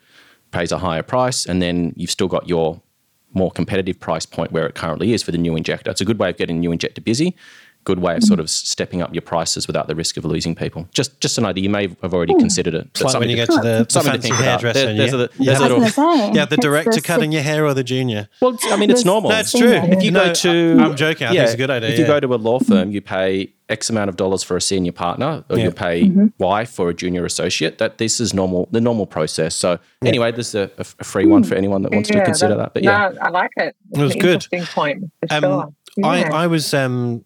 [0.52, 2.82] pays a higher price, and then you've still got your
[3.34, 5.92] more competitive price point where it currently is for the new injector.
[5.92, 7.36] It's a good way of getting new injector busy.
[7.90, 10.88] Good way of sort of stepping up your prices without the risk of losing people.
[11.00, 11.64] Just just an idea.
[11.64, 12.86] You may have already considered it.
[12.92, 14.62] It's like when you go to the, the something to fancy think about.
[14.62, 14.86] hairdresser.
[14.86, 16.38] There- there's you- a- there's have- a I was going to say.
[16.38, 18.30] yeah, the director the cutting your hair or the junior.
[18.42, 19.30] Well, I mean, it's normal.
[19.32, 19.72] That's true.
[19.74, 21.28] If you No, go to, I'm joking.
[21.28, 22.16] I think it's a good idea, If you yeah.
[22.16, 25.44] go to a law firm, you pay X amount of dollars for a senior partner,
[25.50, 25.66] or Yeah.
[25.66, 27.78] you pay Y for a junior associate.
[27.78, 29.54] That this is normal, the normal process.
[29.56, 32.56] So anyway, this is a, a a free one for anyone that wants to consider
[32.56, 32.74] that.
[32.74, 33.76] But yeah, no, I like it.
[33.94, 34.34] It was An good.
[34.44, 34.98] Interesting point.
[35.30, 35.74] For Um, sure.
[35.98, 36.08] Yeah.
[36.08, 37.24] I, I was um,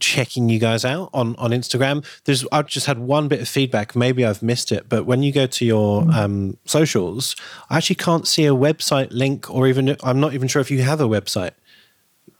[0.00, 2.04] checking you guys out on, on Instagram.
[2.24, 3.96] There's I've just had one bit of feedback.
[3.96, 6.14] Maybe I've missed it, but when you go to your Mm.
[6.14, 7.34] um, socials,
[7.70, 10.82] I actually can't see a website link, or even I'm not even sure if you
[10.82, 11.52] have a website.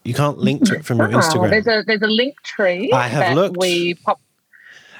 [0.05, 2.93] You can't link to it from your Oh, Instagram, there's a there's a link tree
[2.93, 3.57] I have that looked.
[3.57, 4.21] we pop.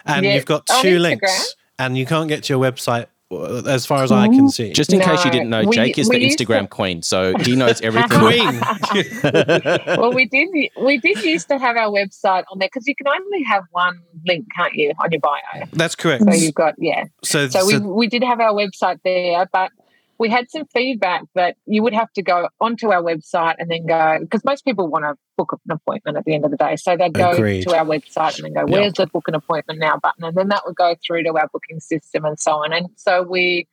[0.05, 3.85] and yeah, you've got two links, and you can't get to your website Uh, as
[3.85, 4.49] far as I can oh.
[4.49, 4.73] see.
[4.73, 7.03] just in case you didn't know, we- Jake is the we used to- Instagram queen,
[7.03, 8.21] so he knows everything.
[8.21, 8.61] Queen.
[9.99, 10.49] well, we did
[10.81, 13.99] we did used to have our website on there because you can only have one
[14.27, 15.67] link, can't you, on your bio?
[15.73, 16.23] That's correct.
[16.23, 17.07] So you've got yeah.
[17.25, 19.73] So, So we so- we did have our website there, but
[20.19, 23.87] we had some feedback that you would have to go onto our website and then
[23.87, 26.77] go because most people want to book an appointment at the end of the day.
[26.77, 27.63] So they'd go Agreed.
[27.63, 28.71] to our website and then go.
[28.71, 31.49] "Where's the book an appointment now?" button, and then that would go through to our
[31.53, 32.73] booking system and so on.
[32.73, 33.69] And so we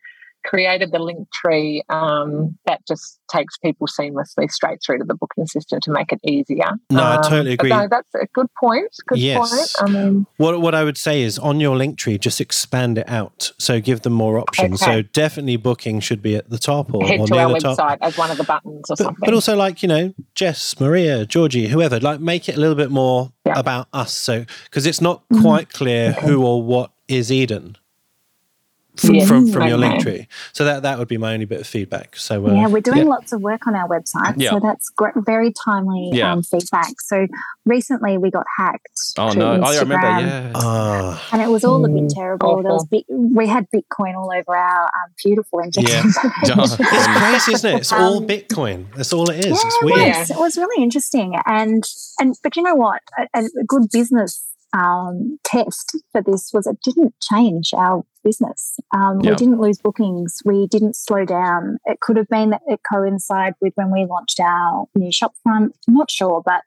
[0.45, 5.45] created the link tree um, that just takes people seamlessly straight through to the booking
[5.47, 6.71] system to make it easier.
[6.91, 7.69] No, I Um, totally agree.
[7.69, 8.89] no, that's a good point.
[9.07, 9.49] Good Yes.
[9.49, 9.71] point.
[9.79, 13.09] I mean, What what I would say is on your link tree, just expand it
[13.09, 13.51] out.
[13.57, 14.81] So give them more options.
[14.83, 14.91] Okay.
[14.91, 17.59] So definitely booking should be at the top or, head or to near our the
[17.59, 17.77] top.
[17.77, 19.15] website as one of the buttons or But, something.
[19.25, 22.91] but also like you know Jess, Maria, Georgie, whoever, like make it a little bit
[22.91, 23.53] more Yeah.
[23.59, 24.13] about us.
[24.13, 27.75] So because it's not quite clear who or what is Eden
[28.97, 29.27] f- Yes.
[29.27, 30.27] from from your link tree.
[30.53, 32.15] So that that would be my only bit of feedback.
[32.15, 33.03] So uh, Yeah, we're doing yeah.
[33.15, 34.51] lots of work on our website, Yeah.
[34.51, 36.31] so that's great, very timely Yeah.
[36.31, 37.01] um, feedback.
[37.01, 37.27] So
[37.65, 38.99] recently we got hacked.
[39.17, 39.59] Oh through no!
[39.61, 40.05] Oh, I remember.
[40.07, 40.51] Instagram, Yeah.
[40.55, 42.61] Ah, And it was all a bit terrible.
[42.61, 42.87] There was awful.
[42.91, 46.11] bit, we had Bitcoin all over our um, beautiful injection.
[46.43, 47.77] it's crazy, isn't it?
[47.79, 48.85] It's all Um, Bitcoin.
[48.95, 49.45] That's all it is.
[49.45, 50.29] Yeah, it's it was.
[50.31, 51.83] It was really interesting, and
[52.19, 53.01] and but you know what?
[53.33, 54.43] A, a good business
[54.73, 58.79] um, test for this was it didn't change our business.
[58.93, 59.31] Um, Yeah.
[59.31, 60.41] We didn't lose bookings.
[60.45, 61.77] We didn't slow down.
[61.85, 65.73] It could have been that it coincided with when we launched our new shopfront.
[65.87, 66.61] I'm not sure, but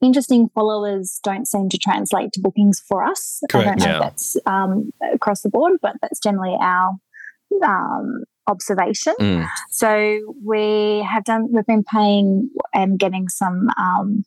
[0.00, 3.40] interesting followers don't seem to translate to bookings for us.
[3.44, 3.96] I Correct, don't know yeah.
[3.96, 6.92] if that's um, across the board, but that's generally our
[7.64, 9.14] um, observation.
[9.20, 9.48] Mm.
[9.70, 11.48] So we have done.
[11.50, 14.24] We've been paying and getting some um,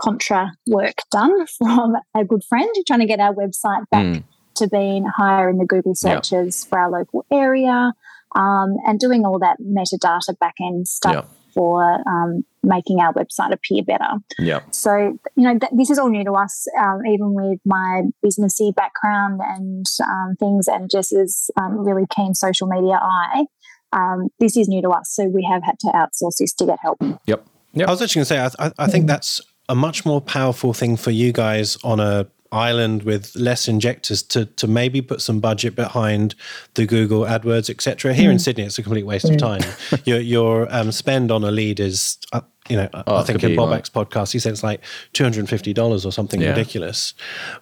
[0.00, 4.24] contra work done from a good friend, trying to get our website back Mm.
[4.56, 6.14] to being higher in the Google Yeah.
[6.20, 7.92] searches for our local area,
[8.34, 11.22] um, and doing all that metadata backend stuff Yeah.
[11.54, 14.12] for um, making our website appear better.
[14.38, 14.60] Yeah.
[14.70, 14.92] So,
[15.36, 19.40] you know, th- this is all new to us, um, even with my businessy background
[19.44, 23.44] and um, things, and Jess's um, really keen social media eye.
[23.92, 26.78] Um, this is new to us, so we have had to outsource this to get
[26.80, 26.98] help.
[27.26, 27.44] Yep.
[27.72, 27.88] Yep.
[27.88, 29.40] I was actually going to say, I, I, I think that's
[29.70, 34.44] a much more powerful thing for you guys on a island with less injectors to
[34.44, 36.34] to maybe put some budget behind
[36.74, 38.12] the Google AdWords, etc.
[38.12, 39.62] Here in Sydney, it's a complete waste of time.
[40.04, 43.54] your your um, spend on a lead is, uh, you know, Oh, I think in
[43.54, 44.80] Bob like- X podcast, he said it's like
[45.12, 46.48] two hundred and fifty dollars or something Yeah.
[46.48, 47.14] ridiculous.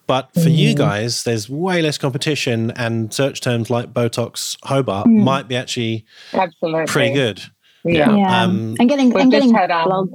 [0.07, 5.49] But for you guys, there's way less competition, and search terms like Botox Hobart might
[5.49, 6.87] be actually Absolutely.
[6.87, 7.43] pretty good.
[7.85, 8.17] Yeah.
[8.17, 10.13] Yeah, Um, and getting we've and getting um, blogs.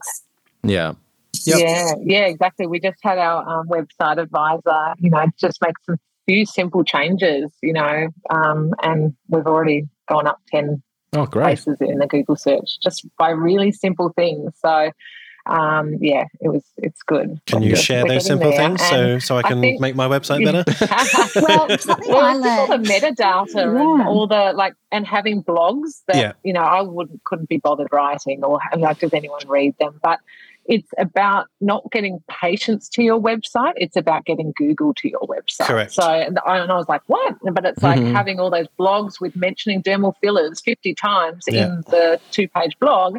[0.64, 0.94] Yeah.
[1.46, 1.60] Yep.
[1.60, 2.68] Yeah, yeah, exactly.
[2.68, 7.52] We just had our um, website advisor, you know, just make some few simple changes,
[7.62, 10.82] you know, um, and we've already gone up 10
[11.16, 11.44] Oh, great.
[11.44, 14.52] places in the Google search just by really simple things.
[14.60, 14.90] So,
[15.46, 17.42] um, yeah, it was, it's good.
[17.46, 17.76] Can you Yeah.
[17.76, 20.08] share We're those simple there, things so and so I I can think- make my
[20.08, 20.64] website better?
[21.42, 26.32] Well, well, just all the metadata and all the like, and having blogs that Yeah.
[26.44, 30.00] you know I wouldn't couldn't be bothered writing, or like does anyone read them?
[30.02, 30.20] But
[30.66, 35.66] it's about not getting patients to your website; it's about getting Google to your website.
[35.68, 35.92] Correct.
[35.92, 38.12] So, and I, and I was like, "What?" But it's like Mhm.
[38.14, 41.66] having all those blogs with mentioning dermal fillers fifty times Yeah.
[41.66, 43.18] in the two-page blog.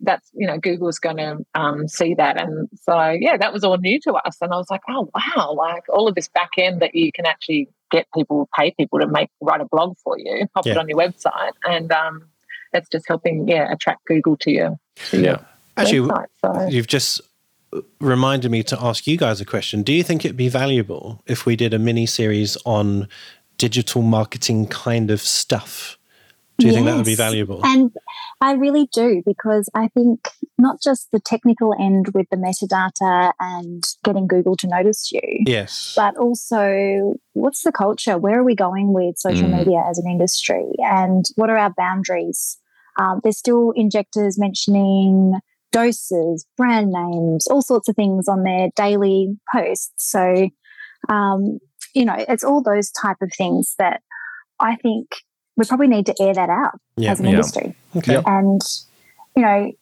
[0.00, 3.76] That's you know Google's going to um, see that, and so yeah, that was all
[3.78, 4.36] new to us.
[4.40, 7.26] And I was like, oh wow, like all of this back end that you can
[7.26, 10.88] actually get people, pay people to make write a blog for you, pop it on
[10.88, 12.28] your website, and um,
[12.72, 14.76] that's just helping yeah attract Google to you
[15.10, 15.38] to Yeah.
[15.78, 16.10] Actually.
[16.44, 17.20] So you've just
[18.00, 19.82] reminded me to ask you guys a question.
[19.82, 23.08] Do you think it'd be valuable if we did a mini series on
[23.58, 25.96] digital marketing kind of stuff?
[26.58, 27.60] Do you think that would be valuable?
[27.62, 27.92] And
[28.40, 30.28] I really do because I think
[30.58, 35.92] not just the technical end with the metadata and getting Google to notice you, Yes.
[35.94, 38.18] but also what's the culture?
[38.18, 39.58] Where are we going with social Mm.
[39.58, 40.64] media as an industry?
[40.78, 42.58] And what are our boundaries?
[42.98, 45.34] Um, there's still injectors mentioning
[45.72, 49.92] doses, brand names, all sorts of things on their daily posts.
[49.96, 50.48] So,
[51.08, 51.58] um,
[51.94, 54.02] you know, it's all those type of things that
[54.60, 55.08] I think
[55.56, 57.12] we probably need to air that out Yeah.
[57.12, 57.30] as an Yeah.
[57.32, 57.74] industry.
[57.96, 58.12] Okay.
[58.12, 58.24] Yep.
[58.26, 58.60] And,
[59.36, 59.72] you know,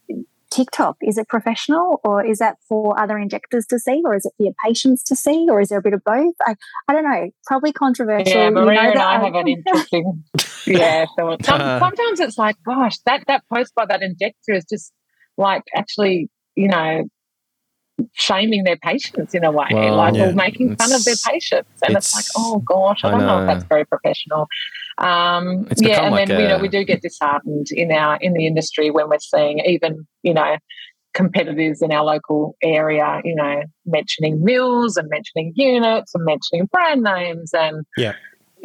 [0.50, 4.32] TikTok, is it professional or is that for other injectors to see or is it
[4.36, 6.34] for your patients to see or is there a bit of both?
[6.46, 6.54] I,
[6.88, 7.30] I don't know.
[7.46, 8.32] Probably controversial.
[8.32, 10.24] Yeah, You know Maria and that I have an interesting.
[10.66, 14.92] yeah, so some, sometimes it's like, gosh, that that post by that injector is just
[15.36, 17.04] like actually, you know,
[18.12, 21.68] shaming their patients in a way, Well, like yeah, or making fun of their patients,
[21.86, 23.40] and it's, like, oh gosh, I I don't know.
[23.40, 24.46] if that's very professional.
[24.98, 28.46] Um, yeah, and like then you know we do get disheartened in our in the
[28.46, 30.56] industry when we're seeing even you know
[31.16, 37.02] competitors in our local area, you know, mentioning mills and mentioning units and mentioning brand
[37.02, 38.14] names and Yeah.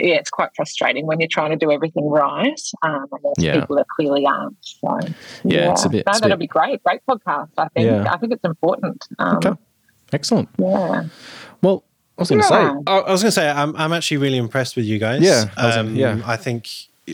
[0.01, 3.59] Yeah, it's quite frustrating when you're trying to do everything right, um, and there's Yeah.
[3.59, 4.57] people that clearly aren't.
[4.61, 4.99] So
[5.43, 6.83] Yeah, it's a bit- No, it's a that'll bit- be great.
[6.83, 7.49] Great podcast.
[7.57, 7.85] I think.
[7.85, 8.11] Yeah.
[8.11, 9.07] I think it's important.
[9.19, 9.51] Um, Okay.
[10.13, 10.49] Excellent.
[10.57, 11.03] Yeah.
[11.61, 11.83] Well,
[12.17, 12.71] I was going to Yeah.
[12.73, 15.21] say, I I was going to say I'm I'm actually really impressed with you guys.
[15.21, 16.21] Yeah, I um, yeah.
[16.25, 16.67] I think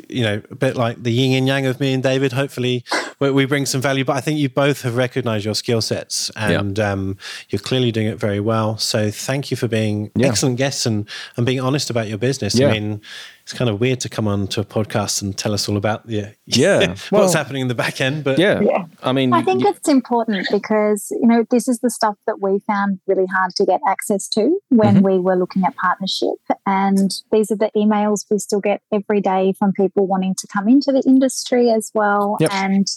[0.09, 2.33] you know a bit like the yin and yang of me and David.
[2.33, 2.83] Hopefully,
[3.19, 4.03] we, we bring some value.
[4.05, 7.17] But I think you both have recognised your skill sets, and um,
[7.49, 8.77] you're clearly doing it very well.
[8.77, 10.27] So thank you for being Yeah.
[10.27, 12.55] excellent guests and and being honest about your business.
[12.55, 12.67] Yeah.
[12.69, 13.01] I mean.
[13.47, 16.05] It's kind of weird to come on to a podcast and tell us all about
[16.05, 18.25] the Yeah, what's well- happening in the back end.
[18.25, 18.59] But yeah.
[18.59, 18.87] Yeah.
[19.01, 22.41] I mean, I think y- it's important because you know this is the stuff that
[22.41, 25.05] we found really hard to get access to when Mm-hmm.
[25.05, 29.53] we were looking at partnership, and these are the emails we still get every day
[29.57, 32.35] from people wanting to come into the industry as well.
[32.41, 32.51] Yep.
[32.53, 32.87] And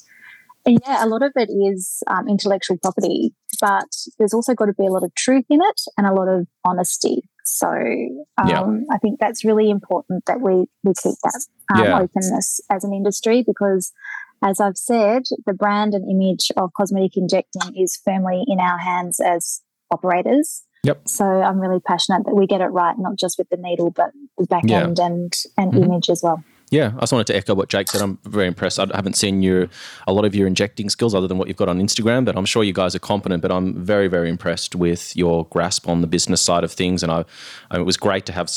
[0.66, 3.86] yeah, a lot of it is um, intellectual property, but
[4.18, 6.48] there's also got to be a lot of truth in it and a lot of
[6.64, 7.22] honesty.
[7.52, 8.62] So um, Yeah.
[8.92, 11.40] I think that's really important that we we keep that
[11.74, 12.00] um, Yeah.
[12.00, 13.92] openness as an industry because
[14.42, 19.20] as I've said, the brand and image of cosmetic injecting is firmly in our hands
[19.20, 19.60] as
[19.90, 20.62] operators.
[20.84, 21.08] Yep.
[21.08, 24.12] So I'm really passionate that we get it right, not just with the needle, but
[24.38, 24.84] the back Yeah.
[24.84, 25.82] end and, and Mhm.
[25.84, 26.42] image as well.
[26.70, 28.00] Yeah, I just wanted to echo what Jake said.
[28.00, 28.78] I'm very impressed.
[28.78, 29.68] I haven't seen your
[30.06, 32.44] a lot of your injecting skills other than what you've got on Instagram, but I'm
[32.44, 33.42] sure you guys are competent.
[33.42, 37.10] But I'm very, very impressed with your grasp on the business side of things, and
[37.10, 37.24] I,
[37.72, 38.48] I it was great to have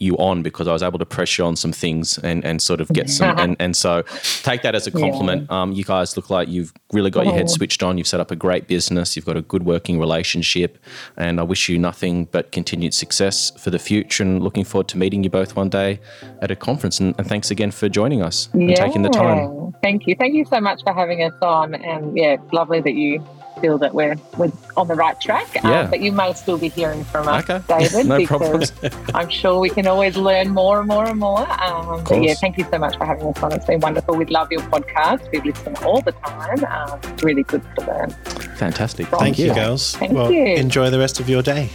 [0.00, 2.80] you on because I was able to press you on some things and, and sort
[2.80, 4.02] of get some and, and so
[4.42, 5.48] take that as a compliment.
[5.50, 7.52] Um, you guys look like you've really got your head Oh.
[7.52, 7.98] switched on.
[7.98, 9.14] You've set up a great business.
[9.14, 10.78] You've got a good working relationship,
[11.16, 14.22] and I wish you nothing but continued success for the future.
[14.22, 16.00] And looking forward to meeting you both one day
[16.40, 16.98] at a conference.
[16.98, 19.74] And, and thanks again for joining us and taking the time.
[19.82, 20.14] Thank you.
[20.18, 21.74] Thank you so much for having us on.
[21.74, 23.22] And yeah, it's lovely that you
[23.60, 25.62] feel that we're, we're on the right track.
[25.64, 27.62] Um, but you may still be hearing from us, Okay.
[27.68, 28.72] David, No because
[29.14, 31.46] I'm sure we can always learn more and more and more.
[31.62, 33.52] Um, but yeah, thank you so much for having us on.
[33.52, 34.16] It's been wonderful.
[34.16, 35.30] We love your podcast.
[35.32, 36.64] We listen all the time.
[36.64, 38.10] Um, it's really good to learn.
[38.56, 39.06] Fantastic.
[39.08, 39.54] thank you, Yeah.
[39.54, 39.96] girls.
[39.96, 40.44] Thank well, you.
[40.54, 41.68] enjoy the rest of your day.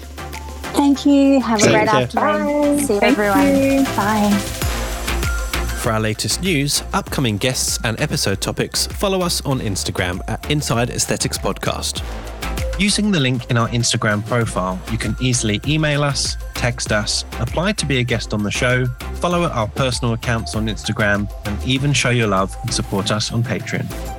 [0.75, 1.39] Thank you.
[1.41, 2.77] Have a great afternoon.
[2.77, 2.83] Bye.
[2.83, 3.47] See you, everyone.
[3.61, 3.83] you.
[3.95, 4.61] Bye.
[5.85, 10.89] For our latest news, upcoming guests, and episode topics, follow us on Instagram at Inside
[10.89, 12.01] Aesthetics Podcast.
[12.79, 17.73] Using the link in our Instagram profile, you can easily email us, text us, apply
[17.73, 18.87] to be a guest on the show,
[19.21, 23.43] follow our personal accounts on Instagram, and even show your love and support us on
[23.43, 24.14] Patreon.